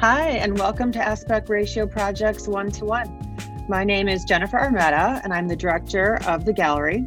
Hi, 0.00 0.28
and 0.28 0.58
welcome 0.58 0.92
to 0.92 0.98
Aspect 0.98 1.50
Ratio 1.50 1.86
Projects 1.86 2.48
One 2.48 2.70
to 2.70 2.86
One. 2.86 3.36
My 3.68 3.84
name 3.84 4.08
is 4.08 4.24
Jennifer 4.24 4.56
Armetta, 4.56 5.22
and 5.22 5.30
I'm 5.30 5.46
the 5.46 5.54
director 5.54 6.18
of 6.26 6.46
the 6.46 6.54
gallery. 6.54 7.06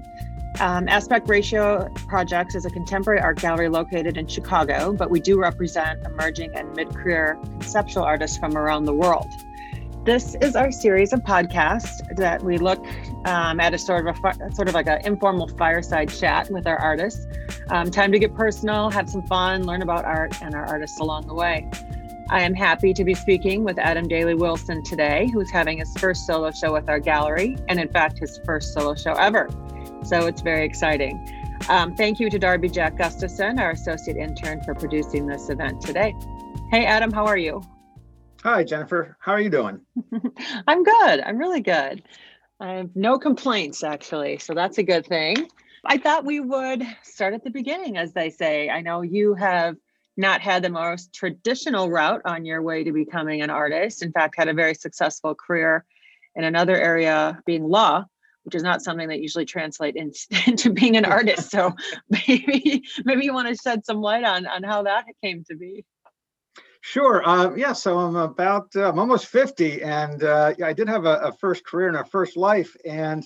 Um, 0.60 0.88
Aspect 0.88 1.28
Ratio 1.28 1.90
Projects 2.08 2.54
is 2.54 2.66
a 2.68 2.70
contemporary 2.70 3.20
art 3.20 3.40
gallery 3.40 3.68
located 3.68 4.16
in 4.16 4.28
Chicago, 4.28 4.94
but 4.94 5.10
we 5.10 5.20
do 5.20 5.42
represent 5.42 6.06
emerging 6.06 6.54
and 6.54 6.72
mid 6.76 6.96
career 6.96 7.40
conceptual 7.54 8.04
artists 8.04 8.38
from 8.38 8.56
around 8.56 8.86
the 8.86 8.94
world. 8.94 9.32
This 10.06 10.36
is 10.40 10.56
our 10.56 10.72
series 10.72 11.14
of 11.14 11.22
podcasts 11.22 12.16
that 12.16 12.44
we 12.44 12.60
look 12.60 12.86
um, 13.26 13.60
at 13.60 13.74
a 13.74 13.80
sort 13.80 14.08
of 14.08 14.16
a 14.24 14.54
sort 14.54 14.68
of 14.68 14.76
like 14.76 14.86
an 14.86 15.04
informal 15.04 15.48
fireside 15.48 16.10
chat 16.10 16.52
with 16.52 16.68
our 16.68 16.78
artists. 16.78 17.26
Um, 17.72 17.90
time 17.90 18.12
to 18.12 18.20
get 18.20 18.36
personal, 18.36 18.92
have 18.92 19.10
some 19.10 19.24
fun, 19.24 19.64
learn 19.64 19.82
about 19.82 20.06
art 20.06 20.40
and 20.44 20.54
our 20.54 20.68
artists 20.68 21.00
along 21.00 21.26
the 21.26 21.34
way. 21.34 21.68
I 22.34 22.42
am 22.42 22.56
happy 22.56 22.96
to 22.96 23.04
be 23.04 23.14
speaking 23.14 23.64
with 23.64 23.78
Adam 23.78 24.08
Daly 24.08 24.34
Wilson 24.34 24.82
today, 24.82 25.30
who's 25.32 25.52
having 25.52 25.78
his 25.78 25.96
first 26.00 26.26
solo 26.26 26.50
show 26.50 26.74
with 26.74 26.90
our 26.90 27.00
gallery, 27.00 27.56
and 27.70 27.80
in 27.80 27.88
fact, 27.90 28.18
his 28.18 28.40
first 28.44 28.74
solo 28.74 28.96
show 28.96 29.12
ever. 29.12 29.48
So 30.04 30.26
it's 30.26 30.42
very 30.42 30.66
exciting. 30.66 31.24
Um, 31.70 31.96
thank 31.96 32.20
you 32.20 32.32
to 32.32 32.40
Darby 32.40 32.70
Jack 32.70 32.98
Gustafson, 32.98 33.60
our 33.60 33.70
associate 33.70 34.18
intern, 34.18 34.64
for 34.64 34.74
producing 34.74 35.28
this 35.28 35.52
event 35.52 35.80
today. 35.80 36.16
Hey, 36.72 36.86
Adam, 36.86 37.12
how 37.12 37.28
are 37.28 37.38
you? 37.38 37.62
Hi, 38.42 38.64
Jennifer. 38.64 39.16
How 39.20 39.34
are 39.34 39.40
you 39.40 39.52
doing? 39.52 39.80
I'm 40.68 40.84
good. 40.84 41.20
I'm 41.20 41.38
really 41.38 41.62
good. 41.62 42.02
I 42.60 42.72
have 42.78 42.96
no 42.96 43.20
complaints, 43.20 43.84
actually. 43.84 44.40
So 44.40 44.56
that's 44.56 44.80
a 44.80 44.84
good 44.84 45.06
thing. 45.06 45.50
I 45.86 46.00
thought 46.00 46.26
we 46.26 46.40
would 46.40 46.82
start 47.04 47.36
at 47.36 47.44
the 47.44 47.52
beginning, 47.52 47.96
as 47.96 48.12
they 48.14 48.32
say. 48.32 48.72
I 48.72 48.82
know 48.82 49.04
you 49.04 49.36
have 49.36 49.76
not 50.18 50.42
had 50.42 50.64
the 50.64 50.70
most 50.70 51.14
traditional 51.14 51.90
route 51.90 52.22
on 52.26 52.46
your 52.46 52.62
way 52.62 52.84
to 52.84 52.92
becoming 52.92 53.42
an 53.42 53.50
artist. 53.50 54.04
In 54.04 54.12
fact, 54.12 54.36
had 54.38 54.48
a 54.48 54.54
very 54.54 54.76
successful 54.76 55.34
career 55.34 55.86
in 56.36 56.44
another 56.44 56.76
area 56.76 57.40
being 57.46 57.64
law, 57.64 58.06
which 58.44 58.56
is 58.56 58.64
not 58.64 58.82
something 58.82 59.08
that 59.10 59.22
usually 59.22 59.46
translate 59.46 59.96
in, 59.96 60.12
into 60.48 60.72
being 60.72 60.98
an 60.98 61.06
artist. 61.06 61.50
So 61.50 61.74
maybe 62.10 62.84
maybe 63.06 63.26
you 63.26 63.34
want 63.34 63.48
to 63.48 63.56
shed 63.56 63.86
some 63.86 64.02
light 64.02 64.24
on 64.24 64.46
on 64.46 64.64
how 64.64 64.84
that 64.84 65.06
came 65.24 65.44
to 65.46 65.56
be. 65.56 65.86
Sure. 66.82 67.26
Uh, 67.26 67.56
yeah. 67.56 67.72
So 67.72 67.98
I'm 67.98 68.18
about 68.18 68.76
uh, 68.76 68.90
I'm 68.90 69.00
almost 69.00 69.28
50, 69.28 69.84
and 69.84 70.24
uh, 70.24 70.54
I 70.64 70.74
did 70.74 70.90
have 70.90 71.06
a, 71.06 71.16
a, 71.20 71.32
first 71.32 71.66
career 71.66 71.88
and 71.88 71.96
a 71.96 72.04
first 72.04 72.36
life, 72.36 72.76
and 72.84 73.24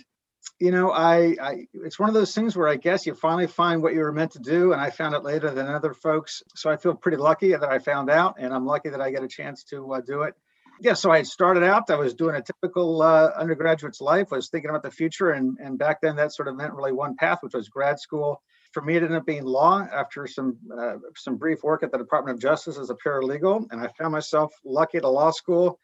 you 0.60 0.72
know, 0.72 0.92
I, 0.92 1.36
I 1.42 1.68
it's 1.74 2.00
one 2.00 2.10
of 2.10 2.16
those 2.16 2.34
things 2.34 2.56
where 2.56 2.68
I 2.68 2.76
guess 2.76 3.06
you 3.06 3.14
finally 3.14 3.48
find 3.48 3.82
what 3.82 3.94
you 3.94 4.00
were 4.02 4.12
meant 4.12 4.32
to 4.32 4.40
do, 4.40 4.74
and 4.74 4.82
I 4.82 4.90
found 4.90 5.16
it 5.16 5.24
later 5.24 5.52
than 5.52 5.68
other 5.68 5.94
folks. 5.94 6.44
So 6.56 6.70
I 6.70 6.78
feel 6.78 6.96
pretty 6.96 7.18
lucky 7.18 7.52
that 7.52 7.64
I 7.64 7.80
found 7.80 8.10
out, 8.10 8.36
and 8.40 8.54
I'm 8.54 8.66
lucky 8.66 8.90
that 8.90 9.02
I 9.02 9.12
get 9.12 9.24
a 9.24 9.28
chance 9.28 9.64
to 9.66 9.94
uh, 9.94 10.02
do 10.02 10.24
it. 10.24 10.34
Yeah, 10.80 10.94
so 10.94 11.12
I 11.12 11.24
started 11.24 11.64
out. 11.64 11.90
I 11.90 11.96
was 11.96 12.14
doing 12.14 12.36
a 12.36 12.42
typical 12.42 13.02
uh, 13.02 13.32
undergraduate's 13.36 14.02
life. 14.02 14.30
Was 14.32 14.50
thinking 14.50 14.70
about 14.70 14.84
the 14.84 14.92
future, 14.92 15.32
and 15.32 15.58
and 15.60 15.78
back 15.78 16.02
then 16.02 16.16
that 16.18 16.34
sort 16.34 16.48
of 16.48 16.56
meant 16.56 16.74
really 16.74 16.92
one 16.92 17.16
path, 17.16 17.40
which 17.42 17.54
was 17.54 17.70
grad 17.70 18.00
school. 18.00 18.42
For 18.74 18.82
me, 18.82 18.96
it 18.96 19.04
ended 19.04 19.18
up 19.18 19.26
being 19.26 19.44
law 19.44 19.80
after 19.92 20.28
some 20.28 20.58
uh, 20.78 20.98
some 21.16 21.38
brief 21.38 21.64
work 21.64 21.84
at 21.84 21.92
the 21.92 21.98
Department 21.98 22.36
of 22.36 22.42
Justice 22.42 22.78
as 22.78 22.90
a 22.90 22.96
paralegal, 22.96 23.66
and 23.72 23.82
I 23.82 23.88
found 23.98 24.12
myself 24.12 24.54
lucky 24.64 24.98
at 24.98 25.04
a 25.04 25.10
law 25.10 25.32
school 25.32 25.80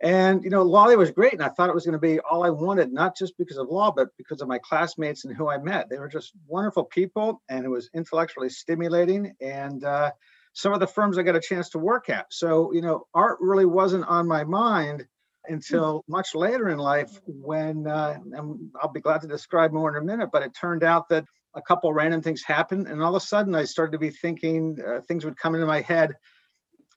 and 0.00 0.44
you 0.44 0.50
know, 0.50 0.62
law 0.62 0.88
was 0.94 1.10
great, 1.10 1.32
and 1.32 1.42
I 1.42 1.48
thought 1.48 1.70
it 1.70 1.74
was 1.74 1.86
going 1.86 1.94
to 1.94 1.98
be 1.98 2.20
all 2.20 2.44
I 2.44 2.50
wanted, 2.50 2.92
not 2.92 3.16
just 3.16 3.36
because 3.38 3.56
of 3.56 3.68
law, 3.68 3.90
but 3.90 4.08
because 4.18 4.42
of 4.42 4.48
my 4.48 4.58
classmates 4.58 5.24
and 5.24 5.34
who 5.34 5.48
I 5.48 5.56
met. 5.58 5.88
They 5.88 5.98
were 5.98 6.08
just 6.08 6.32
wonderful 6.46 6.84
people, 6.84 7.42
and 7.48 7.64
it 7.64 7.68
was 7.68 7.88
intellectually 7.94 8.50
stimulating. 8.50 9.34
And 9.40 9.82
uh, 9.84 10.10
some 10.52 10.74
of 10.74 10.80
the 10.80 10.86
firms 10.86 11.16
I 11.16 11.22
got 11.22 11.34
a 11.36 11.40
chance 11.40 11.70
to 11.70 11.78
work 11.78 12.10
at. 12.10 12.26
So 12.30 12.72
you 12.72 12.82
know, 12.82 13.06
art 13.14 13.38
really 13.40 13.64
wasn't 13.64 14.06
on 14.06 14.28
my 14.28 14.44
mind 14.44 15.06
until 15.48 16.04
much 16.08 16.34
later 16.34 16.68
in 16.68 16.78
life, 16.78 17.18
when 17.26 17.86
uh, 17.86 18.18
and 18.32 18.70
I'll 18.80 18.92
be 18.92 19.00
glad 19.00 19.22
to 19.22 19.28
describe 19.28 19.72
more 19.72 19.96
in 19.96 20.02
a 20.02 20.04
minute. 20.04 20.28
But 20.30 20.42
it 20.42 20.52
turned 20.54 20.84
out 20.84 21.08
that 21.08 21.24
a 21.54 21.62
couple 21.62 21.90
random 21.94 22.20
things 22.20 22.42
happened, 22.42 22.86
and 22.86 23.02
all 23.02 23.16
of 23.16 23.22
a 23.22 23.26
sudden 23.26 23.54
I 23.54 23.64
started 23.64 23.92
to 23.92 23.98
be 23.98 24.10
thinking 24.10 24.76
uh, 24.86 25.00
things 25.00 25.24
would 25.24 25.38
come 25.38 25.54
into 25.54 25.66
my 25.66 25.80
head 25.80 26.16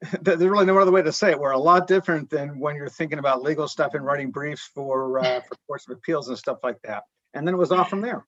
there's 0.21 0.39
really 0.39 0.65
no 0.65 0.77
other 0.77 0.91
way 0.91 1.01
to 1.01 1.11
say 1.11 1.31
it. 1.31 1.39
We're 1.39 1.51
a 1.51 1.59
lot 1.59 1.87
different 1.87 2.29
than 2.29 2.59
when 2.59 2.75
you're 2.75 2.89
thinking 2.89 3.19
about 3.19 3.41
legal 3.41 3.67
stuff 3.67 3.93
and 3.93 4.05
writing 4.05 4.31
briefs 4.31 4.69
for 4.73 5.19
uh, 5.19 5.41
for 5.47 5.55
courts 5.67 5.87
of 5.87 5.97
appeals 5.97 6.29
and 6.29 6.37
stuff 6.37 6.59
like 6.63 6.81
that. 6.83 7.03
And 7.33 7.45
then 7.45 7.53
it 7.53 7.57
was 7.57 7.71
off 7.71 7.89
from 7.89 8.01
there. 8.01 8.25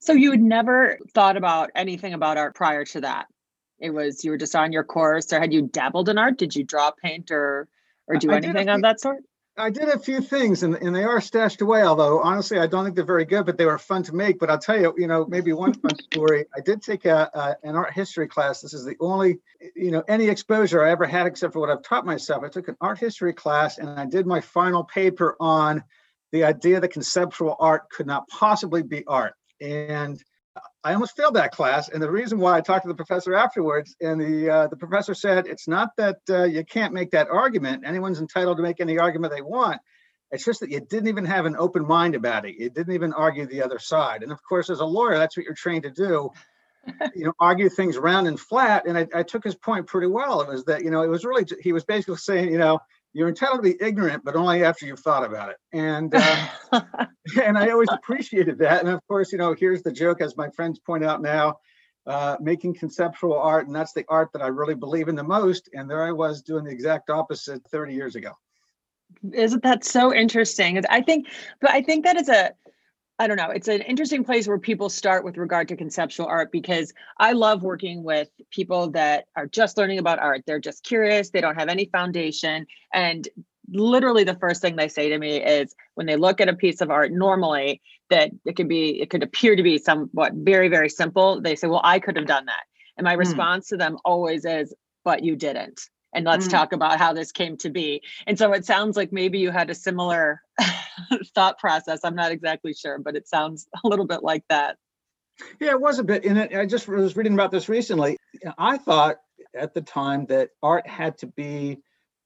So 0.00 0.12
you 0.12 0.30
had 0.30 0.42
never 0.42 0.98
thought 1.14 1.36
about 1.36 1.70
anything 1.74 2.12
about 2.12 2.36
art 2.36 2.54
prior 2.54 2.84
to 2.86 3.02
that. 3.02 3.26
It 3.78 3.90
was 3.90 4.24
you 4.24 4.30
were 4.30 4.38
just 4.38 4.54
on 4.54 4.72
your 4.72 4.84
course, 4.84 5.32
or 5.32 5.40
had 5.40 5.52
you 5.52 5.62
dabbled 5.62 6.08
in 6.08 6.18
art? 6.18 6.38
Did 6.38 6.54
you 6.54 6.64
draw, 6.64 6.90
paint, 6.90 7.30
or 7.30 7.68
or 8.06 8.16
do 8.16 8.30
I 8.30 8.36
anything 8.36 8.68
of 8.68 8.82
that 8.82 9.00
sort? 9.00 9.22
I 9.56 9.70
did 9.70 9.88
a 9.88 9.98
few 9.98 10.20
things 10.20 10.64
and, 10.64 10.74
and 10.74 10.94
they 10.94 11.04
are 11.04 11.20
stashed 11.20 11.60
away, 11.60 11.84
although 11.84 12.20
honestly, 12.20 12.58
I 12.58 12.66
don't 12.66 12.84
think 12.84 12.96
they're 12.96 13.04
very 13.04 13.24
good, 13.24 13.46
but 13.46 13.56
they 13.56 13.66
were 13.66 13.78
fun 13.78 14.02
to 14.04 14.14
make. 14.14 14.40
But 14.40 14.50
I'll 14.50 14.58
tell 14.58 14.80
you, 14.80 14.92
you 14.98 15.06
know, 15.06 15.26
maybe 15.26 15.52
one 15.52 15.72
fun 15.74 15.96
story. 16.12 16.46
I 16.56 16.60
did 16.60 16.82
take 16.82 17.04
a, 17.04 17.30
a, 17.32 17.68
an 17.68 17.76
art 17.76 17.92
history 17.92 18.26
class. 18.26 18.60
This 18.60 18.74
is 18.74 18.84
the 18.84 18.96
only, 18.98 19.38
you 19.76 19.92
know, 19.92 20.02
any 20.08 20.28
exposure 20.28 20.84
I 20.84 20.90
ever 20.90 21.06
had 21.06 21.26
except 21.26 21.52
for 21.52 21.60
what 21.60 21.70
I've 21.70 21.84
taught 21.84 22.04
myself. 22.04 22.42
I 22.42 22.48
took 22.48 22.66
an 22.66 22.76
art 22.80 22.98
history 22.98 23.32
class 23.32 23.78
and 23.78 23.88
I 23.88 24.06
did 24.06 24.26
my 24.26 24.40
final 24.40 24.82
paper 24.82 25.36
on 25.38 25.84
the 26.32 26.42
idea 26.42 26.80
that 26.80 26.88
conceptual 26.88 27.56
art 27.60 27.88
could 27.90 28.06
not 28.06 28.26
possibly 28.28 28.82
be 28.82 29.06
art. 29.06 29.34
And 29.60 30.20
I 30.84 30.92
almost 30.92 31.16
failed 31.16 31.34
that 31.34 31.52
class, 31.52 31.88
and 31.88 32.02
the 32.02 32.10
reason 32.10 32.38
why 32.38 32.56
I 32.56 32.60
talked 32.60 32.84
to 32.84 32.88
the 32.88 32.94
professor 32.94 33.34
afterwards, 33.34 33.96
and 34.00 34.20
the 34.20 34.50
uh, 34.50 34.66
the 34.68 34.76
professor 34.76 35.14
said 35.14 35.46
it's 35.46 35.66
not 35.66 35.90
that 35.96 36.18
uh, 36.30 36.44
you 36.44 36.64
can't 36.64 36.92
make 36.92 37.10
that 37.10 37.28
argument. 37.28 37.84
Anyone's 37.84 38.20
entitled 38.20 38.58
to 38.58 38.62
make 38.62 38.80
any 38.80 38.98
argument 38.98 39.32
they 39.32 39.42
want. 39.42 39.80
It's 40.30 40.44
just 40.44 40.60
that 40.60 40.70
you 40.70 40.80
didn't 40.80 41.08
even 41.08 41.24
have 41.24 41.46
an 41.46 41.56
open 41.56 41.86
mind 41.86 42.14
about 42.14 42.44
it. 42.44 42.56
You 42.56 42.70
didn't 42.70 42.94
even 42.94 43.12
argue 43.12 43.46
the 43.46 43.62
other 43.62 43.78
side. 43.78 44.22
And 44.22 44.32
of 44.32 44.38
course, 44.42 44.70
as 44.70 44.80
a 44.80 44.84
lawyer, 44.84 45.16
that's 45.16 45.36
what 45.36 45.44
you're 45.44 45.54
trained 45.54 45.84
to 45.84 45.90
do. 45.90 46.30
you 47.14 47.24
know, 47.24 47.32
argue 47.40 47.68
things 47.68 47.96
round 47.96 48.26
and 48.26 48.38
flat. 48.38 48.86
And 48.86 48.98
I, 48.98 49.06
I 49.14 49.22
took 49.22 49.42
his 49.42 49.54
point 49.54 49.86
pretty 49.86 50.08
well. 50.08 50.40
It 50.40 50.48
was 50.48 50.64
that 50.64 50.84
you 50.84 50.90
know, 50.90 51.02
it 51.02 51.08
was 51.08 51.24
really 51.24 51.46
he 51.60 51.72
was 51.72 51.84
basically 51.84 52.16
saying, 52.16 52.52
you 52.52 52.58
know, 52.58 52.78
you're 53.14 53.28
entitled 53.28 53.62
to 53.62 53.62
be 53.62 53.76
ignorant, 53.80 54.24
but 54.24 54.34
only 54.36 54.64
after 54.64 54.84
you've 54.84 55.00
thought 55.00 55.24
about 55.24 55.48
it. 55.48 55.56
And 55.72 56.14
um, 56.72 56.82
and 57.42 57.56
I 57.56 57.70
always 57.70 57.88
appreciated 57.90 58.58
that. 58.58 58.80
And 58.80 58.90
of 58.90 59.00
course, 59.08 59.32
you 59.32 59.38
know, 59.38 59.54
here's 59.54 59.82
the 59.82 59.92
joke, 59.92 60.20
as 60.20 60.36
my 60.36 60.50
friends 60.50 60.80
point 60.80 61.04
out 61.04 61.22
now, 61.22 61.56
uh, 62.06 62.36
making 62.40 62.74
conceptual 62.74 63.38
art, 63.38 63.66
and 63.66 63.74
that's 63.74 63.94
the 63.94 64.04
art 64.08 64.30
that 64.34 64.42
I 64.42 64.48
really 64.48 64.74
believe 64.74 65.08
in 65.08 65.14
the 65.14 65.24
most. 65.24 65.70
And 65.72 65.88
there 65.88 66.02
I 66.02 66.12
was 66.12 66.42
doing 66.42 66.64
the 66.64 66.72
exact 66.72 67.08
opposite 67.08 67.62
30 67.70 67.94
years 67.94 68.16
ago. 68.16 68.32
Isn't 69.32 69.62
that 69.62 69.84
so 69.84 70.12
interesting? 70.12 70.82
I 70.90 71.00
think, 71.00 71.28
but 71.60 71.70
I 71.70 71.82
think 71.82 72.04
that 72.04 72.16
is 72.16 72.28
a 72.28 72.50
I 73.18 73.28
don't 73.28 73.36
know. 73.36 73.50
It's 73.50 73.68
an 73.68 73.82
interesting 73.82 74.24
place 74.24 74.48
where 74.48 74.58
people 74.58 74.88
start 74.88 75.24
with 75.24 75.36
regard 75.36 75.68
to 75.68 75.76
conceptual 75.76 76.26
art 76.26 76.50
because 76.50 76.92
I 77.18 77.32
love 77.32 77.62
working 77.62 78.02
with 78.02 78.28
people 78.50 78.90
that 78.90 79.26
are 79.36 79.46
just 79.46 79.78
learning 79.78 79.98
about 79.98 80.18
art. 80.18 80.42
They're 80.46 80.58
just 80.58 80.82
curious, 80.82 81.30
they 81.30 81.40
don't 81.40 81.54
have 81.54 81.68
any 81.68 81.84
foundation. 81.84 82.66
And 82.92 83.28
literally 83.70 84.24
the 84.24 84.34
first 84.34 84.60
thing 84.60 84.76
they 84.76 84.88
say 84.88 85.08
to 85.10 85.18
me 85.18 85.36
is 85.36 85.74
when 85.94 86.06
they 86.06 86.16
look 86.16 86.40
at 86.40 86.48
a 86.48 86.54
piece 86.54 86.80
of 86.80 86.90
art 86.90 87.12
normally 87.12 87.80
that 88.10 88.30
it 88.44 88.56
could 88.56 88.68
be 88.68 89.00
it 89.00 89.10
could 89.10 89.22
appear 89.22 89.56
to 89.56 89.62
be 89.62 89.78
somewhat 89.78 90.32
very 90.34 90.68
very 90.68 90.88
simple 90.88 91.40
they 91.40 91.56
say 91.56 91.66
well 91.66 91.80
i 91.82 91.98
could 91.98 92.16
have 92.16 92.26
done 92.26 92.44
that 92.44 92.64
and 92.96 93.04
my 93.04 93.14
mm. 93.14 93.20
response 93.20 93.68
to 93.68 93.76
them 93.76 93.96
always 94.04 94.44
is 94.44 94.74
but 95.04 95.24
you 95.24 95.34
didn't 95.34 95.88
and 96.14 96.24
let's 96.24 96.46
mm. 96.46 96.52
talk 96.52 96.72
about 96.72 96.98
how 96.98 97.12
this 97.12 97.32
came 97.32 97.56
to 97.58 97.70
be. 97.70 98.02
And 98.26 98.38
so 98.38 98.52
it 98.52 98.64
sounds 98.64 98.96
like 98.96 99.12
maybe 99.12 99.38
you 99.38 99.50
had 99.50 99.68
a 99.68 99.74
similar 99.74 100.40
thought 101.34 101.58
process. 101.58 102.00
I'm 102.04 102.14
not 102.14 102.32
exactly 102.32 102.72
sure, 102.72 102.98
but 102.98 103.16
it 103.16 103.28
sounds 103.28 103.68
a 103.84 103.88
little 103.88 104.06
bit 104.06 104.22
like 104.22 104.44
that. 104.48 104.78
Yeah, 105.60 105.70
it 105.70 105.80
was 105.80 105.98
a 105.98 106.04
bit. 106.04 106.24
In 106.24 106.36
and 106.36 106.56
I 106.56 106.64
just 106.64 106.86
was 106.86 107.16
reading 107.16 107.34
about 107.34 107.50
this 107.50 107.68
recently. 107.68 108.16
I 108.56 108.78
thought 108.78 109.16
at 109.54 109.74
the 109.74 109.82
time 109.82 110.26
that 110.26 110.50
art 110.62 110.86
had 110.86 111.18
to 111.18 111.26
be 111.26 111.78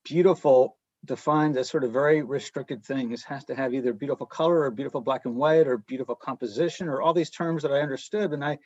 beautiful, 0.05 0.77
defined 1.05 1.57
as 1.57 1.71
sort 1.71 1.85
of 1.85 1.93
very 1.93 2.23
restricted 2.23 2.85
things. 2.85 3.25
Has 3.25 3.45
to 3.47 3.55
have 3.55 3.73
either 3.73 3.95
beautiful 3.95 4.27
color 4.27 4.61
or 4.61 4.71
beautiful 4.71 5.01
black 5.01 5.25
and 5.25 5.37
white 5.37 5.67
or 5.67 5.79
beautiful 5.79 6.15
composition 6.15 6.89
or 6.89 7.01
all 7.01 7.15
these 7.15 7.31
terms 7.31 7.63
that 7.63 7.73
I 7.73 7.81
understood. 7.81 8.33
And 8.33 8.45
I, 8.45 8.59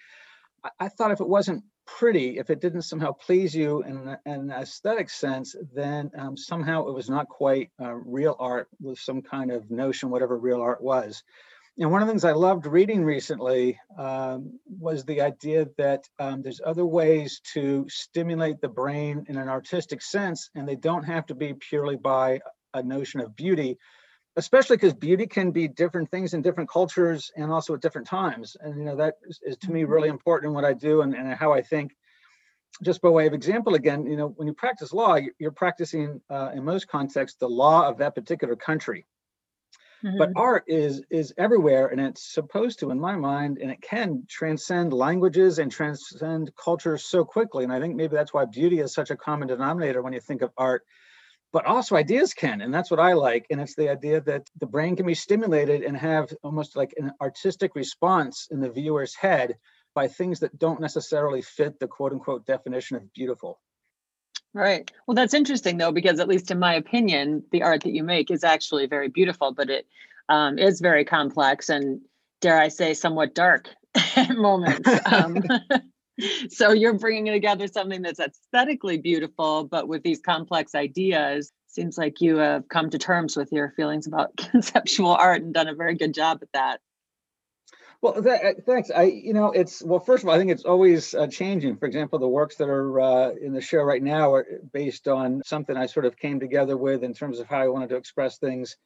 I 0.81 0.89
thought 0.89 1.13
if 1.13 1.21
it 1.21 1.29
wasn't 1.29 1.63
pretty, 1.87 2.39
if 2.39 2.51
it 2.51 2.61
didn't 2.61 2.83
somehow 2.83 3.13
please 3.13 3.55
you 3.55 3.83
in, 3.83 4.17
an 4.27 4.51
aesthetic 4.51 5.11
sense, 5.11 5.55
then 5.75 6.11
um, 6.19 6.37
somehow 6.37 6.87
it 6.89 6.95
was 6.95 7.11
not 7.11 7.29
quite 7.29 7.71
uh, 7.81 7.95
real 7.95 8.37
art 8.39 8.69
with 8.81 8.99
some 8.99 9.23
kind 9.23 9.51
of 9.51 9.71
notion, 9.71 10.11
whatever 10.11 10.39
real 10.39 10.61
art 10.61 10.83
was. 10.83 11.23
And 11.79 11.91
one 11.91 12.03
of 12.03 12.07
the 12.07 12.13
things 12.13 12.25
I 12.25 12.33
loved 12.33 12.67
reading 12.67 13.03
recently 13.03 13.81
um, 13.99 14.59
was 14.79 15.05
the 15.05 15.23
idea 15.23 15.67
that 15.79 16.07
um, 16.19 16.43
there's 16.43 16.61
other 16.65 16.85
ways 16.85 17.41
to 17.55 17.87
stimulate 17.89 18.61
the 18.61 18.69
brain 18.69 19.25
in 19.29 19.39
an 19.39 19.49
artistic 19.49 20.03
sense, 20.03 20.51
and 20.55 20.69
they 20.69 20.77
don't 20.77 21.05
have 21.05 21.25
to 21.27 21.35
be 21.35 21.55
purely 21.55 21.97
by 21.97 22.41
a 22.75 22.83
notion 22.83 23.21
of 23.21 23.35
beauty, 23.35 23.79
especially 24.37 24.77
because 24.77 24.95
beauty 24.95 25.27
can 25.27 25.51
be 25.51 25.69
different 25.69 26.11
things 26.11 26.35
in 26.35 26.43
different 26.43 26.71
cultures 26.71 27.31
and 27.37 27.53
also 27.53 27.75
at 27.75 27.81
different 27.81 28.07
times 28.07 28.57
and 28.61 28.79
you 28.79 28.85
know 28.85 28.97
that 28.97 29.15
is, 29.29 29.41
is 29.43 29.57
to 29.57 29.71
me 29.71 29.85
really 29.85 30.09
mm-hmm. 30.09 30.15
important 30.15 30.51
in 30.51 30.55
what 30.55 30.65
i 30.65 30.73
do 30.73 31.03
and, 31.03 31.15
and 31.15 31.35
how 31.35 31.53
i 31.53 31.61
think 31.61 31.93
just 32.81 33.03
by 33.03 33.09
way 33.09 33.27
of 33.27 33.35
example 33.35 33.75
again, 33.75 34.07
you 34.07 34.17
know, 34.17 34.29
when 34.29 34.49
you 34.49 34.55
practice 34.55 34.93
law, 34.93 35.19
you're 35.39 35.51
practicing 35.51 36.21
uh, 36.31 36.51
in 36.55 36.65
most 36.65 36.89
contexts 36.89 37.39
the 37.39 37.49
law 37.49 37.87
of 37.87 37.99
that 37.99 38.15
particular 38.15 38.57
country. 38.57 39.05
Mm-hmm. 40.03 40.19
But 40.19 40.31
art 40.35 40.65
is 40.67 41.03
is 41.11 41.33
everywhere, 41.39 41.89
and 41.89 42.01
it's 42.01 42.35
supposed 42.35 42.81
to, 42.81 42.91
in 42.91 42.99
my 42.99 43.15
mind, 43.15 43.59
and 43.59 43.71
it 43.71 43.81
can 43.83 44.25
transcend 44.29 44.93
languages 44.93 45.61
and 45.61 45.71
transcend 45.71 46.51
cultures 46.57 47.05
so 47.05 47.25
quickly. 47.25 47.63
And 47.63 47.73
I 47.73 47.79
think 47.79 47.95
maybe 47.95 48.17
that's 48.17 48.35
why 48.35 48.45
beauty 48.47 48.81
is 48.81 48.93
such 48.93 49.11
a 49.11 49.17
common 49.17 49.47
denominator 49.47 50.03
when 50.03 50.13
you 50.13 50.21
think 50.21 50.43
of 50.43 50.51
art. 50.57 50.85
But 51.53 51.67
also 51.67 51.97
ideas 51.97 52.33
can, 52.33 52.63
and 52.63 52.73
that's 52.73 52.91
what 52.91 53.01
I 53.01 53.13
like. 53.13 53.47
And 53.51 53.61
it's 53.61 53.75
the 53.75 53.91
idea 53.91 54.23
that 54.23 54.49
the 54.59 54.67
brain 54.67 54.97
can 54.97 55.07
be 55.07 55.15
stimulated 55.15 55.83
and 55.83 55.97
have 55.97 56.33
almost 56.43 56.77
like 56.77 56.95
an 56.97 57.13
artistic 57.21 57.75
response 57.75 58.49
in 58.51 58.61
the 58.61 58.71
viewer's 58.71 59.15
head 59.15 59.57
by 59.95 60.09
things 60.09 60.41
that 60.41 60.59
don't 60.59 60.81
necessarily 60.81 61.43
fit 61.43 61.79
the 61.79 61.87
quote 61.87 62.13
unquote 62.13 62.47
definition 62.47 62.97
of 62.97 63.13
beautiful. 63.13 63.61
Right. 64.55 64.91
Well, 65.07 65.15
that's 65.15 65.35
interesting 65.35 65.79
though, 65.79 65.93
because 65.93 66.21
at 66.21 66.29
least 66.29 66.51
in 66.51 66.59
my 66.59 66.75
opinion, 66.75 67.45
the 67.53 67.63
art 67.63 67.83
that 67.83 67.93
you 67.93 68.03
make 68.03 68.31
is 68.31 68.45
actually 68.45 68.87
very 68.87 69.09
beautiful, 69.09 69.53
but 69.53 69.71
it 69.71 69.87
um, 70.29 70.59
is 70.59 70.81
very 70.81 71.05
complex 71.05 71.69
and, 71.69 72.01
dare 72.41 72.59
I 72.59 72.69
say, 72.69 72.95
somewhat 72.95 73.35
dark 73.35 73.69
at 74.17 74.37
moments. 74.37 74.89
Um, 75.07 75.43
so 76.49 76.73
you're 76.73 76.99
bringing 76.99 77.33
together 77.33 77.67
something 77.67 78.03
that's 78.03 78.21
aesthetically 78.21 78.99
beautiful, 78.99 79.65
but 79.65 79.89
with 79.89 80.03
these 80.03 80.21
complex 80.21 80.75
ideas. 80.75 81.53
Seems 81.67 81.97
like 81.97 82.21
you 82.21 82.37
have 82.37 82.69
come 82.69 82.91
to 82.91 82.99
terms 82.99 83.37
with 83.37 83.51
your 83.51 83.71
feelings 83.71 84.07
about 84.07 84.37
conceptual 84.51 85.13
art 85.13 85.43
and 85.43 85.55
done 85.55 85.69
a 85.69 85.75
very 85.75 85.95
good 85.95 86.13
job 86.13 86.41
at 86.43 86.49
that. 86.53 86.81
Well, 88.03 88.21
th- 88.21 88.43
uh, 88.43 88.61
thanks. 88.67 88.91
I, 88.91 89.05
you 89.05 89.33
know, 89.33 89.53
it's 89.53 89.81
well. 89.81 90.01
First 90.01 90.25
of 90.25 90.29
all, 90.29 90.35
I 90.35 90.39
think 90.39 90.51
it's 90.51 90.65
always 90.65 91.15
uh, 91.15 91.29
changing. 91.29 91.77
For 91.77 91.87
example, 91.87 92.19
the 92.19 92.27
works 92.27 92.57
that 92.57 92.69
are 92.69 93.01
uh, 93.01 93.31
in 93.41 93.53
the 93.53 93.61
show 93.61 93.81
right 93.83 94.03
now 94.03 94.35
are 94.35 94.45
based 94.73 95.07
on 95.07 95.41
something 95.47 95.77
I 95.77 95.87
sort 95.87 96.05
of 96.05 96.17
came 96.17 96.41
together 96.41 96.77
with 96.77 97.05
in 97.05 97.15
terms 97.15 97.39
of 97.39 97.47
how 97.47 97.59
I 97.61 97.69
wanted 97.69 97.91
to 97.91 97.97
express 97.97 98.39
things 98.39 98.77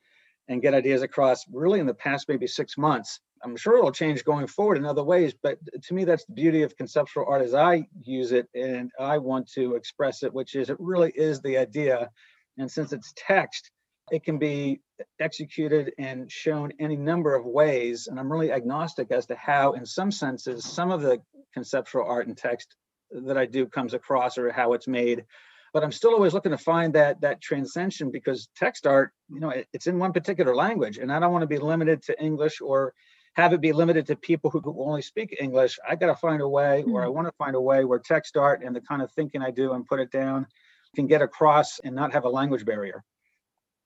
and 0.48 0.60
get 0.60 0.74
ideas 0.74 1.00
across. 1.00 1.46
Really, 1.50 1.80
in 1.80 1.86
the 1.86 1.94
past 1.94 2.28
maybe 2.28 2.46
six 2.46 2.76
months. 2.76 3.18
I'm 3.46 3.56
sure 3.56 3.78
it'll 3.78 3.92
change 3.92 4.24
going 4.24 4.48
forward 4.48 4.76
in 4.76 4.84
other 4.84 5.04
ways, 5.04 5.32
but 5.40 5.58
to 5.84 5.94
me, 5.94 6.04
that's 6.04 6.24
the 6.24 6.32
beauty 6.32 6.62
of 6.62 6.76
conceptual 6.76 7.24
art 7.28 7.42
as 7.42 7.54
I 7.54 7.86
use 8.02 8.32
it 8.32 8.48
and 8.54 8.90
I 8.98 9.18
want 9.18 9.48
to 9.52 9.76
express 9.76 10.24
it, 10.24 10.34
which 10.34 10.56
is 10.56 10.68
it 10.68 10.76
really 10.80 11.12
is 11.14 11.40
the 11.40 11.56
idea. 11.56 12.10
And 12.58 12.68
since 12.68 12.92
it's 12.92 13.14
text, 13.16 13.70
it 14.10 14.24
can 14.24 14.38
be 14.38 14.80
executed 15.20 15.92
and 15.96 16.30
shown 16.30 16.72
any 16.80 16.96
number 16.96 17.36
of 17.36 17.44
ways. 17.44 18.08
And 18.08 18.18
I'm 18.18 18.30
really 18.30 18.50
agnostic 18.50 19.12
as 19.12 19.26
to 19.26 19.36
how, 19.36 19.72
in 19.72 19.86
some 19.86 20.10
senses, 20.10 20.64
some 20.64 20.90
of 20.90 21.02
the 21.02 21.20
conceptual 21.54 22.04
art 22.04 22.26
and 22.26 22.36
text 22.36 22.74
that 23.12 23.38
I 23.38 23.46
do 23.46 23.66
comes 23.66 23.94
across 23.94 24.38
or 24.38 24.50
how 24.50 24.72
it's 24.72 24.88
made. 24.88 25.24
But 25.72 25.84
I'm 25.84 25.92
still 25.92 26.14
always 26.14 26.34
looking 26.34 26.52
to 26.52 26.58
find 26.58 26.94
that 26.94 27.20
that 27.20 27.40
transcension 27.40 28.10
because 28.10 28.48
text 28.56 28.88
art, 28.88 29.12
you 29.28 29.38
know, 29.38 29.50
it, 29.50 29.68
it's 29.72 29.86
in 29.86 29.98
one 29.98 30.12
particular 30.12 30.54
language, 30.54 30.98
and 30.98 31.12
I 31.12 31.20
don't 31.20 31.32
want 31.32 31.42
to 31.42 31.46
be 31.46 31.58
limited 31.58 32.02
to 32.04 32.20
English 32.20 32.60
or 32.60 32.92
have 33.36 33.52
it 33.52 33.60
be 33.60 33.72
limited 33.72 34.06
to 34.06 34.16
people 34.16 34.50
who 34.50 34.62
only 34.82 35.02
speak 35.02 35.36
English. 35.38 35.78
I 35.86 35.94
got 35.94 36.06
to 36.06 36.16
find 36.16 36.40
a 36.40 36.48
way, 36.48 36.82
or 36.84 37.02
I 37.02 37.06
hmm. 37.06 37.12
want 37.12 37.28
to 37.28 37.32
find 37.32 37.54
a 37.54 37.60
way 37.60 37.84
where 37.84 37.98
text 37.98 38.36
art 38.36 38.62
and 38.64 38.74
the 38.74 38.80
kind 38.80 39.02
of 39.02 39.12
thinking 39.12 39.42
I 39.42 39.50
do 39.50 39.72
and 39.74 39.84
put 39.84 40.00
it 40.00 40.10
down 40.10 40.46
can 40.94 41.06
get 41.06 41.20
across 41.20 41.78
and 41.80 41.94
not 41.94 42.12
have 42.14 42.24
a 42.24 42.28
language 42.28 42.64
barrier. 42.64 43.04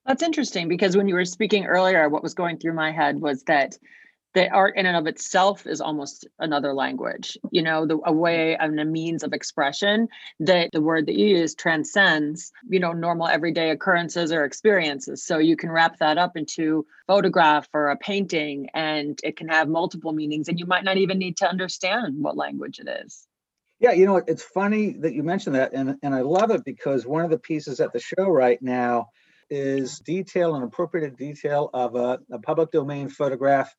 That's 0.06 0.22
interesting 0.22 0.68
because 0.68 0.96
when 0.96 1.08
you 1.08 1.14
were 1.14 1.24
speaking 1.24 1.66
earlier, 1.66 2.08
what 2.08 2.22
was 2.22 2.32
going 2.32 2.58
through 2.58 2.74
my 2.74 2.92
head 2.92 3.20
was 3.20 3.42
that 3.44 3.76
the 4.34 4.48
art 4.50 4.76
in 4.76 4.86
and 4.86 4.96
of 4.96 5.06
itself 5.06 5.66
is 5.66 5.80
almost 5.80 6.26
another 6.38 6.72
language, 6.72 7.36
you 7.50 7.62
know, 7.62 7.86
the, 7.86 7.98
a 8.04 8.12
way 8.12 8.56
and 8.56 8.78
a 8.78 8.84
means 8.84 9.22
of 9.22 9.32
expression 9.32 10.08
that 10.38 10.70
the 10.72 10.80
word 10.80 11.06
that 11.06 11.16
you 11.16 11.26
use 11.26 11.54
transcends, 11.54 12.52
you 12.68 12.78
know, 12.78 12.92
normal 12.92 13.26
everyday 13.26 13.70
occurrences 13.70 14.30
or 14.30 14.44
experiences. 14.44 15.24
So 15.24 15.38
you 15.38 15.56
can 15.56 15.70
wrap 15.70 15.98
that 15.98 16.16
up 16.16 16.36
into 16.36 16.86
photograph 17.08 17.68
or 17.74 17.88
a 17.88 17.96
painting 17.96 18.68
and 18.72 19.18
it 19.24 19.36
can 19.36 19.48
have 19.48 19.68
multiple 19.68 20.12
meanings 20.12 20.48
and 20.48 20.58
you 20.58 20.66
might 20.66 20.84
not 20.84 20.96
even 20.96 21.18
need 21.18 21.36
to 21.38 21.48
understand 21.48 22.14
what 22.18 22.36
language 22.36 22.78
it 22.78 22.88
is. 23.04 23.26
Yeah, 23.80 23.92
you 23.92 24.06
know, 24.06 24.16
it's 24.18 24.42
funny 24.42 24.92
that 25.00 25.14
you 25.14 25.22
mentioned 25.22 25.56
that 25.56 25.72
and 25.72 25.96
and 26.02 26.14
I 26.14 26.20
love 26.20 26.50
it 26.50 26.64
because 26.64 27.06
one 27.06 27.24
of 27.24 27.30
the 27.30 27.38
pieces 27.38 27.80
at 27.80 27.92
the 27.92 28.00
show 28.00 28.28
right 28.28 28.60
now 28.62 29.08
is 29.48 29.98
detail 29.98 30.54
and 30.54 30.62
appropriate 30.62 31.16
detail 31.16 31.70
of 31.74 31.96
a, 31.96 32.20
a 32.30 32.38
public 32.38 32.70
domain 32.70 33.08
photograph 33.08 33.74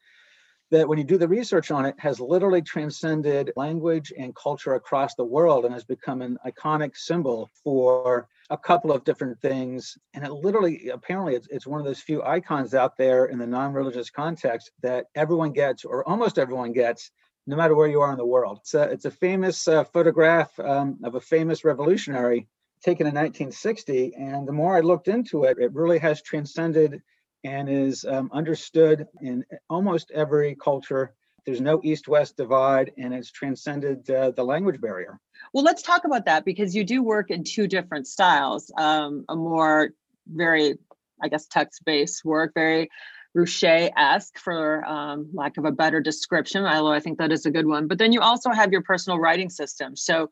that 0.72 0.88
when 0.88 0.98
you 0.98 1.04
do 1.04 1.18
the 1.18 1.28
research 1.28 1.70
on 1.72 1.86
it 1.86 1.96
has 2.00 2.20
literally 2.20 2.62
transcended 2.62 3.52
language 3.56 4.12
and 4.18 4.36
culture 4.36 4.74
across 4.74 5.16
the 5.16 5.24
world 5.24 5.66
and 5.66 5.74
has 5.74 5.84
become 5.84 6.22
an 6.22 6.38
iconic 6.46 6.98
symbol 6.98 7.50
for 7.64 8.28
a 8.50 8.58
couple 8.58 8.92
of 8.92 9.04
different 9.04 9.40
things 9.42 9.98
and 10.14 10.26
it 10.26 10.32
literally 10.32 10.90
apparently 10.90 11.36
it's, 11.36 11.48
it's 11.50 11.68
one 11.68 11.80
of 11.80 11.86
those 11.86 12.00
few 12.00 12.24
icons 12.24 12.74
out 12.74 12.98
there 12.98 13.26
in 13.26 13.38
the 13.38 13.48
non-religious 13.48 14.10
context 14.10 14.72
that 14.82 15.06
everyone 15.16 15.52
gets 15.52 15.86
or 15.86 16.08
almost 16.08 16.40
everyone 16.40 16.72
gets 16.72 17.12
no 17.48 17.56
matter 17.56 17.76
where 17.76 17.88
you 17.88 18.02
are 18.02 18.12
in 18.12 18.18
the 18.18 18.26
world 18.26 18.60
it's 18.62 18.74
a, 18.74 18.84
it's 18.84 19.06
a 19.06 19.12
famous 19.12 19.68
uh, 19.68 19.84
photograph 19.84 20.58
um, 20.60 20.98
of 21.04 21.16
a 21.16 21.22
famous 21.22 21.64
revolutionary 21.64 22.48
taken 22.82 23.08
in 23.08 23.14
1960. 23.14 24.14
And 24.16 24.48
the 24.48 24.52
more 24.52 24.76
I 24.76 24.82
looked 24.82 25.08
into 25.08 25.44
it, 25.44 25.58
it 25.60 25.74
really 25.74 26.00
has 26.00 26.22
transcended 26.22 27.02
and 27.44 27.70
is 27.70 28.06
um, 28.06 28.30
understood 28.34 29.08
in 29.22 29.46
almost 29.70 30.12
every 30.12 30.56
culture. 30.56 31.14
There's 31.46 31.62
no 31.62 31.82
east 31.84 32.08
west 32.08 32.38
divide, 32.38 32.92
and 32.98 33.14
it's 33.14 33.32
transcended 33.32 34.10
uh, 34.10 34.32
the 34.32 34.44
language 34.44 34.80
barrier. 34.80 35.20
Well, 35.54 35.64
let's 35.64 35.82
talk 35.82 36.06
about 36.06 36.26
that 36.26 36.46
because 36.46 36.76
you 36.76 36.84
do 36.84 37.02
work 37.02 37.32
in 37.32 37.44
two 37.44 37.68
different 37.68 38.08
styles 38.08 38.72
um, 38.78 39.26
a 39.28 39.36
more 39.36 39.90
very, 40.28 40.78
I 41.22 41.30
guess, 41.30 41.48
text 41.48 41.84
based 41.84 42.24
work, 42.24 42.54
very 42.54 42.90
Ruscha 43.36 43.92
esque, 43.98 44.38
for 44.38 44.86
um, 44.86 45.30
lack 45.34 45.58
of 45.58 45.66
a 45.66 45.72
better 45.72 46.00
description, 46.00 46.66
although 46.66 46.92
I 46.92 47.00
think 47.00 47.18
that 47.18 47.32
is 47.32 47.46
a 47.46 47.52
good 47.52 47.66
one. 47.66 47.88
But 47.88 47.98
then 47.98 48.12
you 48.12 48.22
also 48.22 48.52
have 48.52 48.72
your 48.72 48.82
personal 48.82 49.20
writing 49.20 49.50
system. 49.50 49.96
So 49.96 50.30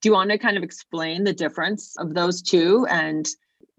do 0.00 0.08
you 0.08 0.12
want 0.12 0.30
to 0.30 0.38
kind 0.38 0.56
of 0.56 0.62
explain 0.62 1.24
the 1.24 1.32
difference 1.32 1.96
of 1.98 2.14
those 2.14 2.42
two? 2.42 2.86
And 2.88 3.28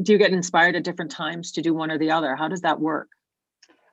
do 0.01 0.13
you 0.13 0.17
get 0.17 0.31
inspired 0.31 0.75
at 0.75 0.83
different 0.83 1.11
times 1.11 1.53
to 1.53 1.61
do 1.61 1.73
one 1.73 1.91
or 1.91 1.97
the 1.97 2.11
other? 2.11 2.35
How 2.35 2.47
does 2.47 2.61
that 2.61 2.79
work? 2.79 3.09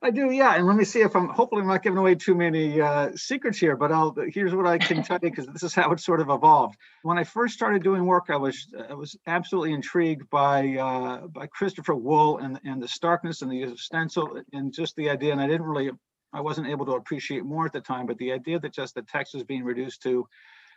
I 0.02 0.10
do, 0.10 0.30
yeah. 0.30 0.54
And 0.54 0.66
let 0.66 0.76
me 0.76 0.84
see 0.84 1.00
if 1.00 1.16
I'm 1.16 1.28
hopefully 1.28 1.62
I'm 1.62 1.68
not 1.68 1.82
giving 1.82 1.98
away 1.98 2.14
too 2.14 2.34
many 2.34 2.80
uh, 2.80 3.10
secrets 3.16 3.58
here, 3.58 3.76
but 3.76 3.90
I'll 3.90 4.14
here's 4.28 4.54
what 4.54 4.66
I 4.66 4.78
can 4.78 5.02
tell 5.02 5.18
you 5.22 5.30
because 5.30 5.46
this 5.46 5.62
is 5.62 5.74
how 5.74 5.90
it 5.90 6.00
sort 6.00 6.20
of 6.20 6.28
evolved. 6.28 6.76
When 7.02 7.18
I 7.18 7.24
first 7.24 7.54
started 7.54 7.82
doing 7.82 8.04
work, 8.04 8.26
I 8.28 8.36
was 8.36 8.72
I 8.88 8.94
was 8.94 9.16
absolutely 9.26 9.72
intrigued 9.72 10.28
by 10.28 10.76
uh, 10.76 11.26
by 11.28 11.46
Christopher 11.46 11.94
Wool 11.94 12.38
and 12.38 12.60
and 12.64 12.80
the 12.80 12.88
starkness 12.88 13.42
and 13.42 13.50
the 13.50 13.56
use 13.56 13.72
of 13.72 13.80
stencil 13.80 14.40
and 14.52 14.72
just 14.72 14.94
the 14.96 15.08
idea. 15.10 15.32
And 15.32 15.40
I 15.40 15.46
didn't 15.46 15.66
really 15.66 15.90
I 16.32 16.40
wasn't 16.40 16.68
able 16.68 16.84
to 16.86 16.92
appreciate 16.92 17.44
more 17.44 17.64
at 17.64 17.72
the 17.72 17.80
time, 17.80 18.06
but 18.06 18.18
the 18.18 18.32
idea 18.32 18.60
that 18.60 18.74
just 18.74 18.94
the 18.94 19.02
text 19.02 19.34
was 19.34 19.44
being 19.44 19.64
reduced 19.64 20.02
to 20.02 20.28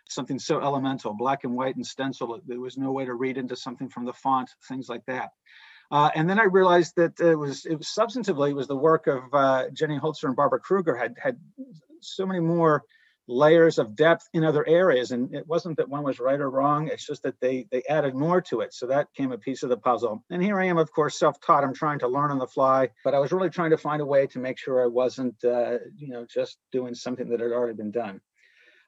something 0.08 0.39
so 0.39 0.62
elemental, 0.62 1.13
black 1.13 1.44
and 1.44 1.56
white 1.56 1.75
and 1.75 1.86
stencil. 1.86 2.39
There 2.46 2.60
was 2.60 2.77
no 2.77 2.91
way 2.91 3.06
to 3.06 3.13
read 3.13 3.38
into 3.38 3.56
something 3.56 3.89
from 3.89 4.06
the 4.06 4.13
font, 4.13 4.50
things 4.68 4.89
like 4.89 5.06
that. 5.08 5.32
Uh, 5.91 6.10
and 6.13 6.29
then 6.29 6.39
I 6.39 6.44
realized 6.44 6.96
that 6.98 7.20
it 7.20 7.36
was, 7.36 7.65
it 7.65 7.75
was 7.75 7.88
substantively 7.88 8.51
it 8.51 8.56
was 8.56 8.68
the 8.68 8.75
work 8.75 9.08
of 9.08 9.24
uh, 9.34 9.70
Jenny 9.74 9.98
Holzer 9.98 10.25
and 10.25 10.36
Barbara 10.36 10.60
Kruger 10.60 10.96
had 10.96 11.15
had 11.22 11.38
so 12.01 12.25
many 12.25 12.39
more 12.39 12.84
layers 13.27 13.77
of 13.77 13.96
depth 13.96 14.27
in 14.34 14.44
other 14.44 14.68
areas. 14.68 15.12
And 15.12 15.34
it 15.34 15.48
wasn't 15.48 15.77
that 15.77 15.89
one 15.89 16.03
was 16.03 16.20
right 16.20 16.39
or 16.39 16.50
wrong. 16.50 16.88
It's 16.88 17.06
just 17.06 17.24
that 17.24 17.39
they 17.39 17.68
they 17.72 17.84
added 17.89 18.15
more 18.15 18.41
to 18.41 18.62
it. 18.62 18.74
So 18.74 18.88
that 18.88 19.13
came 19.15 19.32
a 19.32 19.38
piece 19.38 19.63
of 19.63 19.70
the 19.70 19.77
puzzle. 19.77 20.24
And 20.29 20.44
here 20.44 20.60
I 20.60 20.65
am, 20.65 20.77
of 20.77 20.91
course, 20.91 21.18
self-taught. 21.18 21.63
I'm 21.63 21.74
trying 21.74 22.00
to 22.00 22.08
learn 22.08 22.32
on 22.32 22.39
the 22.39 22.48
fly, 22.48 22.89
but 23.03 23.13
I 23.13 23.20
was 23.20 23.32
really 23.32 23.50
trying 23.50 23.70
to 23.72 23.77
find 23.77 24.01
a 24.01 24.06
way 24.06 24.27
to 24.27 24.39
make 24.39 24.58
sure 24.58 24.84
I 24.84 24.88
wasn't, 24.88 25.44
uh, 25.44 25.77
you 25.96 26.10
know, 26.10 26.25
just 26.25 26.58
doing 26.72 26.96
something 26.96 27.29
that 27.29 27.39
had 27.39 27.51
already 27.51 27.75
been 27.75 27.91
done. 27.91 28.22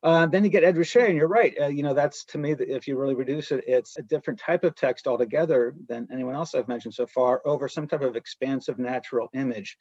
Uh, 0.04 0.26
then 0.26 0.44
you 0.44 0.50
get 0.50 0.64
Ed 0.64 0.76
Ruscha, 0.76 1.08
and 1.08 1.16
you're 1.16 1.28
right. 1.28 1.54
Uh, 1.62 1.68
you 1.68 1.84
know, 1.84 1.94
that's 1.94 2.26
to 2.26 2.40
me, 2.40 2.54
if 2.54 2.88
you 2.88 2.98
really 2.98 3.14
reduce 3.14 3.52
it, 3.52 3.64
it's 3.68 3.98
a 3.98 4.02
different 4.02 4.40
type 4.40 4.64
of 4.64 4.76
text 4.76 5.06
altogether 5.06 5.76
than 5.88 6.08
anyone 6.12 6.34
else 6.34 6.56
I've 6.56 6.68
mentioned 6.68 6.96
so 6.96 7.06
far 7.06 7.42
over 7.46 7.68
some 7.68 7.88
type 7.88 8.02
of 8.02 8.16
expansive 8.16 8.80
natural 8.80 9.30
image. 9.34 9.78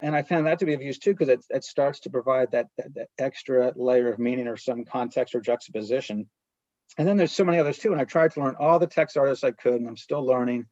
And 0.00 0.14
I 0.14 0.22
found 0.22 0.46
that 0.46 0.58
to 0.60 0.66
be 0.66 0.74
of 0.74 0.82
use 0.82 0.98
too, 0.98 1.12
because 1.12 1.28
it, 1.28 1.44
it 1.50 1.64
starts 1.64 2.00
to 2.00 2.10
provide 2.10 2.52
that, 2.52 2.66
that, 2.76 2.94
that 2.94 3.08
extra 3.18 3.72
layer 3.74 4.12
of 4.12 4.18
meaning 4.18 4.46
or 4.46 4.56
some 4.56 4.84
context 4.84 5.34
or 5.34 5.40
juxtaposition. 5.40 6.28
And 6.98 7.08
then 7.08 7.16
there's 7.16 7.32
so 7.32 7.44
many 7.44 7.58
others 7.58 7.78
too. 7.78 7.92
And 7.92 8.00
I 8.00 8.04
tried 8.04 8.32
to 8.32 8.40
learn 8.40 8.56
all 8.60 8.78
the 8.78 8.86
text 8.86 9.16
artists 9.16 9.42
I 9.42 9.52
could, 9.52 9.74
and 9.74 9.88
I'm 9.88 9.96
still 9.96 10.24
learning. 10.24 10.66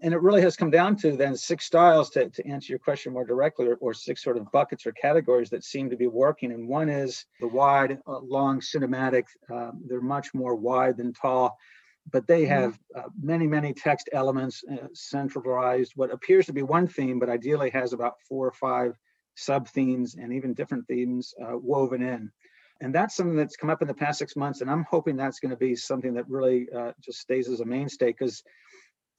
And 0.00 0.14
it 0.14 0.22
really 0.22 0.42
has 0.42 0.56
come 0.56 0.70
down 0.70 0.96
to 0.96 1.16
then 1.16 1.36
six 1.36 1.64
styles 1.64 2.10
to, 2.10 2.30
to 2.30 2.46
answer 2.46 2.72
your 2.72 2.78
question 2.78 3.12
more 3.12 3.24
directly, 3.24 3.66
or, 3.66 3.74
or 3.80 3.92
six 3.92 4.22
sort 4.22 4.36
of 4.36 4.50
buckets 4.52 4.86
or 4.86 4.92
categories 4.92 5.50
that 5.50 5.64
seem 5.64 5.90
to 5.90 5.96
be 5.96 6.06
working. 6.06 6.52
And 6.52 6.68
one 6.68 6.88
is 6.88 7.24
the 7.40 7.48
wide, 7.48 7.98
uh, 8.06 8.20
long 8.20 8.60
cinematic. 8.60 9.24
Uh, 9.52 9.72
they're 9.88 10.00
much 10.00 10.34
more 10.34 10.54
wide 10.54 10.96
than 10.96 11.12
tall, 11.12 11.56
but 12.12 12.26
they 12.26 12.42
mm-hmm. 12.42 12.62
have 12.62 12.78
uh, 12.96 13.08
many, 13.20 13.46
many 13.46 13.72
text 13.72 14.08
elements 14.12 14.62
uh, 14.70 14.86
centralized, 14.94 15.92
what 15.96 16.12
appears 16.12 16.46
to 16.46 16.52
be 16.52 16.62
one 16.62 16.86
theme, 16.86 17.18
but 17.18 17.28
ideally 17.28 17.70
has 17.70 17.92
about 17.92 18.14
four 18.28 18.46
or 18.46 18.52
five 18.52 18.96
sub 19.34 19.68
themes 19.68 20.14
and 20.14 20.32
even 20.32 20.54
different 20.54 20.86
themes 20.86 21.34
uh, 21.42 21.56
woven 21.56 22.02
in. 22.02 22.30
And 22.80 22.94
that's 22.94 23.16
something 23.16 23.36
that's 23.36 23.56
come 23.56 23.70
up 23.70 23.82
in 23.82 23.88
the 23.88 23.94
past 23.94 24.20
six 24.20 24.36
months. 24.36 24.60
And 24.60 24.70
I'm 24.70 24.86
hoping 24.88 25.16
that's 25.16 25.40
going 25.40 25.50
to 25.50 25.56
be 25.56 25.74
something 25.74 26.14
that 26.14 26.28
really 26.28 26.68
uh, 26.76 26.92
just 27.00 27.18
stays 27.18 27.48
as 27.48 27.58
a 27.58 27.64
mainstay. 27.64 28.06
Because 28.06 28.44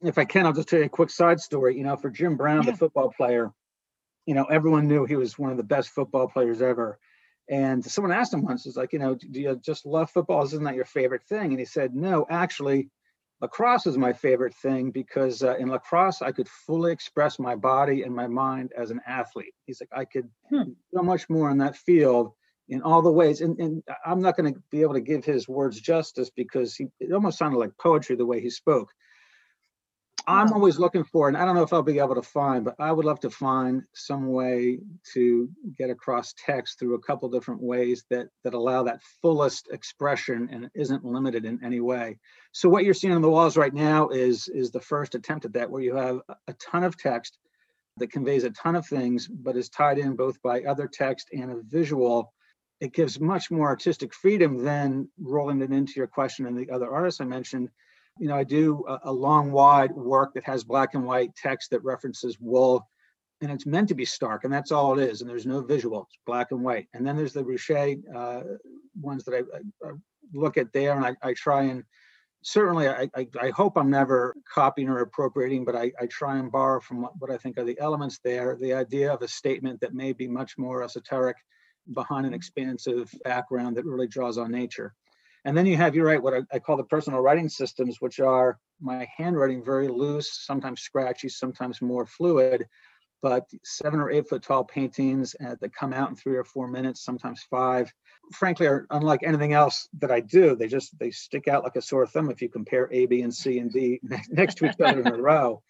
if 0.01 0.17
I 0.17 0.25
can, 0.25 0.45
I'll 0.45 0.53
just 0.53 0.69
tell 0.69 0.79
you 0.79 0.85
a 0.85 0.89
quick 0.89 1.09
side 1.09 1.39
story. 1.39 1.77
You 1.77 1.83
know, 1.83 1.95
for 1.95 2.09
Jim 2.09 2.37
Brown, 2.37 2.63
yeah. 2.63 2.71
the 2.71 2.77
football 2.77 3.11
player, 3.15 3.51
you 4.25 4.33
know, 4.33 4.45
everyone 4.45 4.87
knew 4.87 5.05
he 5.05 5.15
was 5.15 5.37
one 5.37 5.51
of 5.51 5.57
the 5.57 5.63
best 5.63 5.89
football 5.89 6.27
players 6.27 6.61
ever. 6.61 6.99
And 7.49 7.83
someone 7.83 8.11
asked 8.13 8.33
him 8.33 8.43
once, 8.43 8.65
"Is 8.65 8.77
like, 8.77 8.93
you 8.93 8.99
know, 8.99 9.15
do 9.15 9.39
you 9.39 9.55
just 9.55 9.85
love 9.85 10.11
football? 10.11 10.43
Isn't 10.43 10.63
that 10.63 10.75
your 10.75 10.85
favorite 10.85 11.23
thing?" 11.23 11.51
And 11.51 11.59
he 11.59 11.65
said, 11.65 11.95
"No, 11.95 12.25
actually, 12.29 12.89
lacrosse 13.41 13.87
is 13.87 13.97
my 13.97 14.13
favorite 14.13 14.53
thing 14.55 14.91
because 14.91 15.43
uh, 15.43 15.55
in 15.57 15.69
lacrosse 15.69 16.21
I 16.21 16.31
could 16.31 16.47
fully 16.47 16.91
express 16.91 17.39
my 17.39 17.55
body 17.55 18.03
and 18.03 18.15
my 18.15 18.27
mind 18.27 18.71
as 18.77 18.91
an 18.91 19.01
athlete. 19.07 19.53
He's 19.65 19.81
like 19.81 19.89
I 19.99 20.05
could 20.05 20.29
hmm. 20.49 20.71
so 20.93 21.01
much 21.01 21.29
more 21.29 21.49
in 21.49 21.57
that 21.59 21.75
field 21.75 22.33
in 22.67 22.81
all 22.83 23.01
the 23.01 23.11
ways. 23.11 23.41
And, 23.41 23.59
and 23.59 23.83
I'm 24.05 24.21
not 24.21 24.37
going 24.37 24.53
to 24.53 24.59
be 24.69 24.81
able 24.81 24.93
to 24.93 25.01
give 25.01 25.25
his 25.25 25.47
words 25.47 25.79
justice 25.79 26.29
because 26.29 26.75
he 26.75 26.87
it 26.99 27.11
almost 27.11 27.37
sounded 27.37 27.57
like 27.57 27.77
poetry 27.77 28.15
the 28.15 28.25
way 28.25 28.41
he 28.41 28.49
spoke. 28.49 28.91
I'm 30.27 30.53
always 30.53 30.79
looking 30.79 31.03
for, 31.03 31.27
and 31.27 31.37
I 31.37 31.45
don't 31.45 31.55
know 31.55 31.63
if 31.63 31.73
I'll 31.73 31.81
be 31.81 31.99
able 31.99 32.15
to 32.15 32.21
find, 32.21 32.63
but 32.63 32.75
I 32.79 32.91
would 32.91 33.05
love 33.05 33.19
to 33.21 33.29
find 33.29 33.83
some 33.93 34.31
way 34.31 34.79
to 35.13 35.49
get 35.77 35.89
across 35.89 36.33
text 36.37 36.79
through 36.79 36.95
a 36.95 37.01
couple 37.01 37.29
different 37.29 37.61
ways 37.61 38.05
that 38.09 38.27
that 38.43 38.53
allow 38.53 38.83
that 38.83 39.01
fullest 39.21 39.69
expression 39.71 40.49
and 40.51 40.69
isn't 40.75 41.03
limited 41.03 41.45
in 41.45 41.59
any 41.63 41.79
way. 41.79 42.17
So 42.51 42.69
what 42.69 42.83
you're 42.83 42.93
seeing 42.93 43.13
on 43.13 43.21
the 43.21 43.29
walls 43.29 43.57
right 43.57 43.73
now 43.73 44.09
is 44.09 44.47
is 44.47 44.71
the 44.71 44.81
first 44.81 45.15
attempt 45.15 45.45
at 45.45 45.53
that, 45.53 45.69
where 45.69 45.81
you 45.81 45.95
have 45.95 46.21
a 46.47 46.53
ton 46.53 46.83
of 46.83 46.97
text 46.97 47.37
that 47.97 48.11
conveys 48.11 48.43
a 48.43 48.51
ton 48.51 48.75
of 48.75 48.85
things, 48.87 49.27
but 49.27 49.57
is 49.57 49.69
tied 49.69 49.99
in 49.99 50.15
both 50.15 50.41
by 50.41 50.61
other 50.61 50.87
text 50.87 51.29
and 51.31 51.51
a 51.51 51.61
visual. 51.63 52.33
It 52.79 52.93
gives 52.93 53.19
much 53.19 53.51
more 53.51 53.67
artistic 53.67 54.13
freedom 54.13 54.63
than 54.63 55.09
rolling 55.19 55.61
it 55.61 55.71
into 55.71 55.93
your 55.97 56.07
question 56.07 56.45
and 56.45 56.57
the 56.57 56.71
other 56.71 56.89
artists 56.89 57.19
I 57.19 57.25
mentioned 57.25 57.69
you 58.17 58.27
know, 58.27 58.35
I 58.35 58.43
do 58.43 58.83
a, 58.87 58.99
a, 59.03 59.11
long, 59.11 59.51
wide 59.51 59.91
work 59.91 60.33
that 60.33 60.43
has 60.45 60.63
black 60.63 60.93
and 60.93 61.05
white 61.05 61.35
text 61.35 61.71
that 61.71 61.83
references 61.83 62.37
Wool, 62.39 62.87
and 63.41 63.51
it's 63.51 63.65
meant 63.65 63.87
to 63.89 63.95
be 63.95 64.05
stark, 64.05 64.43
and 64.43 64.53
that's 64.53 64.71
all 64.71 64.97
it 64.97 65.03
is. 65.09 65.21
And 65.21 65.29
there's 65.29 65.45
no 65.45 65.61
visual; 65.61 66.01
it's 66.09 66.17
black 66.25 66.51
and 66.51 66.61
white. 66.61 66.87
And 66.93 67.05
then 67.05 67.15
there's 67.15 67.33
the 67.33 67.43
Ruscha 67.43 67.97
uh, 68.13 68.41
ones 68.99 69.23
that 69.25 69.35
I, 69.35 69.87
I, 69.87 69.91
look 70.33 70.57
at 70.57 70.73
there, 70.73 70.95
and 70.95 71.05
I, 71.05 71.15
I 71.21 71.33
try 71.33 71.63
and 71.63 71.83
certainly, 72.41 72.87
I, 72.87 73.09
I, 73.15 73.27
I, 73.39 73.49
hope 73.49 73.77
I'm 73.77 73.89
never 73.89 74.35
copying 74.51 74.89
or 74.89 74.99
appropriating, 74.99 75.65
but 75.65 75.75
I, 75.75 75.91
I 75.99 76.05
try 76.05 76.37
and 76.37 76.51
borrow 76.51 76.79
from 76.79 77.01
what, 77.01 77.13
what 77.19 77.31
I 77.31 77.37
think 77.37 77.57
are 77.57 77.63
the 77.63 77.79
elements 77.79 78.19
there. 78.23 78.55
The 78.55 78.73
idea 78.73 79.11
of 79.13 79.21
a 79.21 79.27
statement 79.27 79.81
that 79.81 79.93
may 79.93 80.13
be 80.13 80.27
much 80.27 80.57
more 80.57 80.83
esoteric 80.83 81.37
behind 81.93 82.25
an 82.25 82.33
expansive 82.33 83.11
background 83.23 83.75
that 83.77 83.85
really 83.85 84.07
draws 84.07 84.37
on 84.37 84.51
nature. 84.51 84.93
And 85.45 85.55
then 85.55 85.65
you 85.65 85.77
have, 85.77 85.95
you're 85.95 86.05
right, 86.05 86.21
what 86.21 86.33
I, 86.33 86.41
I, 86.51 86.59
call 86.59 86.77
the 86.77 86.83
personal 86.83 87.21
writing 87.21 87.49
systems, 87.49 88.01
which 88.01 88.19
are 88.19 88.59
my 88.81 89.07
handwriting 89.15 89.63
very 89.63 89.87
loose, 89.87 90.45
sometimes 90.45 90.81
scratchy, 90.81 91.29
sometimes 91.29 91.81
more 91.81 92.05
fluid, 92.05 92.67
but 93.21 93.45
seven 93.63 93.99
or 93.99 94.09
eight 94.09 94.27
foot 94.27 94.43
tall 94.43 94.63
paintings 94.63 95.35
uh, 95.45 95.55
that 95.61 95.73
come 95.73 95.93
out 95.93 96.09
in 96.09 96.15
three 96.15 96.37
or 96.37 96.43
four 96.43 96.67
minutes, 96.67 97.03
sometimes 97.03 97.45
five. 97.49 97.91
Frankly, 98.33 98.67
are 98.67 98.85
unlike 98.91 99.23
anything 99.23 99.53
else 99.53 99.87
that 99.99 100.11
I 100.11 100.19
do. 100.19 100.55
They 100.55 100.67
just 100.67 100.97
they 100.99 101.11
stick 101.11 101.47
out 101.47 101.63
like 101.63 101.75
a 101.75 101.81
sore 101.81 102.05
thumb 102.05 102.29
if 102.29 102.41
you 102.41 102.49
compare 102.49 102.89
A, 102.91 103.05
B, 103.05 103.21
and 103.21 103.33
C 103.33 103.59
and 103.59 103.71
D 103.71 103.99
next 104.29 104.55
to 104.55 104.65
each 104.65 104.79
other 104.79 105.01
in 105.01 105.07
a 105.07 105.21
row. 105.21 105.61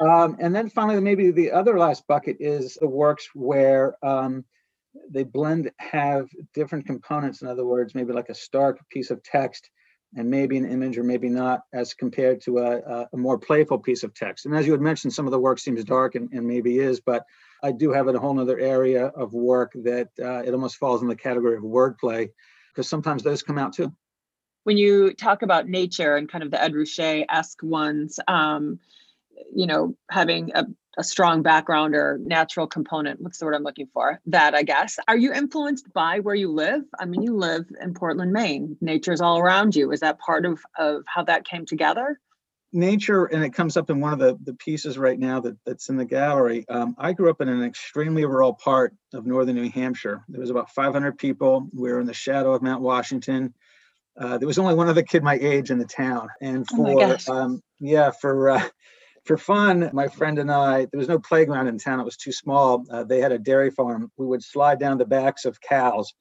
Um, 0.00 0.36
and 0.38 0.54
then 0.54 0.68
finally, 0.68 1.00
maybe 1.00 1.30
the 1.30 1.50
other 1.50 1.78
last 1.78 2.06
bucket 2.06 2.36
is 2.38 2.74
the 2.80 2.86
works 2.86 3.28
where 3.34 3.96
um, 4.04 4.44
they 5.10 5.24
blend 5.24 5.70
have 5.78 6.28
different 6.54 6.86
components. 6.86 7.42
In 7.42 7.48
other 7.48 7.64
words, 7.64 7.94
maybe 7.94 8.12
like 8.12 8.28
a 8.28 8.34
stark 8.34 8.78
piece 8.90 9.10
of 9.10 9.22
text 9.22 9.70
and 10.16 10.30
maybe 10.30 10.56
an 10.56 10.70
image 10.70 10.96
or 10.96 11.04
maybe 11.04 11.28
not 11.28 11.62
as 11.72 11.92
compared 11.92 12.40
to 12.42 12.58
a, 12.58 13.06
a 13.12 13.16
more 13.16 13.38
playful 13.38 13.78
piece 13.78 14.02
of 14.02 14.14
text. 14.14 14.46
And 14.46 14.54
as 14.54 14.66
you 14.66 14.72
had 14.72 14.80
mentioned, 14.80 15.12
some 15.12 15.26
of 15.26 15.32
the 15.32 15.38
work 15.38 15.58
seems 15.58 15.84
dark 15.84 16.14
and, 16.14 16.30
and 16.32 16.46
maybe 16.46 16.78
is, 16.78 17.00
but 17.00 17.24
I 17.62 17.72
do 17.72 17.92
have 17.92 18.08
a 18.08 18.18
whole 18.18 18.38
other 18.40 18.58
area 18.58 19.06
of 19.06 19.34
work 19.34 19.72
that 19.74 20.08
uh, 20.18 20.42
it 20.46 20.54
almost 20.54 20.76
falls 20.76 21.02
in 21.02 21.08
the 21.08 21.16
category 21.16 21.56
of 21.56 21.62
wordplay 21.62 22.30
because 22.74 22.88
sometimes 22.88 23.22
those 23.22 23.42
come 23.42 23.58
out 23.58 23.74
too. 23.74 23.92
When 24.64 24.76
you 24.76 25.12
talk 25.12 25.42
about 25.42 25.68
nature 25.68 26.16
and 26.16 26.28
kind 26.28 26.44
of 26.44 26.50
the 26.50 26.62
Ed 26.62 26.72
Ruscha-esque 26.72 27.62
ones, 27.62 28.20
um, 28.28 28.78
you 29.54 29.66
know, 29.66 29.96
having 30.10 30.52
a 30.54 30.66
a 30.98 31.04
strong 31.04 31.42
background 31.42 31.94
or 31.94 32.18
natural 32.24 32.66
component. 32.66 33.20
What's 33.20 33.38
the 33.38 33.46
word 33.46 33.54
I'm 33.54 33.62
looking 33.62 33.88
for? 33.94 34.20
That, 34.26 34.54
I 34.54 34.64
guess. 34.64 34.98
Are 35.06 35.16
you 35.16 35.32
influenced 35.32 35.92
by 35.92 36.18
where 36.18 36.34
you 36.34 36.52
live? 36.52 36.82
I 36.98 37.04
mean, 37.04 37.22
you 37.22 37.36
live 37.36 37.66
in 37.80 37.94
Portland, 37.94 38.32
Maine. 38.32 38.76
Nature's 38.80 39.20
all 39.20 39.38
around 39.38 39.76
you. 39.76 39.92
Is 39.92 40.00
that 40.00 40.18
part 40.18 40.44
of, 40.44 40.60
of 40.76 41.04
how 41.06 41.22
that 41.24 41.46
came 41.46 41.64
together? 41.64 42.20
Nature, 42.72 43.26
and 43.26 43.44
it 43.44 43.54
comes 43.54 43.76
up 43.76 43.90
in 43.90 44.00
one 44.00 44.12
of 44.12 44.18
the, 44.18 44.36
the 44.44 44.54
pieces 44.54 44.98
right 44.98 45.18
now 45.18 45.40
that, 45.40 45.56
that's 45.64 45.88
in 45.88 45.96
the 45.96 46.04
gallery. 46.04 46.66
Um, 46.68 46.96
I 46.98 47.12
grew 47.12 47.30
up 47.30 47.40
in 47.40 47.48
an 47.48 47.62
extremely 47.62 48.24
rural 48.26 48.52
part 48.52 48.92
of 49.14 49.24
northern 49.24 49.54
New 49.54 49.70
Hampshire. 49.70 50.24
There 50.28 50.40
was 50.40 50.50
about 50.50 50.70
500 50.70 51.16
people. 51.16 51.68
We 51.72 51.90
were 51.92 52.00
in 52.00 52.06
the 52.06 52.12
shadow 52.12 52.52
of 52.52 52.60
Mount 52.60 52.82
Washington. 52.82 53.54
Uh, 54.18 54.36
there 54.36 54.48
was 54.48 54.58
only 54.58 54.74
one 54.74 54.88
other 54.88 55.02
kid 55.02 55.22
my 55.22 55.38
age 55.40 55.70
in 55.70 55.78
the 55.78 55.84
town, 55.84 56.28
and 56.42 56.66
oh 56.72 56.76
for 56.76 57.16
oh 57.28 57.32
um, 57.32 57.62
yeah, 57.78 58.10
for 58.10 58.50
uh, 58.50 58.68
for 59.28 59.36
fun, 59.36 59.90
my 59.92 60.08
friend 60.08 60.38
and 60.38 60.50
I, 60.50 60.86
there 60.86 60.98
was 60.98 61.06
no 61.06 61.18
playground 61.18 61.68
in 61.68 61.78
town, 61.78 62.00
it 62.00 62.04
was 62.04 62.16
too 62.16 62.32
small. 62.32 62.86
Uh, 62.90 63.04
they 63.04 63.20
had 63.20 63.30
a 63.30 63.38
dairy 63.38 63.70
farm. 63.70 64.10
We 64.16 64.26
would 64.26 64.42
slide 64.42 64.80
down 64.80 64.96
the 64.96 65.04
backs 65.04 65.44
of 65.44 65.60
cows. 65.60 66.14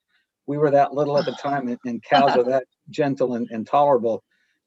We 0.46 0.58
were 0.58 0.72
that 0.72 0.94
little 0.94 1.18
at 1.18 1.24
the 1.24 1.32
time, 1.42 1.70
and, 1.70 1.80
and 1.86 2.04
cows 2.04 2.36
are 2.36 2.44
that 2.44 2.66
gentle 2.90 3.36
and, 3.36 3.48
and 3.50 3.66
tolerable. 3.66 4.24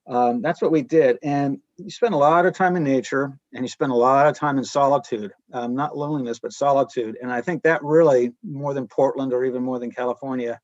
Um, 0.07 0.41
that's 0.41 0.59
what 0.59 0.71
we 0.71 0.81
did. 0.81 1.19
And 1.21 1.59
you 1.77 1.91
spend 1.91 2.15
a 2.15 2.17
lot 2.17 2.47
of 2.47 2.55
time 2.55 2.75
in 2.75 2.83
nature 2.83 3.37
and 3.53 3.63
you 3.63 3.69
spend 3.69 3.91
a 3.91 3.95
lot 3.95 4.25
of 4.25 4.35
time 4.35 4.57
in 4.57 4.63
solitude, 4.63 5.31
um, 5.53 5.75
not 5.75 5.95
loneliness, 5.95 6.39
but 6.39 6.51
solitude. 6.51 7.17
And 7.21 7.31
I 7.31 7.41
think 7.41 7.61
that 7.63 7.83
really, 7.83 8.33
more 8.43 8.73
than 8.73 8.87
Portland 8.87 9.33
or 9.33 9.45
even 9.45 9.61
more 9.61 9.77
than 9.77 9.91
California, 9.91 10.59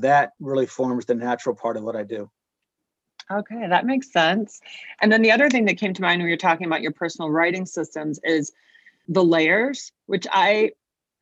that 0.00 0.32
really 0.38 0.66
forms 0.66 1.06
the 1.06 1.14
natural 1.14 1.56
part 1.56 1.78
of 1.78 1.82
what 1.82 1.96
I 1.96 2.02
do. 2.02 2.30
Okay, 3.30 3.66
that 3.68 3.86
makes 3.86 4.12
sense. 4.12 4.60
And 5.00 5.10
then 5.10 5.22
the 5.22 5.32
other 5.32 5.48
thing 5.48 5.64
that 5.66 5.78
came 5.78 5.94
to 5.94 6.02
mind 6.02 6.20
when 6.20 6.28
you're 6.28 6.36
talking 6.36 6.66
about 6.66 6.82
your 6.82 6.92
personal 6.92 7.30
writing 7.30 7.66
systems 7.66 8.20
is 8.24 8.52
the 9.08 9.24
layers, 9.24 9.92
which 10.06 10.26
I 10.30 10.72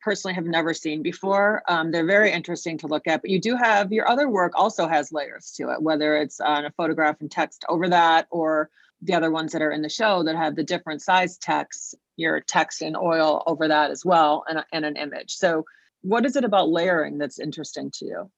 personally 0.01 0.33
have 0.33 0.45
never 0.45 0.73
seen 0.73 1.03
before. 1.03 1.61
Um, 1.67 1.91
they're 1.91 2.05
very 2.05 2.31
interesting 2.31 2.77
to 2.79 2.87
look 2.87 3.07
at, 3.07 3.21
but 3.21 3.29
you 3.29 3.39
do 3.39 3.55
have 3.55 3.91
your 3.91 4.07
other 4.09 4.27
work 4.27 4.53
also 4.55 4.87
has 4.87 5.11
layers 5.11 5.51
to 5.57 5.71
it, 5.71 5.81
whether 5.81 6.17
it's 6.17 6.39
on 6.39 6.65
a 6.65 6.71
photograph 6.71 7.21
and 7.21 7.29
text 7.29 7.63
over 7.69 7.87
that, 7.89 8.27
or 8.31 8.69
the 9.03 9.13
other 9.13 9.31
ones 9.31 9.51
that 9.51 9.61
are 9.61 9.71
in 9.71 9.81
the 9.81 9.89
show 9.89 10.23
that 10.23 10.35
have 10.35 10.55
the 10.55 10.63
different 10.63 11.01
size 11.01 11.37
text, 11.37 11.95
your 12.17 12.39
text 12.39 12.81
and 12.81 12.97
oil 12.97 13.43
over 13.47 13.67
that 13.67 13.91
as 13.91 14.03
well, 14.03 14.43
and, 14.47 14.63
and 14.71 14.85
an 14.85 14.95
image. 14.95 15.35
So, 15.35 15.65
what 16.01 16.25
is 16.25 16.35
it 16.35 16.43
about 16.43 16.69
layering 16.69 17.19
that's 17.19 17.39
interesting 17.39 17.91
to 17.91 18.05
you? 18.05 18.31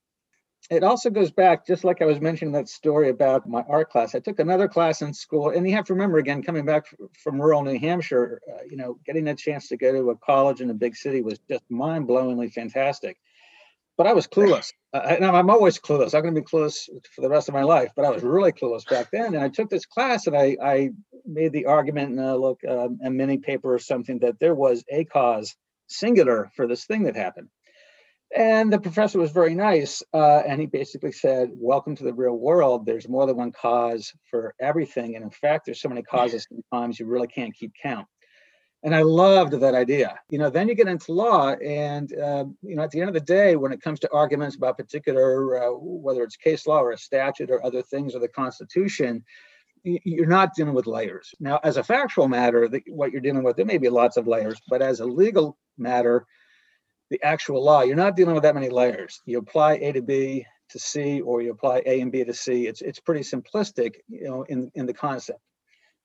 It 0.70 0.84
also 0.84 1.10
goes 1.10 1.32
back, 1.32 1.68
just 1.68 1.84
like 1.84 2.02
I 2.02 2.06
was 2.06 2.22
mentioning 2.22 2.54
that 2.54 2.70
story 2.70 3.10
about 3.10 3.48
my 3.48 3.64
art 3.68 3.90
class. 3.90 4.16
I 4.16 4.20
took 4.20 4.40
another 4.40 4.68
class 4.68 5.02
in 5.02 5.14
school, 5.14 5.50
and 5.50 5.68
you 5.68 5.76
have 5.76 5.86
to 5.86 5.94
remember 5.94 6.18
again, 6.18 6.42
coming 6.42 6.66
back 6.66 6.86
from 7.22 7.42
rural 7.42 7.64
New 7.64 7.78
Hampshire, 7.78 8.42
uh, 8.50 8.64
you 8.70 8.78
know, 8.78 8.98
getting 9.06 9.28
a 9.28 9.36
chance 9.36 9.68
to 9.70 9.78
go 9.78 9.92
to 9.92 10.12
a 10.12 10.18
college 10.18 10.62
in 10.62 10.70
a 10.70 10.74
big 10.74 10.96
city 10.96 11.22
was 11.22 11.40
just 11.50 11.64
mind 11.70 12.08
blowingly 12.08 12.52
fantastic. 12.52 13.18
But 13.98 14.08
I 14.08 14.14
was 14.14 14.26
clueless. 14.26 14.72
Uh, 14.92 15.02
and 15.08 15.26
I'm 15.26 15.50
always 15.50 15.80
clueless. 15.80 16.16
I'm 16.16 16.24
going 16.24 16.34
to 16.34 16.42
be 16.42 16.48
clueless 16.48 16.90
for 17.14 17.22
the 17.22 17.30
rest 17.30 17.48
of 17.48 17.54
my 17.54 17.64
life, 17.64 17.92
but 17.96 18.06
I 18.06 18.10
was 18.10 18.24
really 18.24 18.52
clueless 18.52 18.90
back 18.90 19.12
then. 19.12 19.36
And 19.36 19.44
I 19.44 19.50
took 19.50 19.70
this 19.70 19.86
class 19.86 20.26
and 20.26 20.36
I, 20.36 20.58
I 20.64 20.90
made 21.26 21.52
the 21.52 21.68
argument 21.68 22.14
in 22.14 22.20
a, 22.20 22.36
look, 22.36 22.62
um, 22.68 23.00
a 23.04 23.12
mini 23.12 23.38
paper 23.38 23.72
or 23.74 23.80
something 23.80 24.20
that 24.20 24.40
there 24.40 24.56
was 24.56 24.84
a 24.90 25.04
cause 25.06 25.56
singular 25.88 26.52
for 26.56 26.66
this 26.66 26.86
thing 26.86 27.04
that 27.04 27.16
happened 27.16 27.50
and 28.36 28.72
the 28.72 28.80
professor 28.80 29.20
was 29.20 29.32
very 29.32 29.54
nice. 29.54 30.02
Uh, 30.14 30.40
and 30.48 30.60
he 30.60 30.68
basically 30.68 31.12
said, 31.12 31.50
Welcome 31.54 31.96
to 31.98 32.04
the 32.04 32.14
real 32.14 32.38
world. 32.38 32.86
There's 32.86 33.08
more 33.08 33.26
than 33.26 33.38
one 33.38 33.52
cause 33.52 34.12
for 34.30 34.56
everything. 34.60 35.16
And 35.16 35.24
in 35.24 35.32
fact, 35.32 35.66
there's 35.66 35.82
so 35.82 35.90
many 35.90 36.02
causes 36.02 36.48
sometimes 36.50 37.00
you 37.00 37.06
really 37.06 37.28
can't 37.28 37.54
keep 37.54 37.72
count. 37.82 38.08
And 38.84 38.94
I 38.94 39.02
loved 39.02 39.54
that 39.54 39.76
idea. 39.76 40.20
You 40.30 40.40
know, 40.40 40.50
then 40.50 40.68
you 40.68 40.76
get 40.76 40.90
into 40.90 41.14
law, 41.14 41.52
and 41.52 42.12
uh, 42.20 42.46
you 42.62 42.76
know, 42.76 42.84
at 42.84 42.92
the 42.92 43.00
end 43.00 43.08
of 43.08 43.14
the 43.14 43.22
day, 43.22 43.56
when 43.56 43.72
it 43.72 43.82
comes 43.82 43.98
to 44.02 44.12
arguments 44.12 44.58
about 44.58 44.78
particular, 44.78 45.64
uh, 45.64 45.70
whether 45.72 46.22
it's 46.22 46.36
case 46.36 46.68
law 46.68 46.80
or 46.80 46.92
a 46.92 46.98
statute 46.98 47.50
or 47.50 47.66
other 47.66 47.82
things 47.82 48.14
or 48.14 48.20
the 48.20 48.28
Constitution, 48.28 49.24
you're 49.86 50.26
not 50.26 50.54
dealing 50.54 50.74
with 50.74 50.86
layers. 50.88 51.34
Now, 51.40 51.62
as 51.64 51.78
a 51.78 51.84
factual 51.84 52.28
matter, 52.28 52.68
the, 52.68 52.84
what 52.88 53.12
you're 53.12 53.22
dealing 53.22 53.44
with, 53.44 53.56
there 53.56 53.66
may 53.66 53.78
be 53.78 53.90
lots 53.90 54.18
of 54.18 54.28
layers, 54.28 54.60
but 54.70 54.82
as 54.82 55.00
a 55.00 55.06
legal 55.06 55.58
matter, 55.78 56.26
the 57.14 57.22
actual 57.24 57.64
law, 57.64 57.82
you're 57.82 57.96
not 57.96 58.16
dealing 58.16 58.34
with 58.34 58.42
that 58.42 58.56
many 58.56 58.70
layers. 58.70 59.22
You 59.26 59.38
apply 59.38 59.74
A 59.74 59.92
to 59.92 60.02
B 60.02 60.48
to 60.70 60.80
C, 60.80 61.22
or 61.22 61.44
you 61.44 61.52
apply 61.52 61.84
A 61.86 62.02
and 62.02 62.12
B 62.12 62.24
to 62.24 62.34
C. 62.34 62.66
It's 62.66 62.82
it's 62.82 63.00
pretty 63.00 63.22
simplistic, 63.22 63.98
you 64.08 64.24
know, 64.24 64.42
in 64.50 64.72
in 64.74 64.88
the 64.88 64.96
concept. 64.96 65.40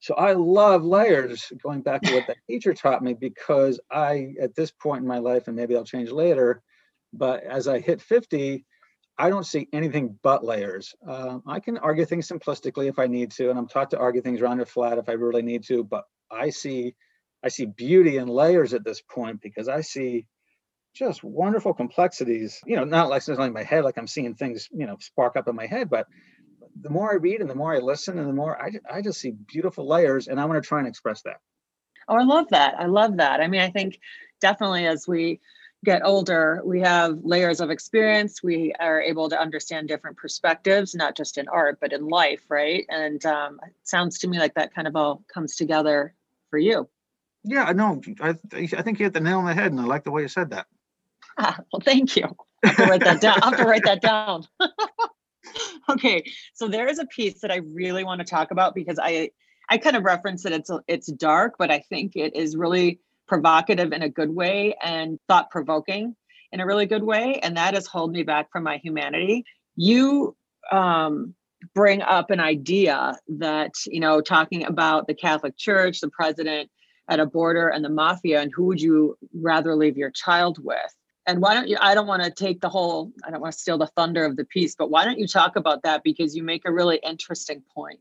So 0.01 0.15
I 0.15 0.35
love 0.35 0.85
layers. 0.85 1.51
Going 1.63 1.81
back 1.81 2.03
to 2.03 2.15
what 2.15 2.27
that 2.27 2.37
teacher 2.47 2.75
taught 2.75 3.03
me, 3.03 3.15
because 3.15 3.81
I 3.91 4.35
at 4.39 4.55
this 4.55 4.71
point 4.71 5.01
in 5.01 5.09
my 5.09 5.17
life, 5.17 5.49
and 5.49 5.57
maybe 5.57 5.75
I'll 5.75 5.83
change 5.83 6.11
later, 6.11 6.63
but 7.15 7.43
as 7.43 7.69
I 7.69 7.81
hit 7.81 8.03
50, 8.03 8.67
I 9.17 9.31
don't 9.31 9.47
see 9.47 9.67
anything 9.73 10.19
but 10.23 10.45
layers. 10.45 10.95
Uh, 11.07 11.39
I 11.47 11.61
can 11.61 11.79
argue 11.79 12.05
things 12.05 12.29
simplistically 12.29 12.91
if 12.91 12.99
I 12.99 13.07
need 13.07 13.31
to, 13.33 13.49
and 13.49 13.59
I'm 13.59 13.67
taught 13.67 13.93
to 13.93 13.99
argue 13.99 14.21
things 14.21 14.43
round 14.43 14.61
or 14.61 14.67
flat 14.67 14.99
if 14.99 15.09
I 15.09 15.13
really 15.13 15.43
need 15.43 15.65
to. 15.69 15.85
But 15.85 16.05
I 16.31 16.51
see, 16.51 16.97
I 17.43 17.49
see 17.49 17.65
beauty 17.65 18.19
in 18.19 18.29
layers 18.29 18.75
at 18.75 18.85
this 18.85 19.01
point 19.01 19.41
because 19.41 19.69
I 19.69 19.81
see 19.81 20.27
just 20.99 21.23
wonderful 21.23 21.73
complexities. 21.75 22.61
You 22.67 22.77
know, 22.77 22.85
not 22.85 23.09
like 23.09 23.19
necessarily 23.19 23.49
in 23.49 23.53
my 23.53 23.63
head, 23.63 23.85
like 23.85 23.99
I'm 23.99 24.07
seeing 24.07 24.35
things, 24.35 24.69
you 24.73 24.87
know, 24.87 24.97
spark 25.01 25.37
up 25.37 25.49
in 25.49 25.55
my 25.55 25.67
head, 25.67 25.89
but 25.89 26.07
the 26.81 26.91
more 26.91 27.13
I 27.13 27.17
read 27.17 27.41
and 27.41 27.51
the 27.51 27.55
more 27.55 27.75
I 27.75 27.79
listen 27.79 28.19
and 28.19 28.29
the 28.29 28.33
more 28.33 28.61
I, 28.61 28.73
I 28.91 29.03
just 29.03 29.21
see 29.21 29.31
beautiful 29.31 29.87
layers, 29.87 30.29
and 30.29 30.41
I 30.41 30.45
want 30.45 30.63
to 30.63 30.67
try 30.67 30.79
and 30.79 30.89
express 30.89 31.23
that. 31.23 31.41
Oh, 32.09 32.17
I 32.17 32.25
love 32.25 32.47
that. 32.51 32.75
I 32.79 32.87
love 32.87 33.19
that. 33.19 33.41
I 33.41 33.49
mean, 33.49 33.61
I 33.61 33.71
think 33.71 34.01
definitely 34.41 34.87
as 34.87 35.07
we 35.07 35.41
get 35.85 36.03
older, 36.05 36.63
we 36.65 36.81
have 36.81 37.19
layers 37.23 37.61
of 37.61 37.71
experience. 37.71 38.43
We 38.43 38.73
are 38.81 39.01
able 39.01 39.29
to 39.29 39.41
understand 39.41 39.89
different 39.89 40.17
perspectives, 40.17 40.95
not 40.95 41.17
just 41.17 41.39
in 41.39 41.49
art, 41.49 41.79
but 41.81 41.93
in 41.93 42.09
life, 42.09 42.43
right? 42.49 42.85
And 42.89 43.25
um, 43.27 43.61
it 43.65 43.75
sounds 43.85 44.19
to 44.21 44.29
me 44.29 44.39
like 44.39 44.55
that 44.55 44.75
kind 44.75 44.89
of 44.89 44.97
all 44.97 45.23
comes 45.33 45.57
together 45.57 46.15
for 46.51 46.59
you. 46.59 46.89
Yeah, 47.45 47.71
no, 47.73 48.01
I, 48.21 48.31
I 48.53 48.67
think 48.67 48.99
you 48.99 49.07
hit 49.07 49.13
the 49.13 49.21
nail 49.21 49.39
on 49.39 49.47
the 49.47 49.55
head, 49.55 49.71
and 49.71 49.81
I 49.81 49.85
like 49.85 50.05
the 50.05 50.11
way 50.11 50.23
you 50.23 50.29
said 50.29 50.51
that. 50.51 50.67
Well, 51.73 51.81
thank 51.85 52.17
you. 52.17 52.25
I 52.65 52.69
have 52.69 52.77
to 52.77 52.85
write 52.87 53.05
that 53.05 53.21
down. 53.21 53.39
I 53.43 53.49
have 53.51 53.59
to 53.59 53.65
write 53.65 53.85
that 53.85 54.03
down. 54.03 54.45
okay, 55.89 56.25
so 56.55 56.67
there 56.67 56.89
is 56.89 56.99
a 56.99 57.07
piece 57.07 57.41
that 57.41 57.53
I 57.53 57.57
really 57.57 58.05
want 58.05 58.21
to 58.21 58.25
talk 58.25 58.51
about 58.51 58.75
because 58.75 58.99
I 59.01 59.31
I 59.69 59.79
kind 59.79 59.97
of 59.97 60.03
reference 60.03 60.43
that 60.43 60.53
it's 60.53 60.71
it's 60.89 61.13
dark, 61.13 61.55
but 61.59 61.71
I 61.71 61.81
think 61.89 62.17
it 62.17 62.35
is 62.35 62.57
really 62.57 63.01
provocative 63.29 63.93
in 63.93 64.03
a 64.03 64.09
good 64.09 64.35
way 64.35 64.75
and 64.83 65.19
thought 65.29 65.51
provoking 65.51 66.17
in 66.51 66.61
a 66.61 66.67
really 66.67 66.87
good 66.87 67.03
way. 67.03 67.39
And 67.43 67.57
that 67.57 67.75
has 67.75 67.87
held 67.87 68.13
me 68.13 68.23
back 68.23 68.51
from 68.51 68.65
my 68.65 68.79
humanity. 68.79 69.45
You 69.77 70.35
um, 70.73 71.35
bring 71.75 72.03
up 72.03 72.31
an 72.31 72.41
idea 72.41 73.17
that, 73.29 73.73
you 73.87 74.01
know, 74.01 74.21
talking 74.21 74.65
about 74.65 75.07
the 75.07 75.15
Catholic 75.15 75.57
Church, 75.57 76.01
the 76.01 76.09
president 76.09 76.71
at 77.09 77.21
a 77.21 77.27
border, 77.27 77.69
and 77.69 77.85
the 77.85 77.91
mafia, 77.91 78.41
and 78.41 78.51
who 78.55 78.65
would 78.65 78.81
you 78.81 79.17
rather 79.35 79.75
leave 79.75 79.97
your 79.97 80.11
child 80.11 80.59
with? 80.63 80.95
And 81.29 81.41
why 81.41 81.55
don't 81.55 81.69
you? 81.69 81.77
I 81.81 81.95
don't 81.95 82.09
want 82.09 82.25
to 82.25 82.31
take 82.33 82.61
the 82.61 82.69
whole, 82.69 83.13
I 83.23 83.31
don't 83.31 83.41
want 83.41 83.53
to 83.53 83.59
steal 83.59 83.79
the 83.79 83.87
thunder 83.87 84.25
of 84.25 84.37
the 84.37 84.45
piece, 84.47 84.75
but 84.75 84.91
why 84.91 85.05
don't 85.05 85.19
you 85.19 85.29
talk 85.29 85.55
about 85.55 85.83
that? 85.85 86.03
Because 86.03 86.35
you 86.35 86.43
make 86.43 86.63
a 86.65 86.73
really 86.73 86.99
interesting 87.05 87.63
point 87.73 88.01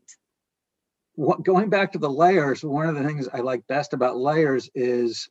what, 1.18 1.42
going 1.42 1.68
back 1.68 1.90
to 1.90 1.98
the 1.98 2.08
layers, 2.08 2.62
one 2.62 2.88
of 2.88 2.94
the 2.94 3.02
things 3.02 3.28
I 3.32 3.38
like 3.38 3.66
best 3.66 3.92
about 3.92 4.18
layers 4.18 4.70
is 4.76 5.28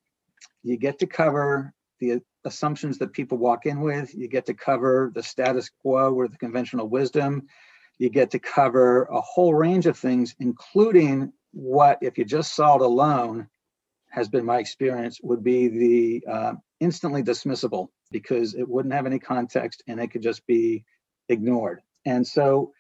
you 0.62 0.76
get 0.76 1.00
to 1.00 1.08
cover 1.08 1.74
the 2.02 2.22
assumptions 2.44 2.98
that 2.98 3.14
people 3.14 3.38
walk 3.38 3.66
in 3.66 3.80
with, 3.80 4.14
you 4.14 4.28
get 4.28 4.46
to 4.48 4.54
cover 4.54 5.14
the 5.16 5.24
status 5.24 5.70
quo 5.82 6.14
or 6.14 6.28
the 6.28 6.38
conventional 6.38 6.90
wisdom, 6.90 7.48
you 8.00 8.10
get 8.10 8.30
to 8.32 8.40
cover 8.40 9.04
a 9.04 9.22
whole 9.22 9.54
range 9.54 9.86
of 9.86 9.98
things, 9.98 10.36
including 10.42 11.32
what, 11.54 12.00
if 12.02 12.18
you 12.18 12.26
just 12.26 12.54
saw 12.54 12.76
it 12.76 12.82
alone, 12.82 13.48
has 14.10 14.30
been 14.30 14.46
my 14.46 14.60
experience, 14.60 15.20
would 15.22 15.44
be 15.44 15.68
the 15.68 16.32
uh, 16.32 16.54
instantly 16.80 17.24
dismissible 17.24 17.90
because 18.12 18.54
it 18.54 18.68
wouldn't 18.68 18.94
have 18.94 19.06
any 19.06 19.20
context 19.20 19.84
and 19.88 20.00
it 20.00 20.08
could 20.12 20.22
just 20.22 20.46
be 20.48 20.86
ignored. 21.30 21.82
And 22.06 22.26
so 22.26 22.72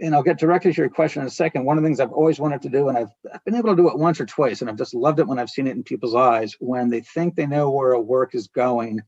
and 0.00 0.14
I'll 0.14 0.22
get 0.22 0.38
directly 0.38 0.72
to 0.72 0.80
your 0.80 0.90
question 0.90 1.22
in 1.22 1.28
a 1.28 1.30
second. 1.30 1.64
One 1.64 1.76
of 1.76 1.82
the 1.82 1.88
things 1.88 2.00
I've 2.00 2.12
always 2.12 2.38
wanted 2.38 2.62
to 2.62 2.68
do, 2.68 2.88
and 2.88 2.96
I've, 2.96 3.10
I've, 3.32 3.44
been 3.44 3.56
able 3.56 3.70
to 3.70 3.76
do 3.76 3.88
it 3.88 3.98
once 3.98 4.20
or 4.20 4.26
twice, 4.26 4.60
and 4.60 4.70
I've 4.70 4.78
just 4.78 4.94
loved 4.94 5.18
it 5.18 5.26
when 5.26 5.38
I've 5.38 5.50
seen 5.50 5.66
it 5.66 5.76
in 5.76 5.82
people's 5.82 6.14
eyes 6.14 6.54
when 6.60 6.88
they 6.88 7.00
think 7.00 7.34
they 7.34 7.46
know 7.46 7.70
where 7.70 7.92
a 7.92 8.00
work 8.00 8.34
is 8.34 8.48
going, 8.48 9.00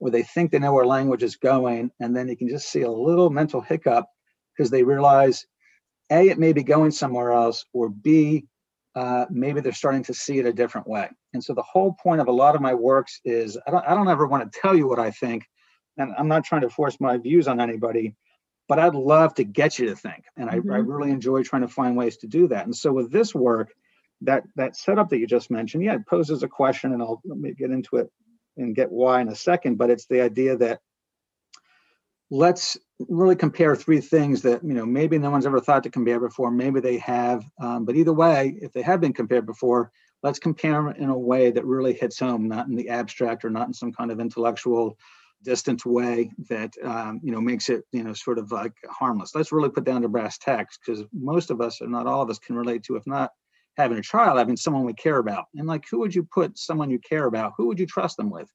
or 0.00 0.10
they 0.10 0.22
think 0.22 0.50
they 0.50 0.58
know 0.58 0.74
where 0.74 0.86
language 0.86 1.22
is 1.22 1.36
going, 1.36 1.90
and 2.00 2.14
then 2.14 2.28
you 2.28 2.36
can 2.36 2.48
just 2.48 2.68
see 2.68 2.82
a 2.82 2.90
little 2.90 3.30
mental 3.30 3.60
hiccup 3.60 4.06
because 4.54 4.70
they 4.70 4.82
realize 4.82 5.46
A, 6.10 6.28
it 6.28 6.38
may 6.38 6.52
be 6.52 6.62
going 6.62 6.90
somewhere 6.90 7.32
else, 7.32 7.64
or 7.72 7.88
B, 7.88 8.46
uh, 8.94 9.26
maybe 9.30 9.60
they're 9.60 9.72
starting 9.72 10.04
to 10.04 10.14
see 10.14 10.38
it 10.38 10.46
a 10.46 10.52
different 10.52 10.86
way. 10.86 11.08
And 11.32 11.42
so 11.42 11.54
the 11.54 11.62
whole 11.62 11.94
point 12.02 12.20
of 12.20 12.28
a 12.28 12.32
lot 12.32 12.54
of 12.54 12.60
my 12.60 12.74
works 12.74 13.20
is 13.24 13.58
I 13.66 13.70
don't, 13.70 13.84
I 13.86 13.94
don't 13.94 14.08
ever 14.08 14.26
want 14.26 14.50
to 14.50 14.60
tell 14.60 14.76
you 14.76 14.86
what 14.88 14.98
I 14.98 15.10
think, 15.10 15.44
and 15.96 16.14
I'm 16.16 16.28
not 16.28 16.44
trying 16.44 16.62
to 16.62 16.70
force 16.70 17.00
my 17.00 17.16
views 17.18 17.48
on 17.48 17.60
anybody 17.60 18.14
but 18.68 18.78
I'd 18.78 18.94
love 18.94 19.34
to 19.34 19.44
get 19.44 19.78
you 19.78 19.88
to 19.88 19.96
think. 19.96 20.24
And 20.36 20.48
I, 20.48 20.54
mm-hmm. 20.54 20.72
I 20.72 20.76
really 20.76 21.10
enjoy 21.10 21.42
trying 21.42 21.62
to 21.62 21.68
find 21.68 21.96
ways 21.96 22.16
to 22.18 22.26
do 22.26 22.48
that. 22.48 22.64
And 22.64 22.74
so 22.74 22.92
with 22.92 23.12
this 23.12 23.34
work, 23.34 23.72
that 24.22 24.44
that 24.56 24.76
setup 24.76 25.10
that 25.10 25.18
you 25.18 25.26
just 25.26 25.50
mentioned, 25.50 25.84
yeah, 25.84 25.96
it 25.96 26.06
poses 26.06 26.42
a 26.42 26.48
question, 26.48 26.92
and 26.92 27.02
I'll 27.02 27.20
let 27.24 27.38
me 27.38 27.52
get 27.52 27.70
into 27.70 27.96
it 27.96 28.10
and 28.56 28.74
get 28.74 28.90
why 28.90 29.20
in 29.20 29.28
a 29.28 29.34
second. 29.34 29.76
But 29.76 29.90
it's 29.90 30.06
the 30.06 30.22
idea 30.22 30.56
that 30.58 30.80
let's 32.34 32.76
really 33.08 33.36
compare 33.36 33.76
three 33.76 34.00
things 34.00 34.42
that 34.42 34.62
you 34.64 34.74
know 34.74 34.84
maybe 34.84 35.18
no 35.18 35.30
one's 35.30 35.46
ever 35.46 35.60
thought 35.60 35.84
to 35.84 35.90
compare 35.90 36.18
before. 36.18 36.50
Maybe 36.50 36.80
they 36.80 36.98
have, 36.98 37.44
um, 37.60 37.84
but 37.84 37.96
either 37.96 38.12
way, 38.12 38.56
if 38.60 38.72
they 38.72 38.82
have 38.82 39.00
been 39.00 39.12
compared 39.12 39.46
before, 39.46 39.92
let's 40.22 40.40
compare 40.40 40.82
them 40.82 40.94
in 40.98 41.10
a 41.10 41.18
way 41.18 41.52
that 41.52 41.64
really 41.64 41.92
hits 41.92 42.18
home, 42.18 42.48
not 42.48 42.66
in 42.66 42.74
the 42.74 42.88
abstract 42.88 43.44
or 43.44 43.50
not 43.50 43.68
in 43.68 43.72
some 43.74 43.92
kind 43.92 44.10
of 44.10 44.18
intellectual 44.18 44.96
distant 45.44 45.84
way 45.86 46.30
that 46.48 46.72
um, 46.82 47.20
you 47.22 47.30
know 47.30 47.40
makes 47.40 47.68
it 47.68 47.84
you 47.92 48.02
know 48.02 48.12
sort 48.12 48.38
of 48.38 48.50
like 48.50 48.74
harmless. 48.90 49.34
Let's 49.34 49.52
really 49.52 49.70
put 49.70 49.84
down 49.84 50.02
to 50.02 50.08
brass 50.08 50.36
tacks 50.36 50.76
because 50.78 51.04
most 51.12 51.50
of 51.50 51.60
us, 51.60 51.80
or 51.80 51.86
not 51.86 52.08
all 52.08 52.22
of 52.22 52.30
us, 52.30 52.40
can 52.40 52.56
relate 52.56 52.82
to 52.84 52.96
if 52.96 53.06
not 53.06 53.30
having 53.76 53.98
a 53.98 54.02
child, 54.02 54.38
having 54.38 54.56
someone 54.56 54.84
we 54.84 54.94
care 54.94 55.18
about. 55.18 55.44
And 55.54 55.68
like, 55.68 55.84
who 55.88 55.98
would 56.00 56.14
you 56.14 56.24
put 56.24 56.58
someone 56.58 56.90
you 56.90 56.98
care 56.98 57.26
about? 57.26 57.52
Who 57.56 57.66
would 57.66 57.78
you 57.78 57.86
trust 57.86 58.16
them 58.16 58.30
with? 58.30 58.48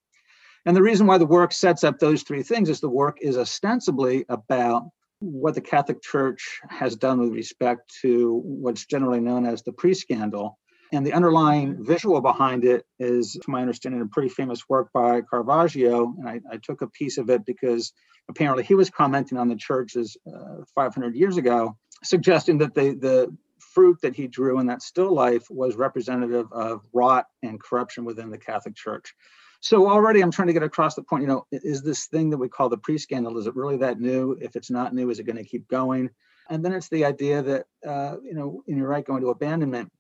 And 0.66 0.76
the 0.76 0.82
reason 0.82 1.08
why 1.08 1.18
the 1.18 1.26
work 1.26 1.52
sets 1.52 1.84
up 1.84 2.00
those 2.00 2.24
three 2.24 2.44
things 2.44 2.70
is 2.70 2.80
the 2.80 2.90
work 2.90 3.20
is 3.22 3.38
ostensibly 3.38 4.26
about 4.30 4.90
what 5.20 5.56
the 5.56 5.62
Catholic 5.62 6.02
Church 6.02 6.60
has 6.70 6.96
done 6.96 7.20
with 7.20 7.34
respect 7.34 7.94
to 8.02 8.42
what's 8.44 8.86
generally 8.86 9.20
known 9.20 9.46
as 9.46 9.64
the 9.64 9.74
pre-scandal 9.74 10.58
and 10.92 11.06
the 11.06 11.14
underlying 11.14 11.84
visual 11.84 12.20
behind 12.20 12.66
it 12.66 12.86
is, 13.00 13.34
to 13.34 13.50
my 13.50 13.62
understanding, 13.62 14.02
a 14.02 14.08
pretty 14.08 14.30
famous 14.30 14.68
work 14.68 14.90
by 14.94 15.22
Caravaggio. 15.22 16.16
And 16.18 16.28
I, 16.28 16.40
I 16.52 16.58
took 16.58 16.82
a 16.82 16.88
piece 16.88 17.18
of 17.18 17.30
it 17.30 17.46
because 17.46 17.94
apparently 18.28 18.64
he 18.64 18.74
was 18.74 18.90
commenting 18.90 19.38
on 19.38 19.50
the 19.50 19.56
churches 19.56 20.18
uh, 20.28 20.64
500 20.74 21.16
years 21.16 21.38
ago, 21.38 21.78
suggesting 22.04 22.58
that 22.60 22.74
the, 22.74 22.96
the 22.96 23.36
fruit 23.60 24.00
that 24.02 24.16
he 24.16 24.28
drew 24.28 24.60
in 24.60 24.68
that 24.68 24.82
still 24.82 25.14
life 25.14 25.46
was 25.50 25.76
representative 25.76 26.52
of 26.52 26.82
rot 26.92 27.26
and 27.44 27.62
corruption 27.62 28.04
within 28.04 28.32
the 28.32 28.38
Catholic 28.38 28.76
Church. 28.76 29.14
So 29.62 29.90
already 29.90 30.22
I'm 30.22 30.32
trying 30.32 30.48
to 30.48 30.54
get 30.54 30.64
across 30.64 30.96
the 30.96 31.04
point, 31.04 31.22
you 31.22 31.28
know, 31.28 31.46
is 31.52 31.82
this 31.82 32.08
thing 32.08 32.30
that 32.30 32.38
we 32.38 32.48
call 32.48 32.70
the 32.70 32.78
pre-scandal, 32.78 33.38
is 33.38 33.48
it 33.48 33.56
really 33.56 33.78
that 33.78 34.00
new? 34.00 34.38
If 34.42 34.56
it's 34.56 34.72
not 34.72 34.94
new, 34.94 35.10
is 35.10 35.20
it 35.20 35.26
going 35.26 35.36
to 35.36 35.44
keep 35.44 35.68
going? 35.68 36.10
And 36.50 36.64
then 36.64 36.74
it's 36.74 36.90
the 36.90 37.06
idea 37.06 37.42
that, 37.42 37.66
uh, 37.86 38.18
you 38.24 38.34
know, 38.34 38.64
and 38.68 38.78
you're 38.78 38.88
right, 38.88 39.06
going 39.06 39.22
to 39.22 39.30
abandonment 39.30 39.92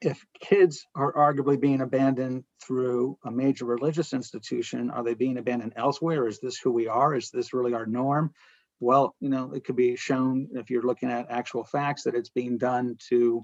if 0.00 0.24
kids 0.40 0.86
are 0.94 1.12
arguably 1.12 1.60
being 1.60 1.82
abandoned 1.82 2.44
through 2.62 3.18
a 3.24 3.30
major 3.30 3.66
religious 3.66 4.12
institution, 4.12 4.90
are 4.90 5.04
they 5.04 5.14
being 5.14 5.38
abandoned 5.38 5.74
elsewhere? 5.76 6.26
Is 6.26 6.40
this 6.40 6.58
who 6.58 6.72
we 6.72 6.88
are? 6.88 7.14
Is 7.14 7.30
this 7.30 7.52
really 7.52 7.74
our 7.74 7.86
norm? 7.86 8.32
Well, 8.80 9.14
you 9.20 9.28
know, 9.28 9.52
it 9.52 9.64
could 9.64 9.76
be 9.76 9.96
shown 9.96 10.48
if 10.54 10.70
you're 10.70 10.82
looking 10.82 11.10
at 11.10 11.30
actual 11.30 11.64
facts 11.64 12.04
that 12.04 12.14
it's 12.14 12.30
being 12.30 12.56
done 12.56 12.96
to 13.10 13.42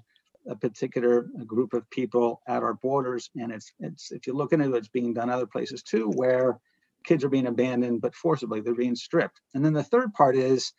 a 0.49 0.57
particular 0.57 1.23
group 1.47 1.73
of 1.75 1.89
people 1.91 2.41
at 2.47 2.63
our 2.63 2.75
borders. 2.75 3.31
And 3.37 3.53
it's 3.53 3.73
it's 3.81 4.13
if 4.13 4.27
you 4.27 4.33
look 4.33 4.53
into 4.53 4.75
it, 4.75 4.79
it's 4.79 4.89
being 4.89 5.15
done 5.15 5.31
other 5.31 5.47
places 5.47 5.83
too, 5.83 6.11
where 6.15 6.59
kids 7.05 7.25
are 7.25 7.29
being 7.29 7.47
abandoned, 7.47 8.01
but 8.01 8.15
forcibly 8.15 8.61
they're 8.61 8.75
being 8.75 8.97
stripped. 8.97 9.41
And 9.55 9.65
then 9.65 9.73
the 9.73 9.83
third 9.83 10.13
part 10.13 10.37
is, 10.37 10.73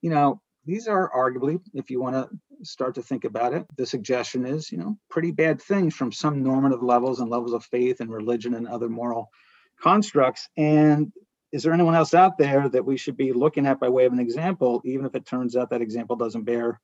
you 0.00 0.10
know, 0.10 0.40
these 0.64 0.88
are 0.88 1.10
arguably, 1.14 1.60
if 1.74 1.90
you 1.90 2.00
want 2.00 2.16
to 2.16 2.64
start 2.64 2.94
to 2.94 3.02
think 3.02 3.24
about 3.24 3.52
it, 3.52 3.66
the 3.76 3.84
suggestion 3.84 4.46
is, 4.46 4.72
you 4.72 4.78
know, 4.78 4.96
pretty 5.10 5.30
bad 5.30 5.60
things 5.60 5.94
from 5.94 6.10
some 6.10 6.42
normative 6.42 6.82
levels 6.82 7.20
and 7.20 7.30
levels 7.30 7.52
of 7.52 7.64
faith 7.64 8.00
and 8.00 8.10
religion 8.10 8.54
and 8.54 8.66
other 8.66 8.88
moral 8.88 9.28
constructs. 9.82 10.48
And 10.56 11.12
is 11.52 11.62
there 11.62 11.74
anyone 11.74 11.94
else 11.94 12.14
out 12.14 12.38
there 12.38 12.68
that 12.68 12.84
we 12.84 12.96
should 12.96 13.16
be 13.16 13.32
looking 13.32 13.66
at 13.66 13.78
by 13.78 13.88
way 13.90 14.06
of 14.06 14.12
an 14.12 14.20
example, 14.20 14.80
even 14.84 15.04
if 15.04 15.14
it 15.14 15.26
turns 15.26 15.54
out 15.54 15.70
that 15.70 15.82
example 15.82 16.16
doesn't 16.16 16.44
bear 16.44 16.80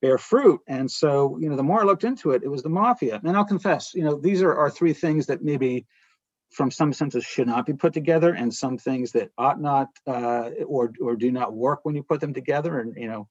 bear 0.00 0.18
fruit? 0.18 0.60
And 0.66 0.90
so, 0.90 1.38
you 1.40 1.48
know, 1.48 1.56
the 1.56 1.62
more 1.62 1.82
I 1.82 1.84
looked 1.84 2.04
into 2.04 2.32
it, 2.32 2.42
it 2.42 2.48
was 2.48 2.62
the 2.62 2.68
mafia. 2.68 3.20
And 3.22 3.36
I'll 3.36 3.44
confess, 3.44 3.94
you 3.94 4.04
know, 4.04 4.16
these 4.16 4.42
are, 4.42 4.54
are 4.54 4.70
three 4.70 4.92
things 4.92 5.26
that 5.26 5.42
maybe 5.42 5.86
from 6.50 6.70
some 6.70 6.92
senses 6.92 7.24
should 7.24 7.46
not 7.46 7.66
be 7.66 7.72
put 7.72 7.92
together 7.92 8.34
and 8.34 8.52
some 8.52 8.76
things 8.76 9.12
that 9.12 9.30
ought 9.38 9.60
not 9.60 9.88
uh, 10.06 10.50
or 10.66 10.92
or 11.00 11.16
do 11.16 11.30
not 11.30 11.54
work 11.54 11.80
when 11.84 11.94
you 11.94 12.02
put 12.02 12.20
them 12.20 12.34
together 12.34 12.80
and 12.80 12.94
you 12.96 13.08
know 13.08 13.28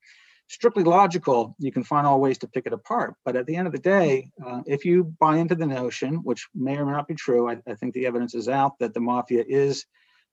strictly 0.47 0.84
logical 0.84 1.55
you 1.60 1.71
can 1.71 1.84
find 1.84 2.08
all 2.08 2.19
ways 2.19 2.38
to 2.38 2.47
pick 2.47 2.65
it 2.65 2.73
apart 2.73 3.13
but 3.25 3.36
at 3.36 3.45
the 3.45 3.55
end 3.55 3.67
of 3.67 3.73
the 3.73 3.79
day 3.79 4.32
uh, 4.45 4.62
if 4.65 4.86
you 4.86 5.03
buy 5.19 5.38
into 5.38 5.53
the 5.53 5.65
notion 5.65 6.15
which 6.23 6.47
may 6.55 6.77
or 6.77 6.86
may 6.86 6.93
not 6.93 7.08
be 7.08 7.13
true 7.13 7.49
i, 7.49 7.58
I 7.67 7.75
think 7.75 7.93
the 7.93 8.05
evidence 8.05 8.34
is 8.34 8.47
out 8.47 8.79
that 8.79 8.93
the 8.93 9.01
mafia 9.01 9.43
is 9.47 9.86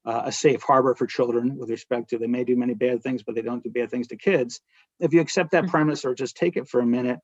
uh, 0.06 0.22
a 0.24 0.32
safe 0.32 0.62
harbor 0.62 0.94
for 0.94 1.06
children 1.06 1.56
with 1.56 1.70
respect 1.70 2.10
to 2.10 2.18
they 2.18 2.26
may 2.26 2.44
do 2.44 2.56
many 2.56 2.74
bad 2.74 3.02
things 3.02 3.22
but 3.22 3.34
they 3.34 3.42
don't 3.42 3.62
do 3.62 3.70
bad 3.70 3.90
things 3.90 4.06
to 4.06 4.16
kids 4.16 4.60
if 5.00 5.12
you 5.12 5.20
accept 5.20 5.50
that 5.50 5.64
mm-hmm. 5.64 5.70
premise 5.70 6.04
or 6.04 6.14
just 6.14 6.36
take 6.36 6.56
it 6.56 6.68
for 6.68 6.80
a 6.80 6.86
minute 6.86 7.18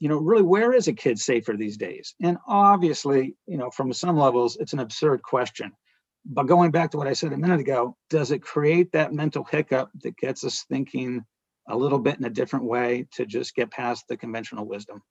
you 0.00 0.08
know, 0.08 0.18
really, 0.18 0.42
where 0.42 0.72
is 0.72 0.88
a 0.88 0.92
kid 0.92 1.18
safer 1.18 1.56
these 1.56 1.76
days? 1.76 2.14
And 2.22 2.38
obviously, 2.46 3.36
you 3.46 3.58
know, 3.58 3.70
from 3.70 3.92
some 3.92 4.16
levels, 4.16 4.56
it's 4.56 4.72
an 4.72 4.78
absurd 4.78 5.22
question. 5.22 5.72
But 6.24 6.44
going 6.44 6.70
back 6.70 6.90
to 6.92 6.98
what 6.98 7.06
I 7.06 7.14
said 7.14 7.32
a 7.32 7.38
minute 7.38 7.60
ago, 7.60 7.96
does 8.10 8.30
it 8.30 8.42
create 8.42 8.92
that 8.92 9.12
mental 9.12 9.44
hiccup 9.44 9.90
that 10.02 10.16
gets 10.16 10.44
us 10.44 10.64
thinking 10.68 11.24
a 11.68 11.76
little 11.76 11.98
bit 11.98 12.18
in 12.18 12.24
a 12.24 12.30
different 12.30 12.66
way 12.66 13.06
to 13.12 13.26
just 13.26 13.54
get 13.54 13.70
past 13.70 14.04
the 14.08 14.16
conventional 14.16 14.66
wisdom? 14.66 15.02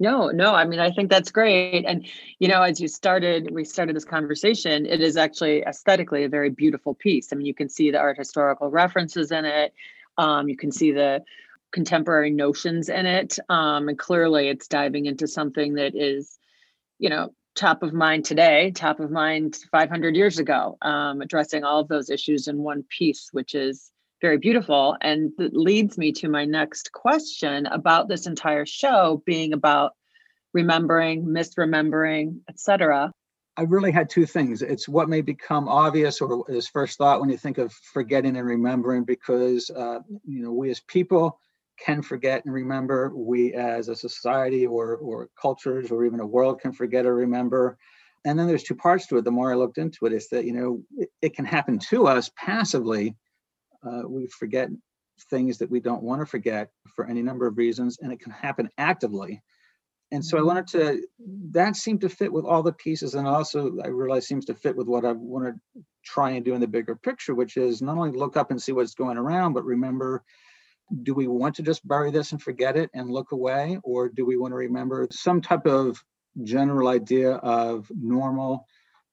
No, 0.00 0.28
no, 0.30 0.54
I 0.54 0.64
mean, 0.64 0.78
I 0.78 0.92
think 0.92 1.10
that's 1.10 1.32
great. 1.32 1.84
And, 1.84 2.06
you 2.38 2.46
know, 2.46 2.62
as 2.62 2.80
you 2.80 2.86
started, 2.86 3.50
we 3.50 3.64
started 3.64 3.96
this 3.96 4.04
conversation, 4.04 4.86
it 4.86 5.00
is 5.00 5.16
actually 5.16 5.62
aesthetically 5.62 6.22
a 6.22 6.28
very 6.28 6.50
beautiful 6.50 6.94
piece. 6.94 7.32
I 7.32 7.36
mean, 7.36 7.46
you 7.46 7.54
can 7.54 7.68
see 7.68 7.90
the 7.90 7.98
art 7.98 8.16
historical 8.16 8.70
references 8.70 9.32
in 9.32 9.44
it. 9.44 9.74
Um, 10.16 10.48
you 10.48 10.56
can 10.56 10.70
see 10.70 10.92
the 10.92 11.24
contemporary 11.72 12.30
notions 12.30 12.88
in 12.88 13.06
it. 13.06 13.38
Um, 13.48 13.88
and 13.88 13.98
clearly 13.98 14.48
it's 14.48 14.68
diving 14.68 15.06
into 15.06 15.26
something 15.26 15.74
that 15.74 15.96
is, 15.96 16.38
you 16.98 17.10
know, 17.10 17.34
top 17.56 17.82
of 17.82 17.92
mind 17.92 18.24
today, 18.24 18.70
top 18.70 19.00
of 19.00 19.10
mind 19.10 19.58
500 19.72 20.14
years 20.14 20.38
ago, 20.38 20.78
um, 20.80 21.20
addressing 21.20 21.64
all 21.64 21.80
of 21.80 21.88
those 21.88 22.08
issues 22.08 22.46
in 22.46 22.62
one 22.62 22.84
piece, 22.88 23.30
which 23.32 23.56
is 23.56 23.90
very 24.20 24.38
beautiful. 24.38 24.96
And 25.00 25.32
leads 25.38 25.98
me 25.98 26.12
to 26.12 26.28
my 26.28 26.44
next 26.44 26.92
question 26.92 27.66
about 27.66 28.08
this 28.08 28.26
entire 28.26 28.66
show 28.66 29.22
being 29.26 29.52
about 29.52 29.92
remembering, 30.52 31.24
misremembering, 31.24 32.40
etc. 32.48 33.12
I 33.56 33.62
really 33.62 33.90
had 33.90 34.08
two 34.08 34.24
things. 34.24 34.62
It's 34.62 34.88
what 34.88 35.08
may 35.08 35.20
become 35.20 35.68
obvious 35.68 36.20
or 36.20 36.44
is 36.48 36.68
first 36.68 36.96
thought 36.96 37.20
when 37.20 37.28
you 37.28 37.36
think 37.36 37.58
of 37.58 37.72
forgetting 37.72 38.36
and 38.36 38.46
remembering, 38.46 39.04
because 39.04 39.68
uh, 39.70 39.98
you 40.24 40.42
know 40.42 40.52
we 40.52 40.70
as 40.70 40.80
people 40.80 41.40
can 41.84 42.02
forget 42.02 42.44
and 42.44 42.54
remember. 42.54 43.12
We 43.14 43.54
as 43.54 43.88
a 43.88 43.96
society 43.96 44.66
or 44.66 44.96
or 44.96 45.28
cultures 45.40 45.90
or 45.90 46.04
even 46.04 46.20
a 46.20 46.26
world 46.26 46.60
can 46.60 46.72
forget 46.72 47.04
or 47.04 47.14
remember. 47.14 47.78
And 48.24 48.38
then 48.38 48.46
there's 48.46 48.64
two 48.64 48.74
parts 48.74 49.06
to 49.08 49.16
it. 49.16 49.24
The 49.24 49.30
more 49.30 49.52
I 49.52 49.56
looked 49.56 49.78
into 49.78 50.06
it, 50.06 50.12
is 50.12 50.28
that 50.28 50.44
you 50.44 50.52
know 50.52 50.82
it, 50.96 51.08
it 51.20 51.34
can 51.34 51.44
happen 51.44 51.78
to 51.90 52.06
us 52.06 52.30
passively 52.36 53.16
uh, 53.84 54.02
we 54.06 54.26
forget 54.26 54.68
things 55.30 55.58
that 55.58 55.70
we 55.70 55.80
don't 55.80 56.02
want 56.02 56.20
to 56.20 56.26
forget 56.26 56.70
for 56.94 57.06
any 57.06 57.22
number 57.22 57.46
of 57.46 57.58
reasons, 57.58 57.98
and 58.00 58.12
it 58.12 58.20
can 58.20 58.32
happen 58.32 58.68
actively. 58.78 59.42
And 60.10 60.24
so 60.24 60.36
I 60.36 60.40
mm-hmm. 60.40 60.46
wanted 60.46 60.66
to, 60.68 61.02
that 61.50 61.76
seemed 61.76 62.00
to 62.00 62.08
fit 62.08 62.32
with 62.32 62.44
all 62.44 62.62
the 62.62 62.72
pieces. 62.72 63.14
And 63.14 63.26
also, 63.26 63.76
I 63.84 63.88
realized 63.88 64.26
seems 64.26 64.46
to 64.46 64.54
fit 64.54 64.74
with 64.74 64.86
what 64.86 65.04
I 65.04 65.12
want 65.12 65.46
to 65.46 65.82
try 66.04 66.30
and 66.30 66.44
do 66.44 66.54
in 66.54 66.60
the 66.60 66.66
bigger 66.66 66.96
picture, 66.96 67.34
which 67.34 67.56
is 67.56 67.82
not 67.82 67.98
only 67.98 68.12
look 68.12 68.36
up 68.36 68.50
and 68.50 68.60
see 68.60 68.72
what's 68.72 68.94
going 68.94 69.18
around, 69.18 69.52
but 69.52 69.64
remember 69.64 70.22
do 71.02 71.14
we 71.14 71.26
want 71.26 71.54
to 71.56 71.62
just 71.62 71.86
bury 71.86 72.10
this 72.10 72.32
and 72.32 72.40
forget 72.40 72.76
it 72.76 72.90
and 72.94 73.10
look 73.10 73.32
away? 73.32 73.78
Or 73.84 74.08
do 74.08 74.24
we 74.24 74.38
want 74.38 74.52
to 74.52 74.56
remember 74.56 75.06
some 75.10 75.40
type 75.42 75.66
of 75.66 76.02
general 76.44 76.88
idea 76.88 77.32
of 77.32 77.90
normal 77.94 78.66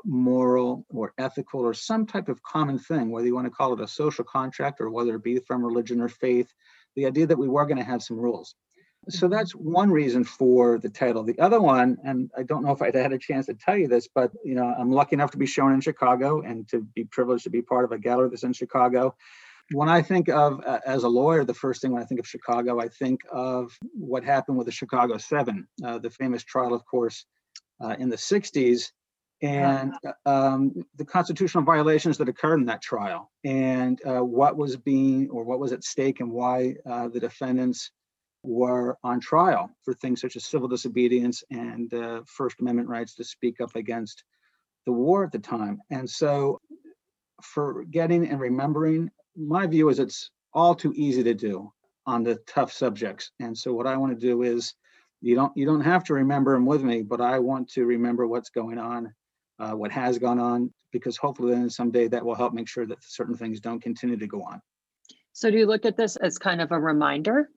moral 0.06 0.86
or 0.90 1.14
ethical 1.18 1.62
or 1.62 1.74
some 1.74 2.06
type 2.06 2.30
of 2.30 2.42
common 2.44 2.78
thing, 2.78 3.10
whether 3.10 3.28
you 3.28 3.36
want 3.36 3.48
to 3.48 3.52
call 3.52 3.74
it 3.74 3.82
a 3.82 3.88
social 3.88 4.24
contract 4.24 4.80
or 4.80 4.90
whether 4.90 5.16
it 5.16 5.24
be 5.24 5.40
from 5.40 5.64
religion 5.64 6.02
or 6.02 6.10
faith, 6.10 6.54
the 6.96 7.06
idea 7.06 7.26
that 7.26 7.38
we 7.38 7.48
were 7.48 7.66
going 7.66 7.78
to 7.78 7.84
have 7.84 8.04
some 8.04 8.18
rules. 8.18 8.56
So 9.10 9.28
mm-hmm. 9.28 9.36
that's 9.36 9.52
one 9.54 9.92
reason 9.92 10.24
for 10.24 10.80
the 10.80 10.90
title. 10.90 11.24
The 11.24 11.40
other 11.40 11.62
one, 11.62 11.98
and 12.04 12.32
I 12.38 12.44
don't 12.44 12.64
know 12.64 12.72
if 12.72 12.82
I'd 12.82 12.96
had 12.96 13.14
a 13.14 13.18
chance 13.18 13.46
to 13.48 13.54
tell 13.54 13.78
you 13.78 13.88
this, 13.88 14.08
but 14.14 14.32
you 14.44 14.56
know, 14.56 14.66
I'm 14.66 14.92
lucky 14.92 15.16
enough 15.16 15.32
to 15.32 15.38
be 15.38 15.46
shown 15.46 15.74
in 15.74 15.82
Chicago 15.82 16.42
and 16.42 16.68
to 16.70 16.82
be 16.96 17.06
privileged 17.06 17.44
to 17.44 17.50
be 17.50 17.62
part 17.62 17.86
of 17.86 17.92
a 17.92 18.00
gallery 18.00 18.30
that's 18.30 18.44
in 18.44 18.54
Chicago. 18.54 19.16
When 19.72 19.90
I 19.90 20.02
think 20.02 20.30
of 20.30 20.64
uh, 20.66 20.80
as 20.86 21.04
a 21.04 21.10
lawyer, 21.10 21.44
the 21.44 21.54
first 21.54 21.82
thing 21.82 21.92
when 21.92 22.02
I 22.02 22.06
think 22.06 22.20
of 22.20 22.28
Chicago, 22.28 22.80
I 22.80 22.88
think 22.88 23.22
of 23.32 23.76
what 23.94 24.24
happened 24.24 24.58
with 24.58 24.68
the 24.68 24.72
Chicago 24.72 25.18
Seven, 25.18 25.68
uh, 25.84 25.98
the 25.98 26.12
famous 26.12 26.44
trial, 26.44 26.74
of 26.74 26.86
course, 26.86 27.26
uh, 27.82 27.96
in 27.98 28.10
the 28.10 28.16
60s 28.16 28.92
and 29.42 29.94
um, 30.26 30.74
the 30.96 31.06
constitutional 31.06 31.64
violations 31.64 32.18
that 32.18 32.30
occurred 32.30 32.60
in 32.60 32.66
that 32.66 32.82
trial 32.82 33.32
and 33.44 34.00
uh, 34.06 34.24
what 34.24 34.58
was 34.58 34.78
being 34.78 35.30
or 35.30 35.44
what 35.44 35.60
was 35.60 35.74
at 35.74 35.84
stake 35.84 36.20
and 36.22 36.32
why 36.32 36.76
uh, 36.90 37.08
the 37.10 37.20
defendants 37.20 37.92
were 38.44 38.98
on 39.04 39.20
trial 39.20 39.70
for 39.84 39.94
things 39.94 40.22
such 40.22 40.36
as 40.36 40.46
civil 40.46 40.68
disobedience 40.68 41.44
and 41.52 41.94
uh, 41.94 42.22
First 42.26 42.62
Amendment 42.62 42.88
rights 42.88 43.16
to 43.16 43.24
speak 43.24 43.60
up 43.60 43.76
against 43.76 44.24
the 44.86 44.92
war 44.92 45.24
at 45.24 45.32
the 45.32 45.40
time. 45.40 45.80
And 45.90 46.10
so, 46.10 46.62
forgetting 47.42 48.30
and 48.30 48.40
remembering, 48.40 49.10
my 49.36 49.68
view 49.68 49.90
is 49.90 50.00
it's 50.00 50.30
all 50.54 50.76
too 50.76 50.94
easy 50.96 51.24
to 51.24 51.34
do 51.34 51.72
on 52.06 52.24
the 52.24 52.36
tough 52.48 52.72
subjects. 52.72 53.32
And 53.40 53.58
so, 53.58 53.74
what 53.74 53.88
I 53.88 53.98
want 53.98 54.18
to 54.18 54.28
do 54.28 54.44
is 54.44 54.76
you 55.22 55.36
don't 55.36 55.56
you 55.58 55.66
don't 55.66 55.82
have 55.82 56.04
to 56.06 56.14
remember 56.14 56.54
them 56.54 56.66
with 56.66 56.84
me, 56.84 57.02
but 57.02 57.20
I 57.20 57.40
want 57.40 57.70
to 57.72 57.86
remember 57.86 58.28
what's 58.28 58.50
going 58.50 58.78
on 58.78 59.14
uh, 59.60 59.72
what 59.72 59.92
has 59.92 60.18
gone 60.18 60.40
on, 60.40 60.74
because 60.92 61.18
hopefully 61.18 61.54
then 61.54 61.70
someday 61.70 62.08
that 62.08 62.26
will 62.26 62.36
help 62.36 62.54
make 62.54 62.68
sure 62.68 62.86
that 62.86 62.98
certain 63.04 63.36
things 63.36 63.60
don't 63.60 63.82
continue 63.82 64.18
to 64.18 64.28
go 64.28 64.42
on. 64.42 64.62
So 65.34 65.52
do 65.52 65.58
you 65.58 65.66
look 65.66 65.86
at 65.86 65.98
this 65.98 66.16
as 66.16 66.38
kind 66.38 66.62
of 66.62 66.72
a 66.72 66.80
reminder 66.80 67.50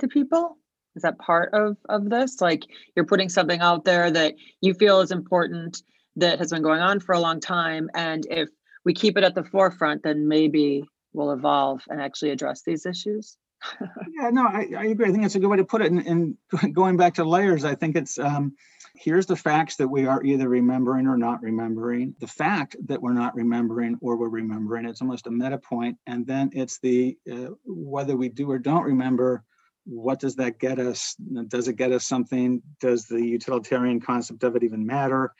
to 0.00 0.08
people? 0.08 0.58
Is 0.96 1.02
that 1.02 1.18
part 1.18 1.52
of 1.52 1.76
of 1.88 2.08
this? 2.08 2.40
Like 2.40 2.64
you're 2.94 3.04
putting 3.04 3.28
something 3.28 3.60
out 3.60 3.84
there 3.84 4.10
that 4.10 4.34
you 4.60 4.74
feel 4.74 5.00
is 5.00 5.10
important 5.10 5.82
that 6.16 6.38
has 6.38 6.50
been 6.50 6.62
going 6.62 6.80
on 6.80 7.00
for 7.00 7.14
a 7.14 7.20
long 7.20 7.40
time, 7.40 7.90
and 7.94 8.26
if 8.30 8.48
we 8.84 8.94
keep 8.94 9.18
it 9.18 9.24
at 9.24 9.34
the 9.34 9.44
forefront, 9.44 10.02
then 10.02 10.26
maybe 10.26 10.84
we'll 11.12 11.32
evolve 11.32 11.82
and 11.88 12.00
actually 12.00 12.30
address 12.30 12.62
these 12.62 12.86
issues. 12.86 13.36
yeah, 13.80 14.30
no, 14.30 14.46
I, 14.46 14.68
I, 14.76 14.84
agree. 14.86 15.08
I 15.08 15.12
think 15.12 15.24
it's 15.24 15.34
a 15.34 15.40
good 15.40 15.48
way 15.48 15.56
to 15.56 15.64
put 15.64 15.82
it. 15.82 15.90
And, 15.90 16.06
and 16.06 16.36
going 16.74 16.96
back 16.96 17.14
to 17.14 17.24
layers, 17.24 17.64
I 17.64 17.74
think 17.74 17.96
it's 17.96 18.18
um, 18.18 18.54
here's 18.96 19.26
the 19.26 19.36
facts 19.36 19.76
that 19.76 19.88
we 19.88 20.06
are 20.06 20.22
either 20.24 20.48
remembering 20.48 21.06
or 21.06 21.16
not 21.16 21.42
remembering. 21.42 22.14
The 22.20 22.26
fact 22.26 22.76
that 22.86 23.00
we're 23.00 23.12
not 23.12 23.34
remembering 23.34 23.98
or 24.00 24.16
we're 24.16 24.28
remembering, 24.28 24.86
it's 24.86 25.02
almost 25.02 25.26
a 25.26 25.30
meta 25.30 25.58
point. 25.58 25.96
And 26.06 26.26
then 26.26 26.50
it's 26.52 26.78
the 26.78 27.16
uh, 27.30 27.50
whether 27.64 28.16
we 28.16 28.28
do 28.28 28.50
or 28.50 28.58
don't 28.58 28.84
remember, 28.84 29.44
what 29.84 30.20
does 30.20 30.34
that 30.36 30.58
get 30.58 30.78
us? 30.78 31.14
Does 31.48 31.68
it 31.68 31.76
get 31.76 31.92
us 31.92 32.06
something? 32.06 32.62
Does 32.80 33.06
the 33.06 33.24
utilitarian 33.24 34.00
concept 34.00 34.42
of 34.42 34.56
it 34.56 34.64
even 34.64 34.84
matter? 34.84 35.32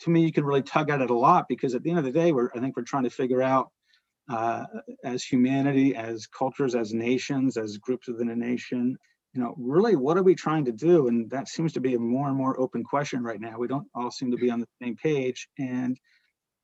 To 0.00 0.10
me, 0.10 0.22
you 0.22 0.32
can 0.32 0.44
really 0.44 0.62
tug 0.62 0.90
at 0.90 1.00
it 1.00 1.10
a 1.10 1.14
lot 1.14 1.46
because 1.48 1.74
at 1.74 1.82
the 1.82 1.90
end 1.90 2.00
of 2.00 2.04
the 2.04 2.12
day, 2.12 2.32
we're 2.32 2.50
I 2.54 2.58
think 2.58 2.76
we're 2.76 2.82
trying 2.82 3.04
to 3.04 3.10
figure 3.10 3.42
out 3.42 3.70
uh, 4.28 4.64
as 5.04 5.22
humanity, 5.22 5.94
as 5.94 6.26
cultures, 6.26 6.74
as 6.74 6.92
nations, 6.92 7.56
as 7.56 7.78
groups 7.78 8.08
within 8.08 8.30
a 8.30 8.36
nation, 8.36 8.96
you 9.34 9.42
know, 9.42 9.54
really, 9.58 9.96
what 9.96 10.16
are 10.16 10.22
we 10.22 10.34
trying 10.34 10.64
to 10.66 10.72
do? 10.72 11.08
And 11.08 11.28
that 11.30 11.48
seems 11.48 11.72
to 11.72 11.80
be 11.80 11.94
a 11.94 11.98
more 11.98 12.28
and 12.28 12.36
more 12.36 12.58
open 12.58 12.84
question 12.84 13.22
right 13.22 13.40
now. 13.40 13.58
We 13.58 13.66
don't 13.66 13.88
all 13.94 14.12
seem 14.12 14.30
to 14.30 14.36
be 14.36 14.50
on 14.50 14.60
the 14.60 14.68
same 14.80 14.96
page. 14.96 15.48
And 15.58 15.98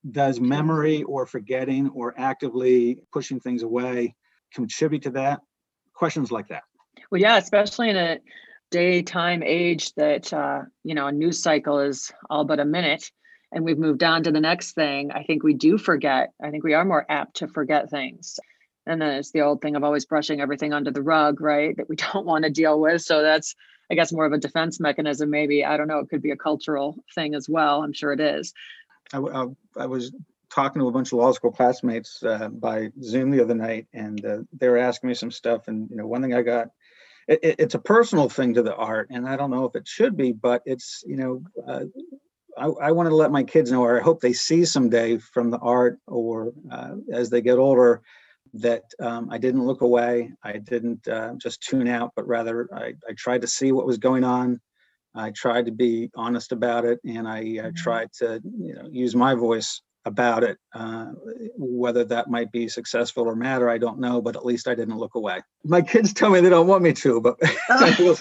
does 0.08 0.40
memory 0.40 1.02
or 1.02 1.26
forgetting 1.26 1.88
or 1.90 2.14
actively 2.16 3.02
pushing 3.12 3.40
things 3.40 3.64
away 3.64 4.14
contribute 4.54 5.02
to 5.02 5.10
that? 5.10 5.40
Questions 5.94 6.30
like 6.30 6.48
that. 6.48 6.62
Well, 7.10 7.20
yeah, 7.20 7.38
especially 7.38 7.90
in 7.90 7.96
a 7.96 8.18
daytime 8.70 9.42
age 9.42 9.92
that, 9.94 10.32
uh, 10.32 10.62
you 10.84 10.94
know, 10.94 11.08
a 11.08 11.12
news 11.12 11.42
cycle 11.42 11.80
is 11.80 12.12
all 12.30 12.44
but 12.44 12.60
a 12.60 12.64
minute 12.64 13.10
and 13.52 13.64
we've 13.64 13.78
moved 13.78 14.04
on 14.04 14.22
to 14.22 14.30
the 14.30 14.40
next 14.40 14.74
thing. 14.74 15.10
I 15.10 15.24
think 15.24 15.42
we 15.42 15.54
do 15.54 15.76
forget. 15.76 16.32
I 16.40 16.50
think 16.50 16.62
we 16.62 16.74
are 16.74 16.84
more 16.84 17.04
apt 17.08 17.38
to 17.38 17.48
forget 17.48 17.90
things 17.90 18.38
and 18.90 19.00
then 19.00 19.14
it's 19.14 19.30
the 19.30 19.40
old 19.40 19.62
thing 19.62 19.76
of 19.76 19.84
always 19.84 20.04
brushing 20.04 20.40
everything 20.40 20.72
under 20.72 20.90
the 20.90 21.02
rug 21.02 21.40
right 21.40 21.76
that 21.76 21.88
we 21.88 21.96
don't 22.12 22.26
want 22.26 22.44
to 22.44 22.50
deal 22.50 22.80
with. 22.80 23.02
So 23.02 23.22
that's 23.22 23.54
i 23.90 23.94
guess 23.94 24.12
more 24.12 24.24
of 24.24 24.32
a 24.32 24.38
defense 24.38 24.80
mechanism 24.80 25.30
maybe. 25.30 25.64
I 25.64 25.76
don't 25.76 25.88
know 25.88 25.98
it 25.98 26.10
could 26.10 26.22
be 26.22 26.32
a 26.32 26.36
cultural 26.36 26.96
thing 27.14 27.34
as 27.34 27.48
well. 27.48 27.82
I'm 27.82 27.92
sure 27.92 28.12
it 28.12 28.20
is. 28.20 28.52
I, 29.12 29.18
I, 29.18 29.46
I 29.76 29.86
was 29.86 30.12
talking 30.52 30.80
to 30.80 30.88
a 30.88 30.92
bunch 30.92 31.12
of 31.12 31.18
law 31.18 31.32
school 31.32 31.52
classmates 31.52 32.22
uh, 32.24 32.48
by 32.48 32.90
zoom 33.02 33.30
the 33.30 33.40
other 33.42 33.54
night 33.54 33.86
and 33.92 34.24
uh, 34.24 34.38
they 34.52 34.68
were 34.68 34.78
asking 34.78 35.08
me 35.08 35.14
some 35.14 35.30
stuff 35.30 35.68
and 35.68 35.88
you 35.90 35.96
know 35.96 36.06
one 36.06 36.22
thing 36.22 36.34
i 36.34 36.42
got 36.42 36.68
it, 37.28 37.38
it's 37.60 37.76
a 37.76 37.78
personal 37.78 38.28
thing 38.28 38.54
to 38.54 38.62
the 38.62 38.74
art 38.74 39.08
and 39.10 39.28
i 39.28 39.36
don't 39.36 39.52
know 39.52 39.64
if 39.64 39.76
it 39.76 39.86
should 39.86 40.16
be 40.16 40.32
but 40.32 40.60
it's 40.66 41.04
you 41.06 41.16
know 41.16 41.42
uh, 41.68 41.84
I, 42.58 42.66
I 42.66 42.90
wanted 42.90 43.10
to 43.10 43.16
let 43.16 43.30
my 43.30 43.44
kids 43.44 43.70
know, 43.70 43.82
or 43.82 43.98
I 43.98 44.02
hope 44.02 44.20
they 44.20 44.32
see 44.32 44.64
someday 44.64 45.18
from 45.18 45.50
the 45.50 45.58
art, 45.58 46.00
or 46.08 46.52
uh, 46.70 46.96
as 47.12 47.30
they 47.30 47.40
get 47.40 47.58
older, 47.58 48.02
that 48.54 48.84
um, 49.00 49.28
I 49.30 49.38
didn't 49.38 49.66
look 49.66 49.80
away. 49.80 50.32
I 50.42 50.58
didn't 50.58 51.06
uh, 51.08 51.34
just 51.36 51.62
tune 51.62 51.88
out, 51.88 52.12
but 52.16 52.26
rather 52.26 52.68
I, 52.74 52.94
I, 53.08 53.12
tried 53.16 53.42
to 53.42 53.46
see 53.46 53.72
what 53.72 53.86
was 53.86 53.98
going 53.98 54.24
on. 54.24 54.60
I 55.14 55.30
tried 55.30 55.66
to 55.66 55.72
be 55.72 56.10
honest 56.14 56.52
about 56.52 56.84
it, 56.84 57.00
and 57.04 57.28
I 57.28 57.44
mm-hmm. 57.44 57.74
tried 57.76 58.12
to 58.18 58.40
you 58.44 58.74
know 58.74 58.88
use 58.90 59.14
my 59.14 59.34
voice 59.34 59.82
about 60.04 60.42
it. 60.44 60.58
Uh, 60.74 61.06
whether 61.56 62.04
that 62.04 62.28
might 62.30 62.50
be 62.52 62.68
successful 62.68 63.24
or 63.24 63.36
matter, 63.36 63.68
I 63.68 63.78
don't 63.78 63.98
know. 63.98 64.20
But 64.20 64.36
at 64.36 64.44
least 64.44 64.68
I 64.68 64.74
didn't 64.74 64.98
look 64.98 65.14
away. 65.14 65.40
My 65.64 65.82
kids 65.82 66.12
tell 66.12 66.30
me 66.30 66.40
they 66.40 66.48
don't 66.48 66.68
want 66.68 66.82
me 66.82 66.92
to, 66.92 67.20
but 67.20 67.38
well, 67.98 68.18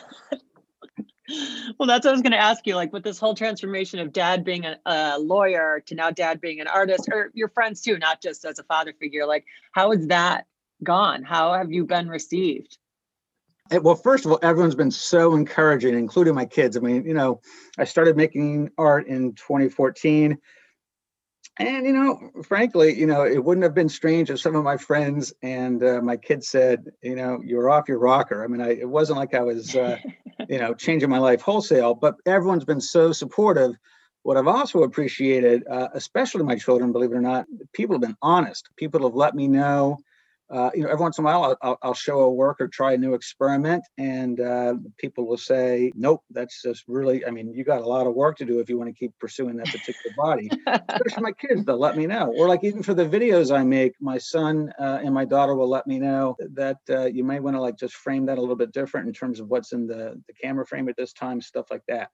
that's 1.29 2.05
what 2.05 2.07
I 2.07 2.11
was 2.11 2.21
going 2.21 2.31
to 2.31 2.37
ask 2.37 2.65
you. 2.65 2.75
Like 2.75 2.91
with 2.91 3.03
this 3.03 3.19
whole 3.19 3.35
transformation 3.35 3.99
of 3.99 4.11
dad 4.11 4.43
being 4.43 4.65
a, 4.65 4.77
a, 4.85 5.19
lawyer 5.19 5.81
to 5.85 5.95
now 5.95 6.11
dad 6.11 6.41
being 6.41 6.59
an 6.59 6.67
artist, 6.67 7.09
or 7.11 7.31
your 7.33 7.49
friends 7.49 7.81
too, 7.81 7.97
not 7.97 8.21
just 8.21 8.45
as 8.45 8.59
a 8.59 8.63
father 8.63 8.93
figure. 8.99 9.25
Like, 9.25 9.45
how 9.73 9.91
has 9.91 10.07
that 10.07 10.45
gone? 10.83 11.23
How 11.23 11.53
have 11.53 11.71
you 11.71 11.85
been 11.85 12.09
received? 12.09 12.77
Well, 13.71 13.95
first 13.95 14.25
of 14.25 14.31
all, 14.31 14.39
everyone's 14.41 14.75
been 14.75 14.89
so 14.89 15.35
encouraging, 15.35 15.93
including 15.93 16.33
my 16.33 16.45
kids. 16.45 16.75
I 16.75 16.79
mean, 16.79 17.05
you 17.05 17.13
know, 17.13 17.41
I 17.77 17.83
started 17.83 18.17
making 18.17 18.71
art 18.79 19.07
in 19.07 19.33
2014 19.33 20.39
And 21.59 21.85
you 21.85 21.93
know, 21.93 22.31
frankly, 22.43 22.97
you 22.97 23.05
know, 23.05 23.25
it 23.25 23.43
wouldn't 23.43 23.63
have 23.63 23.75
been 23.75 23.89
strange 23.89 24.29
if 24.29 24.39
some 24.39 24.55
of 24.55 24.63
my 24.63 24.77
friends 24.77 25.33
and 25.43 25.83
uh, 25.83 26.01
my 26.01 26.17
kids 26.17 26.47
said, 26.47 26.85
you 27.03 27.15
know, 27.15 27.41
you're 27.45 27.69
off 27.69 27.87
your 27.87 27.99
rocker. 27.99 28.43
I 28.43 28.47
mean, 28.47 28.61
I, 28.61 28.69
it 28.71 28.89
wasn't 28.89 29.19
like 29.19 29.33
I 29.35 29.41
was, 29.41 29.75
uh, 29.75 29.97
you 30.49 30.57
know, 30.57 30.73
changing 30.73 31.09
my 31.09 31.19
life 31.19 31.41
wholesale. 31.41 31.93
But 31.93 32.15
everyone's 32.25 32.65
been 32.65 32.81
so 32.81 33.11
supportive. 33.11 33.71
What 34.23 34.35
I've 34.35 34.47
also 34.47 34.83
appreciated, 34.83 35.63
uh, 35.69 35.89
especially 35.93 36.43
my 36.43 36.57
children, 36.57 36.91
believe 36.91 37.11
it 37.11 37.15
or 37.15 37.21
not, 37.21 37.45
people 37.71 37.93
have 37.95 38.01
been 38.01 38.17
honest. 38.21 38.67
People 38.75 39.03
have 39.03 39.15
let 39.15 39.35
me 39.35 39.47
know 39.47 39.97
uh, 40.51 40.71
you 40.73 40.83
know, 40.83 40.89
every 40.89 41.01
once 41.01 41.17
in 41.17 41.23
a 41.23 41.25
while 41.25 41.57
I'll, 41.61 41.77
I'll, 41.83 41.93
show 41.93 42.21
a 42.21 42.29
work 42.29 42.59
or 42.59 42.67
try 42.67 42.93
a 42.93 42.97
new 42.97 43.13
experiment, 43.13 43.83
and 43.97 44.39
uh, 44.39 44.75
people 44.97 45.27
will 45.27 45.37
say, 45.37 45.91
"Nope, 45.95 46.23
that's 46.31 46.61
just 46.63 46.85
really." 46.87 47.25
I 47.25 47.29
mean, 47.29 47.53
you 47.53 47.63
got 47.63 47.81
a 47.81 47.85
lot 47.85 48.07
of 48.07 48.15
work 48.15 48.37
to 48.37 48.45
do 48.45 48.59
if 48.59 48.69
you 48.69 48.77
want 48.77 48.89
to 48.89 48.93
keep 48.93 49.13
pursuing 49.19 49.57
that 49.57 49.67
particular 49.67 50.15
body. 50.17 50.49
Especially 50.67 51.23
my 51.23 51.33
kids, 51.33 51.65
they'll 51.65 51.77
let 51.77 51.95
me 51.95 52.07
know. 52.07 52.33
Or 52.35 52.47
like 52.47 52.63
even 52.63 52.81
for 52.81 52.95
the 52.95 53.05
videos 53.05 53.55
I 53.55 53.63
make, 53.63 53.93
my 54.01 54.17
son 54.17 54.73
uh, 54.79 54.99
and 55.03 55.13
my 55.13 55.25
daughter 55.25 55.55
will 55.55 55.69
let 55.69 55.85
me 55.85 55.99
know 55.99 56.35
that 56.53 56.77
uh, 56.89 57.05
you 57.05 57.23
might 57.23 57.43
want 57.43 57.55
to 57.55 57.61
like 57.61 57.77
just 57.77 57.93
frame 57.93 58.25
that 58.25 58.37
a 58.37 58.41
little 58.41 58.55
bit 58.55 58.71
different 58.71 59.07
in 59.07 59.13
terms 59.13 59.39
of 59.39 59.49
what's 59.49 59.71
in 59.71 59.85
the 59.85 60.19
the 60.27 60.33
camera 60.33 60.65
frame 60.65 60.89
at 60.89 60.97
this 60.97 61.13
time, 61.13 61.41
stuff 61.41 61.67
like 61.69 61.83
that 61.87 62.09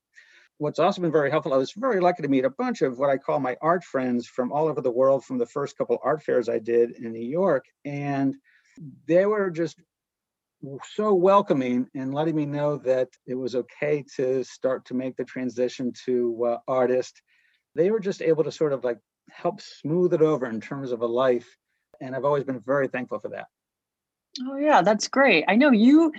what's 0.58 0.80
also 0.80 1.02
been 1.02 1.12
very 1.12 1.30
helpful, 1.30 1.54
I 1.54 1.58
was 1.58 1.74
very 1.76 2.00
lucky 2.00 2.24
to 2.24 2.30
meet 2.30 2.46
a 2.46 2.50
bunch 2.50 2.82
of 2.82 2.98
what 2.98 3.10
I 3.10 3.18
call 3.18 3.40
my 3.40 3.58
art 3.62 3.84
friends 3.84 4.28
from 4.28 4.52
all 4.52 4.68
over 4.68 4.82
the 4.82 4.92
world 4.92 5.26
from 5.26 5.38
the 5.38 5.46
first 5.46 5.78
couple 5.78 6.00
art 6.04 6.24
fairs 6.24 6.50
I 6.50 6.60
did 6.60 6.92
in 6.92 7.12
New 7.12 7.28
York. 7.28 7.66
And 7.84 8.36
they 9.08 9.26
were 9.26 9.50
just 9.50 9.78
so 10.94 11.14
welcoming 11.14 11.88
and 11.94 12.14
letting 12.14 12.36
me 12.36 12.46
know 12.46 12.78
that 12.78 13.10
it 13.28 13.36
was 13.36 13.56
okay 13.56 14.04
to 14.16 14.44
start 14.44 14.86
to 14.86 14.94
make 14.94 15.16
the 15.16 15.26
transition 15.26 15.92
to 16.06 16.46
uh, 16.46 16.58
artist. 16.68 17.22
They 17.76 17.92
were 17.92 18.00
just 18.00 18.22
able 18.22 18.44
to 18.46 18.52
sort 18.52 18.74
of 18.74 18.84
like 18.84 18.98
help 19.30 19.62
smooth 19.62 20.14
it 20.14 20.22
over 20.22 20.46
in 20.46 20.62
terms 20.62 20.92
of 20.92 21.02
a 21.02 21.06
life. 21.06 21.48
And 22.02 22.16
I've 22.16 22.26
always 22.26 22.44
been 22.44 22.60
very 22.60 22.88
thankful 22.88 23.20
for 23.20 23.30
that. 23.30 23.48
Oh, 24.48 24.58
yeah, 24.58 24.82
that's 24.82 25.08
great. 25.08 25.46
I 25.48 25.56
know 25.56 25.72
you 25.72 26.12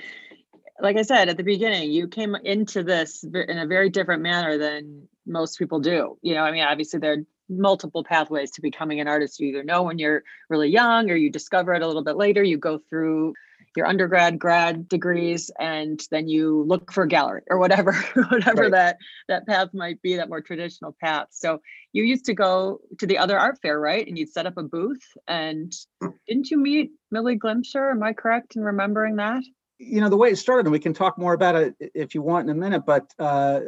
like 0.80 0.96
I 0.96 1.02
said 1.02 1.28
at 1.28 1.36
the 1.36 1.42
beginning, 1.42 1.90
you 1.90 2.08
came 2.08 2.34
into 2.34 2.82
this 2.82 3.24
in 3.24 3.58
a 3.58 3.66
very 3.66 3.90
different 3.90 4.22
manner 4.22 4.58
than 4.58 5.08
most 5.26 5.58
people 5.58 5.80
do. 5.80 6.18
You 6.22 6.34
know, 6.34 6.42
I 6.42 6.52
mean, 6.52 6.64
obviously 6.64 7.00
there 7.00 7.12
are 7.12 7.24
multiple 7.48 8.04
pathways 8.04 8.50
to 8.52 8.60
becoming 8.60 9.00
an 9.00 9.08
artist. 9.08 9.40
You 9.40 9.48
either 9.48 9.64
know 9.64 9.82
when 9.82 9.98
you're 9.98 10.22
really 10.48 10.68
young 10.68 11.10
or 11.10 11.16
you 11.16 11.30
discover 11.30 11.72
it 11.74 11.82
a 11.82 11.86
little 11.86 12.04
bit 12.04 12.16
later. 12.16 12.42
You 12.42 12.58
go 12.58 12.78
through 12.90 13.34
your 13.76 13.86
undergrad 13.86 14.38
grad 14.38 14.88
degrees 14.88 15.50
and 15.60 16.02
then 16.10 16.28
you 16.28 16.64
look 16.66 16.90
for 16.90 17.04
a 17.04 17.08
gallery 17.08 17.42
or 17.48 17.58
whatever 17.58 17.92
whatever 18.30 18.62
right. 18.62 18.72
that 18.72 18.98
that 19.28 19.46
path 19.46 19.68
might 19.74 20.00
be 20.00 20.16
that 20.16 20.30
more 20.30 20.40
traditional 20.40 20.96
path 21.00 21.26
so 21.30 21.60
you 21.92 22.02
used 22.02 22.24
to 22.24 22.34
go 22.34 22.80
to 22.98 23.06
the 23.06 23.18
other 23.18 23.38
art 23.38 23.58
fair 23.60 23.78
right 23.78 24.06
and 24.08 24.16
you'd 24.16 24.32
set 24.32 24.46
up 24.46 24.56
a 24.56 24.62
booth 24.62 25.04
and 25.28 25.72
mm. 26.02 26.12
didn't 26.26 26.50
you 26.50 26.56
meet 26.56 26.90
millie 27.10 27.38
glimcher 27.38 27.90
am 27.90 28.02
i 28.02 28.14
correct 28.14 28.56
in 28.56 28.62
remembering 28.62 29.16
that 29.16 29.42
you 29.78 30.00
know 30.00 30.08
the 30.08 30.16
way 30.16 30.30
it 30.30 30.36
started 30.36 30.66
and 30.66 30.72
we 30.72 30.78
can 30.78 30.94
talk 30.94 31.18
more 31.18 31.34
about 31.34 31.54
it 31.56 31.74
if 31.94 32.14
you 32.14 32.22
want 32.22 32.48
in 32.48 32.56
a 32.56 32.58
minute 32.58 32.84
but 32.86 33.12
uh, 33.18 33.60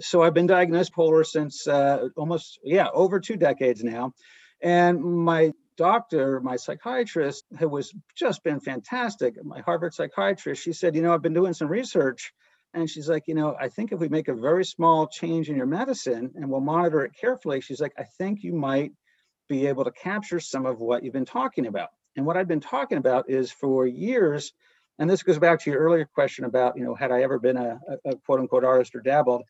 so 0.00 0.22
i've 0.22 0.34
been 0.34 0.46
diagnosed 0.46 0.92
polar 0.92 1.24
since 1.24 1.66
uh, 1.66 2.08
almost 2.16 2.58
yeah 2.64 2.88
over 2.92 3.20
two 3.20 3.36
decades 3.36 3.82
now. 3.82 4.12
And 4.62 5.02
my 5.02 5.52
doctor 5.76 6.40
my 6.40 6.56
psychiatrist 6.56 7.44
who 7.58 7.68
was 7.68 7.92
just 8.14 8.42
been 8.42 8.60
fantastic 8.60 9.42
my 9.44 9.60
harvard 9.60 9.92
psychiatrist 9.92 10.62
she 10.62 10.72
said 10.72 10.94
you 10.94 11.02
know 11.02 11.12
i've 11.12 11.20
been 11.20 11.34
doing 11.34 11.52
some 11.52 11.68
research 11.68 12.32
and 12.72 12.88
she's 12.88 13.10
like 13.10 13.24
you 13.26 13.34
know 13.34 13.54
i 13.60 13.68
think 13.68 13.92
if 13.92 14.00
we 14.00 14.08
make 14.08 14.28
a 14.28 14.34
very 14.34 14.64
small 14.64 15.06
change 15.06 15.50
in 15.50 15.56
your 15.56 15.66
medicine 15.66 16.30
and 16.34 16.48
we'll 16.48 16.62
monitor 16.62 17.04
it 17.04 17.12
carefully 17.20 17.60
she's 17.60 17.80
like 17.80 17.92
i 17.98 18.04
think 18.16 18.42
you 18.42 18.54
might 18.54 18.92
be 19.48 19.66
able 19.66 19.84
to 19.84 19.90
capture 19.90 20.40
some 20.40 20.66
of 20.66 20.80
what 20.80 21.04
you've 21.04 21.12
been 21.12 21.24
talking 21.24 21.66
about. 21.66 21.90
And 22.16 22.24
what 22.24 22.38
i've 22.38 22.48
been 22.48 22.60
talking 22.60 22.96
about 22.98 23.28
is 23.28 23.52
for 23.52 23.86
years 23.86 24.52
and 24.98 25.08
this 25.08 25.22
goes 25.22 25.38
back 25.38 25.60
to 25.60 25.70
your 25.70 25.80
earlier 25.80 26.04
question 26.06 26.44
about, 26.44 26.76
you 26.76 26.84
know, 26.84 26.94
had 26.94 27.12
I 27.12 27.22
ever 27.22 27.38
been 27.38 27.56
a, 27.56 27.78
a 28.04 28.16
quote 28.16 28.40
unquote 28.40 28.64
artist 28.64 28.94
or 28.94 29.00
dabbled? 29.00 29.42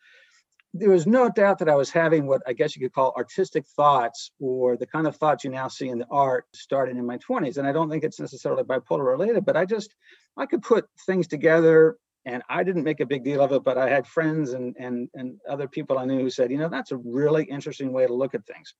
There 0.74 0.90
was 0.90 1.06
no 1.06 1.30
doubt 1.30 1.58
that 1.60 1.68
I 1.68 1.74
was 1.74 1.90
having 1.90 2.26
what 2.26 2.42
I 2.46 2.52
guess 2.52 2.76
you 2.76 2.82
could 2.82 2.92
call 2.92 3.14
artistic 3.16 3.64
thoughts 3.66 4.30
or 4.40 4.76
the 4.76 4.86
kind 4.86 5.06
of 5.06 5.16
thoughts 5.16 5.44
you 5.44 5.50
now 5.50 5.68
see 5.68 5.88
in 5.88 5.98
the 5.98 6.06
art 6.10 6.46
starting 6.54 6.98
in 6.98 7.06
my 7.06 7.16
20s. 7.18 7.56
And 7.56 7.66
I 7.66 7.72
don't 7.72 7.88
think 7.88 8.04
it's 8.04 8.20
necessarily 8.20 8.62
bipolar 8.62 9.06
related, 9.06 9.44
but 9.44 9.56
I 9.56 9.64
just, 9.64 9.94
I 10.36 10.44
could 10.44 10.62
put 10.62 10.86
things 11.06 11.28
together 11.28 11.96
and 12.26 12.42
I 12.48 12.64
didn't 12.64 12.82
make 12.82 13.00
a 13.00 13.06
big 13.06 13.24
deal 13.24 13.40
of 13.40 13.52
it, 13.52 13.62
but 13.62 13.78
I 13.78 13.88
had 13.88 14.06
friends 14.06 14.52
and, 14.52 14.74
and, 14.78 15.08
and 15.14 15.40
other 15.48 15.68
people 15.68 15.96
I 15.96 16.04
knew 16.04 16.18
who 16.18 16.30
said, 16.30 16.50
you 16.50 16.58
know, 16.58 16.68
that's 16.68 16.90
a 16.90 16.96
really 16.96 17.44
interesting 17.44 17.92
way 17.92 18.06
to 18.06 18.12
look 18.12 18.34
at 18.34 18.44
things. 18.44 18.74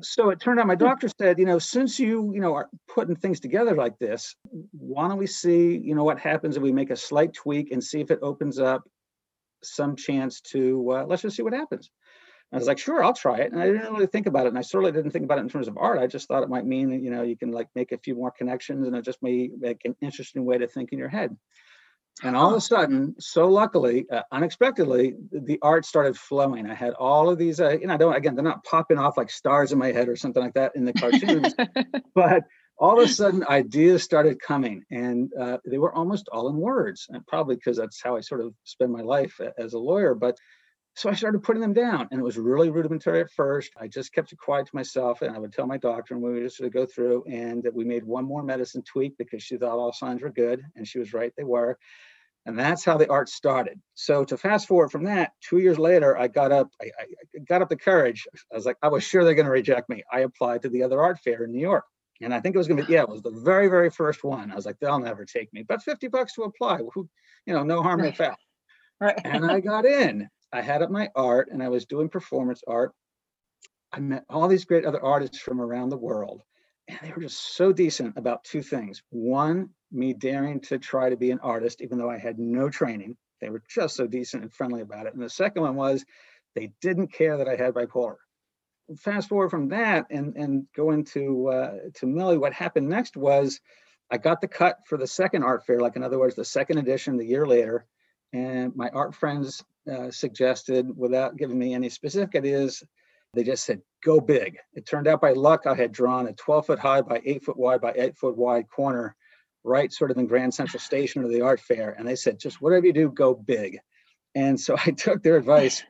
So 0.00 0.30
it 0.30 0.40
turned 0.40 0.60
out 0.60 0.66
my 0.66 0.74
doctor 0.74 1.08
said, 1.20 1.38
you 1.38 1.44
know, 1.44 1.58
since 1.58 1.98
you, 1.98 2.32
you 2.32 2.40
know, 2.40 2.54
are 2.54 2.68
putting 2.88 3.16
things 3.16 3.40
together 3.40 3.74
like 3.74 3.98
this, 3.98 4.34
why 4.72 5.08
don't 5.08 5.18
we 5.18 5.26
see, 5.26 5.76
you 5.76 5.94
know, 5.94 6.04
what 6.04 6.18
happens 6.18 6.56
if 6.56 6.62
we 6.62 6.72
make 6.72 6.90
a 6.90 6.96
slight 6.96 7.34
tweak 7.34 7.70
and 7.72 7.82
see 7.82 8.00
if 8.00 8.10
it 8.10 8.20
opens 8.22 8.58
up 8.58 8.84
some 9.62 9.96
chance 9.96 10.40
to, 10.40 10.92
uh, 10.92 11.04
let's 11.06 11.22
just 11.22 11.36
see 11.36 11.42
what 11.42 11.52
happens. 11.52 11.90
I 12.52 12.56
was 12.56 12.68
like, 12.68 12.78
sure, 12.78 13.02
I'll 13.02 13.12
try 13.12 13.38
it. 13.38 13.52
And 13.52 13.60
I 13.60 13.66
didn't 13.66 13.92
really 13.92 14.06
think 14.06 14.26
about 14.26 14.46
it. 14.46 14.50
And 14.50 14.58
I 14.58 14.62
certainly 14.62 14.92
didn't 14.92 15.10
think 15.10 15.24
about 15.24 15.38
it 15.38 15.42
in 15.42 15.48
terms 15.48 15.66
of 15.68 15.76
art. 15.76 15.98
I 15.98 16.06
just 16.06 16.28
thought 16.28 16.44
it 16.44 16.48
might 16.48 16.64
mean 16.64 16.90
you 16.90 17.10
know, 17.10 17.22
you 17.22 17.36
can 17.36 17.50
like 17.50 17.68
make 17.74 17.92
a 17.92 17.98
few 17.98 18.14
more 18.14 18.30
connections 18.30 18.86
and 18.86 18.94
it 18.94 19.04
just 19.04 19.22
may 19.22 19.50
make 19.58 19.80
an 19.84 19.96
interesting 20.00 20.44
way 20.44 20.58
to 20.58 20.68
think 20.68 20.92
in 20.92 20.98
your 20.98 21.08
head. 21.08 21.36
And 22.22 22.34
all 22.34 22.50
of 22.50 22.56
a 22.56 22.60
sudden, 22.60 23.14
so 23.18 23.46
luckily, 23.48 24.06
uh, 24.10 24.22
unexpectedly, 24.32 25.14
the 25.30 25.58
art 25.60 25.84
started 25.84 26.16
flowing. 26.16 26.68
I 26.70 26.74
had 26.74 26.94
all 26.94 27.28
of 27.28 27.36
these, 27.36 27.60
uh, 27.60 27.76
you 27.78 27.86
know, 27.86 27.94
I 27.94 27.96
don't, 27.98 28.16
again, 28.16 28.34
they're 28.34 28.42
not 28.42 28.64
popping 28.64 28.98
off 28.98 29.18
like 29.18 29.30
stars 29.30 29.70
in 29.72 29.78
my 29.78 29.92
head 29.92 30.08
or 30.08 30.16
something 30.16 30.42
like 30.42 30.54
that 30.54 30.72
in 30.76 30.86
the 30.86 30.94
cartoons, 30.94 31.54
but 32.14 32.44
all 32.78 32.98
of 32.98 33.08
a 33.08 33.12
sudden 33.12 33.44
ideas 33.48 34.02
started 34.02 34.40
coming 34.40 34.82
and 34.90 35.30
uh, 35.38 35.58
they 35.66 35.78
were 35.78 35.94
almost 35.94 36.28
all 36.32 36.48
in 36.48 36.56
words. 36.56 37.06
And 37.10 37.26
probably 37.26 37.56
because 37.56 37.76
that's 37.76 38.02
how 38.02 38.16
I 38.16 38.20
sort 38.20 38.40
of 38.40 38.54
spend 38.64 38.92
my 38.92 39.02
life 39.02 39.38
as 39.58 39.74
a 39.74 39.78
lawyer. 39.78 40.14
But 40.14 40.38
so 40.96 41.10
I 41.10 41.14
started 41.14 41.42
putting 41.42 41.60
them 41.60 41.74
down 41.74 42.08
and 42.10 42.18
it 42.18 42.24
was 42.24 42.38
really 42.38 42.70
rudimentary 42.70 43.20
at 43.20 43.30
first. 43.30 43.70
I 43.78 43.86
just 43.86 44.14
kept 44.14 44.32
it 44.32 44.38
quiet 44.38 44.66
to 44.66 44.74
myself 44.74 45.20
and 45.20 45.36
I 45.36 45.38
would 45.38 45.52
tell 45.52 45.66
my 45.66 45.76
doctor 45.76 46.14
and 46.14 46.22
we 46.22 46.32
would 46.32 46.42
just 46.42 46.56
sort 46.56 46.68
of 46.68 46.72
go 46.72 46.86
through 46.86 47.22
and 47.30 47.62
that 47.64 47.74
we 47.74 47.84
made 47.84 48.02
one 48.02 48.24
more 48.24 48.42
medicine 48.42 48.82
tweak 48.82 49.18
because 49.18 49.42
she 49.42 49.58
thought 49.58 49.78
all 49.78 49.92
signs 49.92 50.22
were 50.22 50.30
good 50.30 50.62
and 50.74 50.88
she 50.88 50.98
was 50.98 51.12
right, 51.12 51.34
they 51.36 51.44
were. 51.44 51.78
And 52.46 52.58
that's 52.58 52.82
how 52.82 52.96
the 52.96 53.10
art 53.10 53.28
started. 53.28 53.78
So 53.94 54.24
to 54.24 54.38
fast 54.38 54.68
forward 54.68 54.90
from 54.90 55.04
that, 55.04 55.32
two 55.42 55.58
years 55.58 55.78
later, 55.78 56.16
I 56.16 56.28
got 56.28 56.50
up, 56.50 56.70
I, 56.80 56.86
I 56.86 57.38
got 57.46 57.60
up 57.60 57.68
the 57.68 57.76
courage. 57.76 58.26
I 58.50 58.56
was 58.56 58.64
like, 58.64 58.78
I 58.80 58.88
was 58.88 59.04
sure 59.04 59.22
they're 59.22 59.34
going 59.34 59.46
to 59.46 59.52
reject 59.52 59.90
me. 59.90 60.02
I 60.10 60.20
applied 60.20 60.62
to 60.62 60.70
the 60.70 60.82
other 60.82 61.02
art 61.02 61.18
fair 61.18 61.44
in 61.44 61.52
New 61.52 61.60
York. 61.60 61.84
And 62.22 62.32
I 62.32 62.40
think 62.40 62.54
it 62.54 62.58
was 62.58 62.68
going 62.68 62.80
to 62.80 62.86
be, 62.86 62.94
yeah, 62.94 63.02
it 63.02 63.08
was 63.10 63.20
the 63.20 63.38
very, 63.44 63.68
very 63.68 63.90
first 63.90 64.24
one. 64.24 64.50
I 64.50 64.54
was 64.54 64.64
like, 64.64 64.78
they'll 64.80 64.98
never 64.98 65.26
take 65.26 65.52
me, 65.52 65.62
but 65.62 65.82
50 65.82 66.08
bucks 66.08 66.32
to 66.34 66.44
apply. 66.44 66.78
Who, 66.94 67.06
you 67.44 67.52
know, 67.52 67.64
no 67.64 67.82
harm, 67.82 68.00
no 68.00 68.12
foul. 68.12 68.36
Right. 68.98 69.20
and 69.24 69.44
I 69.44 69.60
got 69.72 69.84
in. 69.84 70.30
I 70.52 70.62
had 70.62 70.82
up 70.82 70.90
my 70.90 71.10
art 71.14 71.48
and 71.50 71.62
I 71.62 71.68
was 71.68 71.86
doing 71.86 72.08
performance 72.08 72.62
art. 72.66 72.92
I 73.92 74.00
met 74.00 74.24
all 74.28 74.48
these 74.48 74.64
great 74.64 74.84
other 74.84 75.02
artists 75.02 75.38
from 75.38 75.60
around 75.60 75.88
the 75.90 75.96
world, 75.96 76.42
and 76.88 76.98
they 77.02 77.12
were 77.12 77.22
just 77.22 77.56
so 77.56 77.72
decent 77.72 78.16
about 78.16 78.44
two 78.44 78.62
things. 78.62 79.02
One, 79.10 79.70
me 79.92 80.12
daring 80.12 80.60
to 80.62 80.78
try 80.78 81.08
to 81.08 81.16
be 81.16 81.30
an 81.30 81.40
artist, 81.40 81.80
even 81.80 81.98
though 81.98 82.10
I 82.10 82.18
had 82.18 82.38
no 82.38 82.68
training. 82.68 83.16
They 83.40 83.50
were 83.50 83.62
just 83.68 83.96
so 83.96 84.06
decent 84.06 84.42
and 84.42 84.52
friendly 84.52 84.80
about 84.80 85.06
it. 85.06 85.14
And 85.14 85.22
the 85.22 85.30
second 85.30 85.62
one 85.62 85.76
was 85.76 86.04
they 86.54 86.72
didn't 86.80 87.12
care 87.12 87.36
that 87.36 87.48
I 87.48 87.56
had 87.56 87.74
bipolar. 87.74 88.16
Fast 88.98 89.28
forward 89.28 89.50
from 89.50 89.68
that 89.68 90.06
and, 90.10 90.36
and 90.36 90.66
go 90.74 90.92
into 90.92 91.48
uh, 91.48 91.74
to 91.94 92.06
Millie, 92.06 92.38
what 92.38 92.52
happened 92.52 92.88
next 92.88 93.16
was 93.16 93.60
I 94.10 94.18
got 94.18 94.40
the 94.40 94.48
cut 94.48 94.78
for 94.86 94.96
the 94.96 95.06
second 95.06 95.42
art 95.42 95.66
fair, 95.66 95.80
like 95.80 95.96
in 95.96 96.02
other 96.02 96.18
words, 96.18 96.36
the 96.36 96.44
second 96.44 96.78
edition 96.78 97.16
the 97.16 97.26
year 97.26 97.46
later. 97.46 97.84
And 98.32 98.74
my 98.76 98.88
art 98.90 99.14
friends 99.14 99.62
uh, 99.90 100.10
suggested, 100.10 100.88
without 100.96 101.36
giving 101.36 101.58
me 101.58 101.74
any 101.74 101.88
specific 101.88 102.34
ideas, 102.34 102.82
they 103.34 103.44
just 103.44 103.64
said, 103.64 103.82
go 104.04 104.20
big. 104.20 104.56
It 104.74 104.86
turned 104.86 105.06
out 105.06 105.20
by 105.20 105.32
luck, 105.32 105.66
I 105.66 105.74
had 105.74 105.92
drawn 105.92 106.26
a 106.26 106.32
12 106.32 106.66
foot 106.66 106.78
high 106.78 107.02
by 107.02 107.20
eight 107.24 107.44
foot 107.44 107.56
wide 107.56 107.80
by 107.80 107.92
eight 107.96 108.16
foot 108.16 108.36
wide 108.36 108.68
corner, 108.68 109.14
right 109.62 109.92
sort 109.92 110.10
of 110.10 110.16
in 110.16 110.26
Grand 110.26 110.54
Central 110.54 110.80
Station 110.80 111.22
of 111.22 111.30
the 111.30 111.42
art 111.42 111.60
fair. 111.60 111.94
And 111.98 112.08
they 112.08 112.16
said, 112.16 112.38
just 112.38 112.60
whatever 112.60 112.86
you 112.86 112.92
do, 112.92 113.10
go 113.10 113.34
big. 113.34 113.78
And 114.34 114.58
so 114.58 114.76
I 114.86 114.90
took 114.90 115.22
their 115.22 115.36
advice 115.36 115.82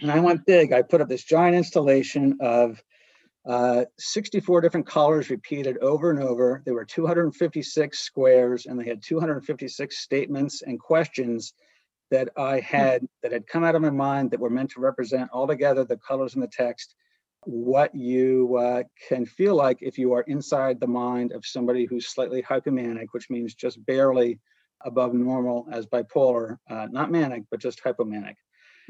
and 0.00 0.10
I 0.10 0.20
went 0.20 0.46
big. 0.46 0.72
I 0.72 0.82
put 0.82 1.00
up 1.00 1.08
this 1.08 1.24
giant 1.24 1.56
installation 1.56 2.38
of 2.40 2.82
uh, 3.46 3.84
64 3.98 4.60
different 4.60 4.86
colors 4.86 5.30
repeated 5.30 5.78
over 5.78 6.10
and 6.10 6.22
over. 6.22 6.62
There 6.64 6.74
were 6.74 6.84
256 6.84 7.98
squares 7.98 8.66
and 8.66 8.78
they 8.78 8.86
had 8.86 9.02
256 9.02 9.98
statements 9.98 10.62
and 10.62 10.78
questions 10.78 11.54
that 12.10 12.30
I 12.36 12.60
had 12.60 13.06
that 13.22 13.32
had 13.32 13.46
come 13.46 13.64
out 13.64 13.74
of 13.74 13.82
my 13.82 13.90
mind 13.90 14.30
that 14.30 14.40
were 14.40 14.50
meant 14.50 14.70
to 14.72 14.80
represent 14.80 15.30
altogether 15.32 15.84
the 15.84 15.96
colors 15.96 16.34
in 16.34 16.40
the 16.40 16.48
text, 16.48 16.94
what 17.44 17.94
you 17.94 18.56
uh, 18.56 18.82
can 19.08 19.26
feel 19.26 19.54
like 19.54 19.78
if 19.80 19.98
you 19.98 20.12
are 20.12 20.22
inside 20.22 20.80
the 20.80 20.86
mind 20.86 21.32
of 21.32 21.46
somebody 21.46 21.84
who's 21.84 22.08
slightly 22.08 22.42
hypomanic, 22.42 23.06
which 23.12 23.30
means 23.30 23.54
just 23.54 23.84
barely 23.86 24.38
above 24.84 25.14
normal 25.14 25.66
as 25.72 25.86
bipolar, 25.86 26.56
uh, 26.70 26.86
not 26.90 27.10
manic, 27.10 27.44
but 27.50 27.60
just 27.60 27.82
hypomanic. 27.82 28.34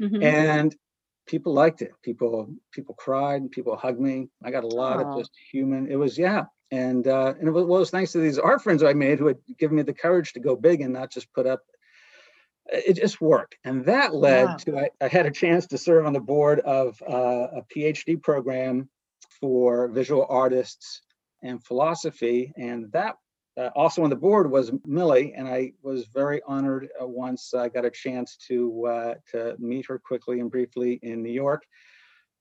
Mm-hmm. 0.01 0.23
And 0.23 0.75
people 1.27 1.53
liked 1.53 1.81
it. 1.81 1.91
People 2.03 2.53
people 2.73 2.95
cried. 2.95 3.51
People 3.51 3.75
hugged 3.75 3.99
me. 3.99 4.29
I 4.43 4.51
got 4.51 4.63
a 4.63 4.67
lot 4.67 4.99
of 4.99 5.17
just 5.17 5.31
human. 5.51 5.91
It 5.91 5.95
was 5.95 6.17
yeah, 6.17 6.45
and 6.71 7.07
uh, 7.07 7.33
and 7.39 7.47
it 7.47 7.51
was, 7.51 7.65
well, 7.65 7.77
it 7.77 7.81
was 7.81 7.91
thanks 7.91 8.11
to 8.13 8.19
these 8.19 8.39
art 8.39 8.61
friends 8.61 8.83
I 8.83 8.93
made 8.93 9.19
who 9.19 9.27
had 9.27 9.37
given 9.57 9.77
me 9.77 9.83
the 9.83 9.93
courage 9.93 10.33
to 10.33 10.39
go 10.39 10.55
big 10.55 10.81
and 10.81 10.93
not 10.93 11.11
just 11.11 11.31
put 11.33 11.45
up. 11.45 11.61
It 12.71 12.93
just 12.93 13.19
worked, 13.19 13.57
and 13.63 13.85
that 13.85 14.13
led 14.13 14.45
wow. 14.45 14.57
to 14.57 14.77
I, 14.77 14.89
I, 15.01 15.07
had 15.07 15.25
a 15.25 15.31
chance 15.31 15.65
to 15.67 15.77
serve 15.77 16.05
on 16.05 16.13
the 16.13 16.19
board 16.19 16.59
of 16.59 17.01
uh, 17.01 17.47
a 17.57 17.63
PhD 17.75 18.21
program 18.21 18.89
for 19.39 19.87
visual 19.87 20.25
artists 20.29 21.01
and 21.41 21.63
philosophy, 21.63 22.53
and 22.57 22.91
that 22.91 23.15
uh, 23.57 23.69
also 23.75 24.03
on 24.03 24.09
the 24.09 24.15
board 24.15 24.49
was 24.49 24.71
Milly, 24.85 25.33
and 25.35 25.47
I 25.47 25.73
was 25.81 26.07
very 26.07 26.41
honored 26.47 26.89
uh, 27.01 27.07
once 27.07 27.53
I 27.53 27.69
got 27.69 27.85
a 27.85 27.91
chance 27.91 28.37
to 28.47 28.85
uh, 28.85 29.13
to 29.31 29.55
meet 29.59 29.87
her 29.87 29.99
quickly 29.99 30.39
and 30.39 30.49
briefly 30.49 30.99
in 31.01 31.21
New 31.23 31.31
York, 31.31 31.63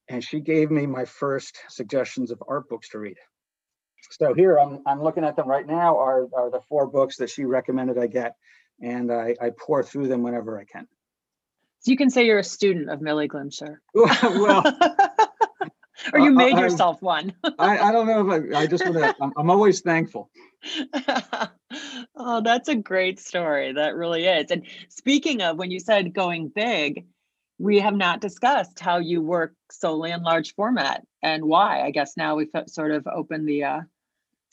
and 0.09 0.23
she 0.23 0.41
gave 0.41 0.71
me 0.71 0.87
my 0.87 1.05
first 1.05 1.59
suggestions 1.69 2.31
of 2.31 2.43
art 2.47 2.69
books 2.69 2.91
to 2.91 2.99
read. 2.99 3.17
So 4.11 4.33
here 4.35 4.59
I'm 4.59 4.81
I'm 4.87 5.03
looking 5.03 5.25
at 5.25 5.37
them 5.37 5.49
right 5.49 5.67
now. 5.67 5.99
Are 5.99 6.29
are 6.35 6.51
the 6.51 6.61
four 6.69 6.87
books 6.87 7.17
that 7.17 7.31
she 7.31 7.45
recommended 7.45 7.99
I 7.99 8.07
get, 8.07 8.37
and 8.81 9.13
I, 9.13 9.35
I 9.41 9.51
pour 9.51 9.83
through 9.83 10.09
them 10.09 10.23
whenever 10.23 10.59
I 10.59 10.65
can. 10.65 10.87
So 11.81 11.91
you 11.91 11.97
can 11.97 12.11
say 12.11 12.27
you're 12.27 12.39
a 12.39 12.45
student 12.45 12.91
of 12.91 13.01
Milly 13.01 13.29
Glimcher. 13.29 13.77
well, 13.95 14.65
or 16.13 16.21
you 16.21 16.33
made 16.33 16.55
I, 16.55 16.61
yourself 16.61 17.01
one. 17.01 17.35
I, 17.59 17.79
I 17.79 17.93
don't 17.93 18.07
know 18.07 18.29
if 18.29 18.55
I, 18.55 18.61
I 18.61 18.67
just 18.67 18.85
want 18.85 18.97
to, 18.97 19.15
I'm, 19.21 19.33
I'm 19.37 19.51
always 19.51 19.81
thankful. 19.81 20.31
oh, 22.17 22.41
that's 22.43 22.69
a 22.69 22.75
great 22.75 23.21
story. 23.21 23.73
That 23.73 23.95
really 23.95 24.27
is. 24.27 24.51
And 24.51 24.65
speaking 24.89 25.43
of 25.43 25.57
when 25.57 25.71
you 25.71 25.79
said 25.79 26.13
going 26.13 26.49
big, 26.49 27.07
we 27.59 27.81
have 27.81 27.95
not 27.95 28.21
discussed 28.21 28.79
how 28.81 28.99
you 28.99 29.21
work 29.21 29.55
solely 29.71 30.11
in 30.11 30.23
large 30.23 30.55
format 30.55 31.03
and 31.23 31.45
why. 31.45 31.83
I 31.83 31.91
guess 31.91 32.17
now 32.17 32.37
we've 32.37 32.51
sort 32.67 32.93
of 32.93 33.07
opened 33.07 33.49
the 33.49 33.65
uh, 33.65 33.81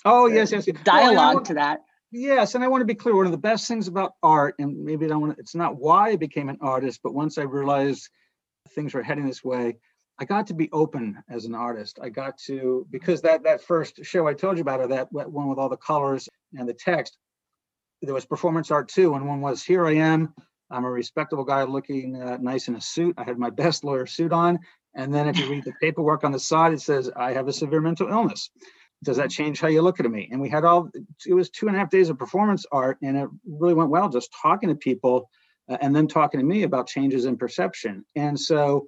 oh 0.03 0.27
yes 0.27 0.51
yes, 0.51 0.67
yes. 0.67 0.75
dialogue 0.83 1.35
well, 1.35 1.43
to 1.45 1.53
that. 1.55 1.79
Yes, 2.17 2.55
and 2.55 2.63
I 2.63 2.69
want 2.69 2.79
to 2.79 2.85
be 2.85 2.95
clear. 2.95 3.13
One 3.13 3.25
of 3.25 3.33
the 3.33 3.37
best 3.37 3.67
things 3.67 3.89
about 3.89 4.13
art, 4.23 4.55
and 4.57 4.85
maybe 4.85 5.03
I 5.03 5.09
don't 5.09 5.19
want 5.19 5.35
to, 5.35 5.39
it's 5.41 5.53
not 5.53 5.75
why 5.75 6.11
I 6.11 6.15
became 6.15 6.47
an 6.47 6.57
artist, 6.61 7.01
but 7.03 7.13
once 7.13 7.37
I 7.37 7.41
realized 7.41 8.07
things 8.69 8.93
were 8.93 9.03
heading 9.03 9.27
this 9.27 9.43
way, 9.43 9.75
I 10.17 10.23
got 10.23 10.47
to 10.47 10.53
be 10.53 10.69
open 10.71 11.21
as 11.29 11.43
an 11.43 11.53
artist. 11.53 11.99
I 12.01 12.07
got 12.07 12.37
to 12.45 12.87
because 12.89 13.21
that 13.23 13.43
that 13.43 13.61
first 13.61 13.99
show 14.05 14.29
I 14.29 14.33
told 14.33 14.55
you 14.55 14.61
about, 14.61 14.79
or 14.79 14.87
that 14.87 15.11
one 15.11 15.49
with 15.49 15.59
all 15.59 15.67
the 15.67 15.75
colors 15.75 16.29
and 16.53 16.69
the 16.69 16.73
text, 16.73 17.17
there 18.01 18.13
was 18.13 18.23
performance 18.23 18.71
art 18.71 18.87
too, 18.87 19.13
and 19.15 19.27
one 19.27 19.41
was 19.41 19.61
here 19.61 19.85
I 19.85 19.95
am. 19.95 20.33
I'm 20.71 20.85
a 20.85 20.89
respectable 20.89 21.43
guy 21.43 21.63
looking 21.63 22.15
uh, 22.21 22.37
nice 22.39 22.69
in 22.69 22.75
a 22.75 22.81
suit. 22.81 23.15
I 23.17 23.25
had 23.25 23.37
my 23.37 23.49
best 23.49 23.83
lawyer 23.83 24.05
suit 24.05 24.31
on, 24.31 24.59
and 24.95 25.13
then 25.13 25.27
if 25.27 25.37
you 25.37 25.49
read 25.49 25.65
the 25.65 25.73
paperwork 25.81 26.23
on 26.23 26.31
the 26.31 26.39
side, 26.39 26.71
it 26.71 26.79
says 26.79 27.11
I 27.13 27.33
have 27.33 27.49
a 27.49 27.53
severe 27.53 27.81
mental 27.81 28.07
illness. 28.07 28.51
Does 29.03 29.17
that 29.17 29.29
change 29.29 29.59
how 29.59 29.67
you 29.67 29.81
look 29.81 29.99
at 29.99 30.09
me? 30.09 30.29
And 30.31 30.41
we 30.41 30.49
had 30.49 30.65
all. 30.65 30.89
It 31.25 31.33
was 31.33 31.49
two 31.49 31.67
and 31.67 31.75
a 31.75 31.79
half 31.79 31.89
days 31.89 32.09
of 32.09 32.17
performance 32.17 32.65
art, 32.71 32.97
and 33.01 33.17
it 33.17 33.29
really 33.45 33.73
went 33.73 33.89
well. 33.89 34.09
Just 34.09 34.33
talking 34.41 34.69
to 34.69 34.75
people, 34.75 35.29
uh, 35.69 35.77
and 35.81 35.95
then 35.95 36.07
talking 36.07 36.39
to 36.39 36.45
me 36.45 36.63
about 36.63 36.87
changes 36.87 37.25
in 37.25 37.37
perception. 37.37 38.05
And 38.15 38.39
so 38.39 38.87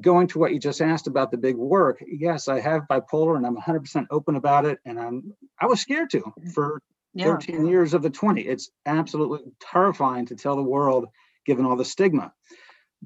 going 0.00 0.26
to 0.28 0.38
what 0.38 0.52
you 0.52 0.58
just 0.58 0.80
asked 0.80 1.06
about 1.06 1.30
the 1.30 1.36
big 1.36 1.56
work, 1.56 2.02
yes, 2.06 2.48
I 2.48 2.60
have 2.60 2.82
bipolar 2.90 3.36
and 3.36 3.46
I'm 3.46 3.56
100% 3.56 4.06
open 4.10 4.36
about 4.36 4.64
it. 4.64 4.78
And 4.84 4.98
I'm, 4.98 5.34
I 5.60 5.66
was 5.66 5.80
scared 5.80 6.10
to 6.10 6.32
for 6.54 6.80
yeah. 7.14 7.26
13 7.26 7.66
years 7.66 7.94
of 7.94 8.02
the 8.02 8.10
20. 8.10 8.42
It's 8.42 8.70
absolutely 8.86 9.40
terrifying 9.60 10.26
to 10.26 10.36
tell 10.36 10.56
the 10.56 10.62
world, 10.62 11.06
given 11.46 11.64
all 11.64 11.76
the 11.76 11.84
stigma. 11.84 12.32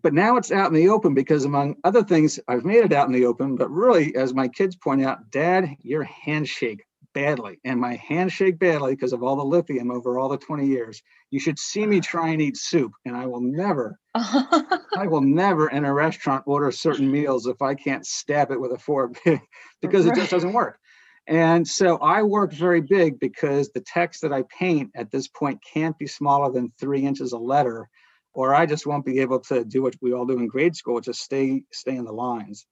But 0.03 0.15
now 0.15 0.37
it's 0.37 0.53
out 0.53 0.69
in 0.69 0.75
the 0.75 0.89
open 0.89 1.15
because, 1.15 1.45
among 1.45 1.77
other 1.85 2.03
things, 2.03 2.39
I've 2.49 2.65
made 2.65 2.85
it 2.85 2.93
out 2.93 3.07
in 3.07 3.13
the 3.13 3.27
open. 3.27 3.57
But 3.57 3.71
really, 3.71 4.15
as 4.17 4.35
my 4.35 4.49
kids 4.49 4.77
point 4.77 5.05
out, 5.05 5.31
Dad, 5.31 5.77
your 5.81 6.05
handshake 6.05 6.85
badly. 7.19 7.59
And 7.65 7.81
my 7.81 7.97
handshake 7.97 8.59
badly 8.59 8.95
because 8.95 9.13
of 9.13 9.23
all 9.23 9.37
the 9.37 9.45
lithium 9.45 9.91
over 9.91 10.19
all 10.19 10.29
the 10.29 10.39
20 10.39 10.67
years. 10.67 11.03
You 11.31 11.41
should 11.41 11.59
see 11.59 11.87
me 11.87 12.01
try 12.01 12.29
and 12.29 12.41
eat 12.41 12.57
soup, 12.57 12.93
and 13.05 13.17
I 13.17 13.27
will 13.27 13.41
never, 13.41 13.99
I 14.15 15.07
will 15.09 15.21
never 15.21 15.69
in 15.69 15.85
a 15.85 15.93
restaurant 15.93 16.45
order 16.47 16.71
certain 16.71 17.11
meals 17.11 17.47
if 17.47 17.61
I 17.61 17.75
can't 17.75 18.07
stab 18.07 18.51
it 18.51 18.61
with 18.61 18.73
a 18.73 18.79
fork 18.79 19.19
because 19.83 20.07
it 20.07 20.15
just 20.15 20.31
doesn't 20.31 20.53
work. 20.53 20.79
And 21.27 21.67
so 21.67 21.99
I 21.99 22.23
work 22.23 22.53
very 22.53 22.81
big 22.81 23.21
because 23.21 23.69
the 23.71 23.81
text 23.81 24.23
that 24.23 24.33
I 24.33 24.45
paint 24.59 24.91
at 24.95 25.11
this 25.11 25.29
point 25.29 25.63
can't 25.63 25.99
be 25.99 26.07
smaller 26.07 26.51
than 26.51 26.73
three 26.79 27.03
inches 27.05 27.33
a 27.33 27.39
letter, 27.39 27.89
or 28.35 28.55
I 28.55 28.67
just 28.67 28.87
won't 28.87 29.05
be 29.05 29.21
able 29.21 29.41
to 29.41 29.64
do 29.64 29.83
what 29.83 29.97
we 30.01 30.12
all 30.12 30.27
do 30.27 30.38
in 30.38 30.47
grade 30.47 30.77
school, 30.77 31.01
just 31.01 31.21
stay 31.21 31.62
stay 31.73 31.97
in 31.97 32.05
the 32.05 32.12
lines. 32.12 32.67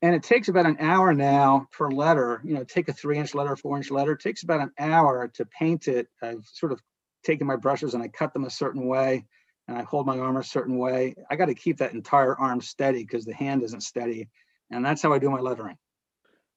And 0.00 0.14
it 0.14 0.22
takes 0.22 0.48
about 0.48 0.66
an 0.66 0.76
hour 0.78 1.12
now 1.12 1.66
per 1.72 1.90
letter 1.90 2.40
you 2.44 2.54
know 2.54 2.64
take 2.64 2.88
a 2.88 2.92
three 2.92 3.18
inch 3.18 3.34
letter 3.34 3.56
four 3.56 3.76
inch 3.76 3.90
letter 3.90 4.12
it 4.12 4.20
takes 4.20 4.42
about 4.42 4.60
an 4.60 4.72
hour 4.78 5.28
to 5.34 5.44
paint 5.46 5.88
it. 5.88 6.08
I've 6.22 6.44
sort 6.44 6.72
of 6.72 6.80
taken 7.24 7.46
my 7.46 7.56
brushes 7.56 7.94
and 7.94 8.02
i 8.02 8.08
cut 8.08 8.32
them 8.32 8.44
a 8.44 8.50
certain 8.50 8.86
way 8.86 9.24
and 9.66 9.76
i 9.76 9.82
hold 9.82 10.06
my 10.06 10.18
arm 10.18 10.36
a 10.36 10.44
certain 10.44 10.78
way. 10.78 11.14
I 11.30 11.36
got 11.36 11.46
to 11.46 11.54
keep 11.54 11.78
that 11.78 11.92
entire 11.92 12.36
arm 12.38 12.60
steady 12.60 13.02
because 13.02 13.24
the 13.24 13.34
hand 13.34 13.62
isn't 13.62 13.82
steady 13.82 14.28
and 14.70 14.84
that's 14.84 15.02
how 15.02 15.12
i 15.12 15.18
do 15.18 15.30
my 15.30 15.40
lettering. 15.40 15.76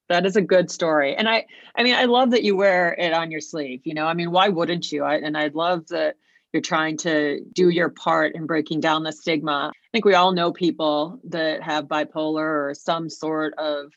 That 0.09 0.25
is 0.25 0.35
a 0.35 0.41
good 0.41 0.69
story 0.69 1.15
and 1.15 1.27
i 1.29 1.45
i 1.75 1.83
mean 1.83 1.95
i 1.95 2.03
love 2.05 2.31
that 2.31 2.43
you 2.43 2.55
wear 2.55 2.93
it 2.93 3.13
on 3.13 3.31
your 3.31 3.39
sleeve 3.39 3.81
you 3.85 3.93
know 3.93 4.05
i 4.05 4.13
mean 4.13 4.29
why 4.29 4.49
wouldn't 4.49 4.91
you? 4.91 5.03
I, 5.03 5.15
and 5.15 5.37
i 5.37 5.47
love 5.47 5.87
that 5.87 6.15
you're 6.53 6.61
trying 6.61 6.97
to 6.97 7.41
do 7.53 7.69
your 7.69 7.89
part 7.89 8.35
in 8.35 8.45
breaking 8.45 8.81
down 8.81 9.03
the 9.03 9.11
stigma. 9.11 9.71
I 9.73 9.87
think 9.91 10.05
we 10.05 10.15
all 10.15 10.33
know 10.33 10.51
people 10.51 11.19
that 11.29 11.63
have 11.63 11.85
bipolar 11.85 12.69
or 12.69 12.73
some 12.73 13.09
sort 13.09 13.53
of, 13.57 13.91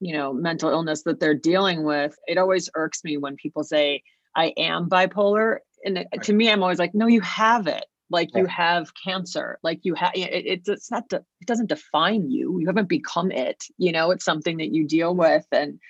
you 0.00 0.12
know, 0.12 0.32
mental 0.32 0.70
illness 0.70 1.02
that 1.04 1.20
they're 1.20 1.34
dealing 1.34 1.84
with. 1.84 2.16
It 2.26 2.38
always 2.38 2.68
irks 2.74 3.04
me 3.04 3.16
when 3.16 3.36
people 3.36 3.62
say, 3.62 4.02
I 4.34 4.52
am 4.56 4.88
bipolar. 4.88 5.58
And 5.84 5.96
right. 5.96 6.22
to 6.22 6.32
me, 6.32 6.50
I'm 6.50 6.62
always 6.62 6.78
like, 6.78 6.94
no, 6.94 7.06
you 7.06 7.20
have 7.20 7.66
it. 7.66 7.84
Like 8.10 8.30
you 8.34 8.46
have 8.46 8.92
cancer. 9.02 9.58
Like 9.62 9.80
you 9.82 9.94
have 9.94 10.12
it, 10.14 10.62
it's 10.68 10.90
not 10.90 11.08
de- 11.08 11.24
it 11.40 11.46
doesn't 11.46 11.68
define 11.68 12.30
you. 12.30 12.60
You 12.60 12.66
haven't 12.66 12.88
become 12.88 13.32
it. 13.32 13.64
You 13.78 13.92
know, 13.92 14.10
it's 14.10 14.24
something 14.24 14.58
that 14.58 14.72
you 14.72 14.86
deal 14.86 15.14
with. 15.14 15.46
And 15.50 15.80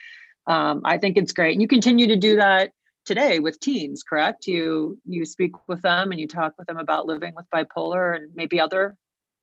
um, 0.46 0.82
I 0.84 0.98
think 0.98 1.16
it's 1.16 1.32
great. 1.32 1.52
And 1.52 1.60
you 1.60 1.68
continue 1.68 2.06
to 2.06 2.16
do 2.16 2.36
that 2.36 2.70
today 3.04 3.38
with 3.38 3.60
teens 3.60 4.02
correct 4.02 4.46
you 4.46 4.98
you 5.04 5.24
speak 5.24 5.52
with 5.68 5.82
them 5.82 6.10
and 6.10 6.20
you 6.20 6.26
talk 6.26 6.54
with 6.58 6.66
them 6.66 6.78
about 6.78 7.06
living 7.06 7.32
with 7.34 7.46
bipolar 7.54 8.16
and 8.16 8.30
maybe 8.34 8.60
other 8.60 8.96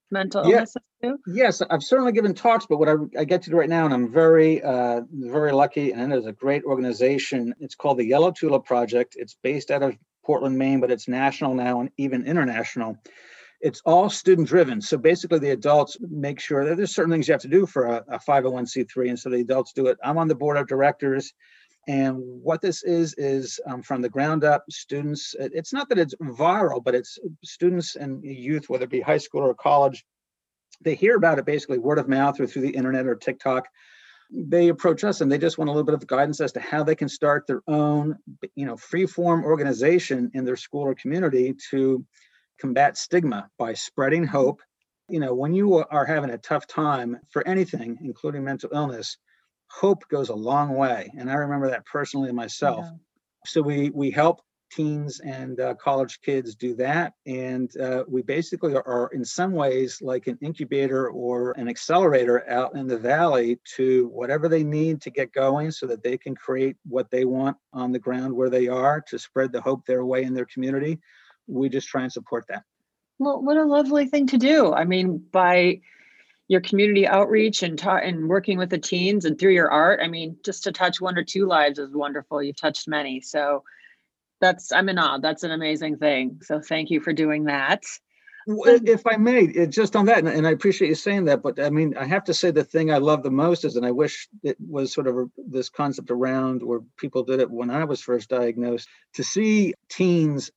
mental 0.10 0.46
yeah. 0.46 0.56
illnesses 0.56 0.82
too 1.02 1.18
yes 1.28 1.62
i've 1.70 1.84
certainly 1.84 2.12
given 2.12 2.34
talks 2.34 2.66
but 2.66 2.78
what 2.78 2.90
I, 2.90 2.96
I 3.20 3.24
get 3.24 3.44
to 3.44 3.50
do 3.50 3.58
right 3.58 3.70
now 3.70 3.86
and 3.86 3.94
i'm 3.94 4.12
very 4.12 4.62
uh, 4.62 5.02
very 5.12 5.52
lucky 5.52 5.92
and 5.92 6.12
it 6.12 6.18
is 6.18 6.26
a 6.26 6.34
great 6.34 6.64
organization 6.64 7.54
it's 7.60 7.76
called 7.76 7.98
the 7.98 8.06
yellow 8.06 8.32
tulip 8.32 8.66
project 8.66 9.16
it's 9.18 9.38
based 9.42 9.72
out 9.72 9.84
of 9.84 9.96
portland 10.26 10.58
maine 10.58 10.80
but 10.80 10.92
it's 10.92 11.08
national 11.08 11.54
now 11.54 11.82
and 11.82 11.90
even 11.98 12.26
international 12.26 12.98
it's 13.62 13.82
all 13.86 14.10
student 14.10 14.48
driven. 14.48 14.82
So 14.82 14.98
basically, 14.98 15.40
the 15.40 15.52
adults 15.52 15.98
make 16.02 16.40
sure 16.40 16.66
that 16.66 16.78
there's 16.78 16.96
certain 16.96 17.12
things 17.12 17.28
you 17.28 17.34
have 17.34 17.42
to 17.42 17.48
do 17.48 17.66
for 17.66 17.86
a, 17.86 18.04
a 18.08 18.20
501c3, 18.20 19.10
and 19.10 19.20
so 19.20 19.30
the 19.30 19.42
adults 19.42 19.74
do 19.74 19.88
it. 19.88 19.98
I'm 20.04 20.18
on 20.18 20.28
the 20.28 20.36
board 20.36 20.58
of 20.58 20.68
directors. 20.68 21.32
And 21.88 22.18
what 22.18 22.62
this 22.62 22.84
is, 22.84 23.16
is 23.18 23.60
um, 23.66 23.82
from 23.82 24.02
the 24.02 24.10
ground 24.10 24.44
up, 24.44 24.64
students, 24.70 25.36
it's 25.40 25.74
not 25.74 25.90
that 25.90 25.98
it's 25.98 26.14
viral, 26.22 26.84
but 26.84 26.94
it's 26.94 27.18
students 27.44 27.96
and 27.96 28.24
youth, 28.24 28.70
whether 28.70 28.84
it 28.84 28.92
be 28.92 29.02
high 29.02 29.18
school 29.18 29.42
or 29.42 29.56
college, 29.56 30.06
they 30.84 30.96
hear 30.96 31.16
about 31.16 31.40
it 31.40 31.46
basically 31.46 31.78
word 31.78 32.00
of 32.00 32.08
mouth 32.08 32.40
or 32.40 32.48
through 32.48 32.64
the 32.64 32.76
internet 32.76 33.06
or 33.06 33.16
TikTok. 33.16 33.68
They 34.32 34.70
approach 34.70 35.04
us 35.04 35.22
and 35.22 35.32
they 35.32 35.38
just 35.38 35.58
want 35.58 35.70
a 35.70 35.72
little 35.72 35.86
bit 35.86 35.96
of 35.96 36.08
guidance 36.08 36.40
as 36.40 36.54
to 36.54 36.60
how 36.60 36.84
they 36.84 36.96
can 36.96 37.10
start 37.10 37.46
their 37.48 37.62
own, 37.68 38.18
you 38.56 38.66
know, 38.66 38.78
free 38.78 39.06
form 39.06 39.44
organization 39.44 40.32
in 40.34 40.46
their 40.46 40.56
school 40.56 40.84
or 40.84 40.96
community 40.96 41.56
to 41.72 42.06
combat 42.60 42.98
stigma 42.98 43.50
by 43.58 43.74
spreading 43.74 44.24
hope. 44.24 44.62
You 45.10 45.20
know, 45.20 45.34
when 45.34 45.54
you 45.54 45.84
are 45.84 46.06
having 46.06 46.30
a 46.30 46.38
tough 46.38 46.66
time 46.68 47.20
for 47.30 47.46
anything, 47.46 47.98
including 48.02 48.44
mental 48.44 48.70
illness, 48.74 49.18
hope 49.72 50.08
goes 50.10 50.30
a 50.30 50.36
long 50.36 50.76
way. 50.76 51.12
And 51.18 51.30
I 51.30 51.36
remember 51.36 51.70
that 51.70 51.86
personally 51.86 52.32
myself. 52.32 52.86
Yeah. 52.86 52.98
So 53.46 53.62
we 53.62 53.90
we 53.92 54.12
help 54.12 54.42
teens 54.72 55.20
and 55.20 55.60
uh, 55.60 55.76
college 55.76 56.20
kids 56.22 56.56
do 56.56 56.74
that. 56.76 57.14
And 57.26 57.70
uh, 57.78 58.04
we 58.08 58.22
basically 58.22 58.74
are, 58.74 58.88
are, 58.88 59.10
in 59.14 59.26
some 59.26 59.52
ways, 59.52 60.00
like 60.02 60.28
an 60.28 60.38
incubator 60.42 61.10
or 61.10 61.52
an 61.58 61.68
accelerator 61.68 62.50
out 62.50 62.76
in 62.76 62.88
the 62.88 62.98
valley 62.98 63.60
to 63.76 64.08
whatever 64.14 64.48
they 64.48 64.64
need 64.64 65.02
to 65.02 65.10
get 65.10 65.34
going 65.34 65.72
so 65.72 65.86
that 65.88 66.04
they 66.04 66.18
can 66.18 66.36
create 66.36 66.78
what 66.88 67.12
they 67.12 67.26
want 67.26 67.58
on 67.74 67.92
the 67.92 68.00
ground 68.00 68.34
where 68.34 68.50
they 68.50 68.68
are 68.68 69.02
to 69.02 69.20
spread 69.20 69.52
the 69.52 69.62
hope 69.62 69.86
their 69.86 70.06
way 70.06 70.24
in 70.24 70.34
their 70.34 70.46
community. 70.46 71.00
We 71.48 71.70
just 71.70 71.88
try 71.88 72.04
and 72.04 72.12
support 72.12 72.46
that. 72.48 72.64
Well, 73.20 73.42
what 73.42 73.58
a 73.58 73.66
lovely 73.66 74.08
thing 74.08 74.28
to 74.28 74.38
do. 74.38 74.74
I 74.74 74.86
mean, 74.86 75.24
by 75.32 75.82
your 76.52 76.60
community 76.60 77.08
outreach 77.08 77.64
and 77.64 77.80
ta- 77.80 78.02
and 78.04 78.28
working 78.28 78.58
with 78.58 78.70
the 78.70 78.78
teens 78.78 79.24
and 79.24 79.40
through 79.40 79.54
your 79.54 79.72
art. 79.72 80.02
I 80.04 80.10
mean, 80.10 80.36
just 80.44 80.66
to 80.66 80.74
touch 80.74 81.00
one 81.00 81.18
or 81.18 81.24
two 81.24 81.46
lives 81.46 81.80
is 81.80 81.96
wonderful. 81.96 82.44
You've 82.44 82.60
touched 82.60 82.90
many. 82.90 83.22
So 83.22 83.64
that's 84.42 84.70
I'm 84.74 84.90
in 84.90 85.00
awe. 85.00 85.20
That's 85.20 85.44
an 85.44 85.52
amazing 85.52 85.96
thing. 85.96 86.42
So 86.44 86.60
thank 86.60 86.90
you 86.90 87.00
for 87.00 87.14
doing 87.14 87.46
that. 87.46 87.84
If 88.48 89.08
I 89.08 89.16
may, 89.16 89.66
just 89.68 89.96
on 89.96 90.08
that, 90.08 90.18
and, 90.18 90.28
and 90.28 90.46
I 90.46 90.52
appreciate 90.52 90.90
you 90.90 90.96
saying 90.96 91.24
that, 91.26 91.42
but 91.42 91.58
I 91.58 91.70
mean, 91.70 91.96
I 91.96 92.04
have 92.04 92.26
to 92.26 92.34
say 92.34 92.52
the 92.52 92.66
thing 92.66 92.92
I 92.92 92.98
love 92.98 93.24
the 93.24 93.32
most 93.32 93.64
is, 93.64 93.78
and 93.78 93.86
I 93.86 93.92
wish 93.92 94.28
it 94.44 94.58
was 94.60 94.92
sort 94.92 95.08
of 95.08 95.30
this 95.38 95.70
concept 95.70 96.12
around 96.12 96.64
where 96.64 96.82
people 96.98 97.24
did 97.24 97.40
it 97.40 97.50
when 97.50 97.70
I 97.70 97.86
was 97.86 98.02
first 98.02 98.30
diagnosed, 98.30 98.90
to 99.14 99.24
see 99.24 99.74
teens 99.90 100.52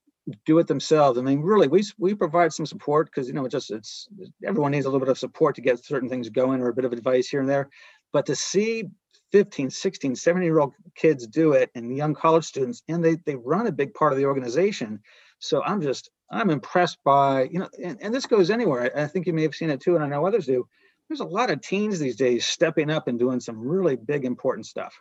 do 0.47 0.59
it 0.59 0.67
themselves. 0.67 1.19
I 1.19 1.23
mean, 1.23 1.41
really, 1.41 1.69
we 1.69 1.83
we 1.99 2.15
provide 2.15 2.53
some 2.53 2.67
support 2.67 3.07
because 3.07 3.29
you 3.29 3.35
know, 3.35 3.45
it 3.45 3.51
just 3.51 3.71
it's 3.71 4.09
everyone 4.45 4.73
needs 4.73 4.87
a 4.87 4.89
little 4.89 5.01
bit 5.01 5.11
of 5.11 5.19
support 5.19 5.55
to 5.57 5.61
get 5.61 5.85
certain 5.85 6.09
things 6.09 6.29
going 6.29 6.61
or 6.61 6.69
a 6.69 6.75
bit 6.75 6.85
of 6.85 6.93
advice 6.93 7.29
here 7.29 7.41
and 7.41 7.49
there. 7.49 7.69
But 8.13 8.27
to 8.27 8.37
see 8.37 8.85
15, 9.33 9.71
16, 9.71 10.15
17 10.15 10.45
year 10.45 10.61
old 10.61 10.75
kids 10.95 11.27
do 11.27 11.53
it 11.53 11.71
and 11.75 11.97
young 11.97 12.15
college 12.15 12.45
students, 12.45 12.83
and 12.89 13.05
they 13.05 13.17
they 13.27 13.37
run 13.37 13.67
a 13.67 13.73
big 13.73 13.93
part 13.95 14.13
of 14.13 14.19
the 14.19 14.27
organization. 14.27 15.01
So 15.41 15.63
I'm 15.63 15.83
just 15.83 16.11
I'm 16.31 16.51
impressed 16.51 16.99
by, 17.05 17.45
you 17.45 17.59
know, 17.59 17.69
and, 17.83 17.99
and 18.01 18.15
this 18.15 18.27
goes 18.27 18.51
anywhere. 18.51 18.93
I, 18.97 19.03
I 19.03 19.07
think 19.07 19.27
you 19.27 19.33
may 19.33 19.43
have 19.43 19.55
seen 19.55 19.71
it 19.71 19.81
too, 19.81 19.95
and 19.95 20.05
I 20.05 20.09
know 20.09 20.27
others 20.27 20.47
do. 20.47 20.67
There's 21.09 21.21
a 21.21 21.25
lot 21.25 21.51
of 21.51 21.61
teens 21.61 21.99
these 21.99 22.17
days 22.17 22.47
stepping 22.47 22.91
up 22.91 23.09
and 23.09 23.19
doing 23.19 23.41
some 23.41 23.59
really 23.59 23.97
big, 23.97 24.25
important 24.25 24.67
stuff. 24.67 24.95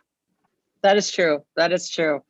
That 0.82 0.98
is 0.98 1.10
true. 1.10 1.42
That 1.56 1.72
is 1.72 1.88
true. 1.88 2.22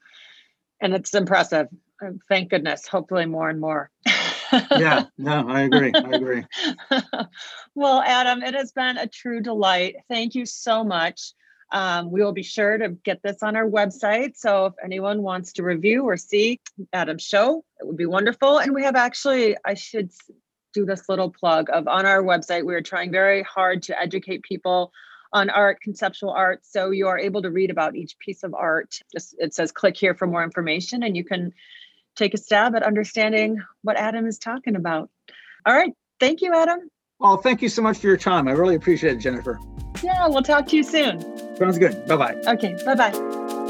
And 0.80 0.94
it's 0.94 1.12
impressive. 1.12 1.66
Uh, 2.02 2.10
Thank 2.28 2.50
goodness. 2.50 2.86
Hopefully, 2.86 3.26
more 3.26 3.48
and 3.48 3.60
more. 3.60 3.90
Yeah, 4.52 5.04
no, 5.18 5.48
I 5.48 5.62
agree. 5.62 5.92
I 5.94 6.10
agree. 6.10 6.44
well, 7.74 8.02
Adam, 8.02 8.42
it 8.42 8.54
has 8.54 8.72
been 8.72 8.96
a 8.98 9.06
true 9.06 9.40
delight. 9.40 9.96
Thank 10.08 10.34
you 10.34 10.46
so 10.46 10.84
much. 10.84 11.32
Um, 11.72 12.10
we 12.10 12.22
will 12.22 12.32
be 12.32 12.42
sure 12.42 12.78
to 12.78 12.90
get 12.90 13.22
this 13.22 13.42
on 13.42 13.56
our 13.56 13.68
website. 13.68 14.36
So 14.36 14.66
if 14.66 14.74
anyone 14.84 15.22
wants 15.22 15.54
to 15.54 15.64
review 15.64 16.04
or 16.04 16.16
see 16.16 16.60
Adam's 16.92 17.24
show, 17.24 17.64
it 17.80 17.86
would 17.86 17.96
be 17.96 18.06
wonderful. 18.06 18.58
And 18.58 18.74
we 18.74 18.84
have 18.84 18.96
actually, 18.96 19.56
I 19.64 19.74
should 19.74 20.10
do 20.72 20.84
this 20.84 21.08
little 21.08 21.30
plug 21.30 21.70
of 21.72 21.88
on 21.88 22.04
our 22.04 22.22
website, 22.22 22.64
we 22.64 22.74
are 22.74 22.82
trying 22.82 23.10
very 23.10 23.42
hard 23.42 23.82
to 23.84 24.00
educate 24.00 24.42
people 24.42 24.92
on 25.32 25.50
art, 25.50 25.80
conceptual 25.80 26.30
art. 26.30 26.60
So 26.64 26.90
you 26.90 27.08
are 27.08 27.18
able 27.18 27.42
to 27.42 27.50
read 27.50 27.70
about 27.70 27.96
each 27.96 28.18
piece 28.18 28.42
of 28.44 28.54
art. 28.54 28.98
Just 29.12 29.34
it 29.38 29.54
says 29.54 29.72
click 29.72 29.96
here 29.96 30.14
for 30.14 30.26
more 30.26 30.44
information 30.44 31.02
and 31.02 31.16
you 31.16 31.24
can 31.24 31.52
take 32.16 32.34
a 32.34 32.38
stab 32.38 32.74
at 32.74 32.82
understanding 32.82 33.62
what 33.82 33.96
Adam 33.96 34.26
is 34.26 34.38
talking 34.38 34.76
about. 34.76 35.10
All 35.66 35.74
right. 35.74 35.92
Thank 36.20 36.42
you, 36.42 36.54
Adam. 36.54 36.90
Well, 37.18 37.36
thank 37.38 37.62
you 37.62 37.68
so 37.68 37.82
much 37.82 37.98
for 37.98 38.06
your 38.06 38.16
time. 38.16 38.48
I 38.48 38.52
really 38.52 38.74
appreciate 38.74 39.14
it, 39.14 39.20
Jennifer. 39.20 39.58
Yeah, 40.02 40.26
we'll 40.28 40.42
talk 40.42 40.66
to 40.68 40.76
you 40.76 40.82
soon. 40.82 41.20
Sounds 41.56 41.78
good. 41.78 42.06
Bye 42.06 42.16
bye. 42.16 42.34
Okay, 42.46 42.76
bye 42.84 42.94
bye. 42.94 43.60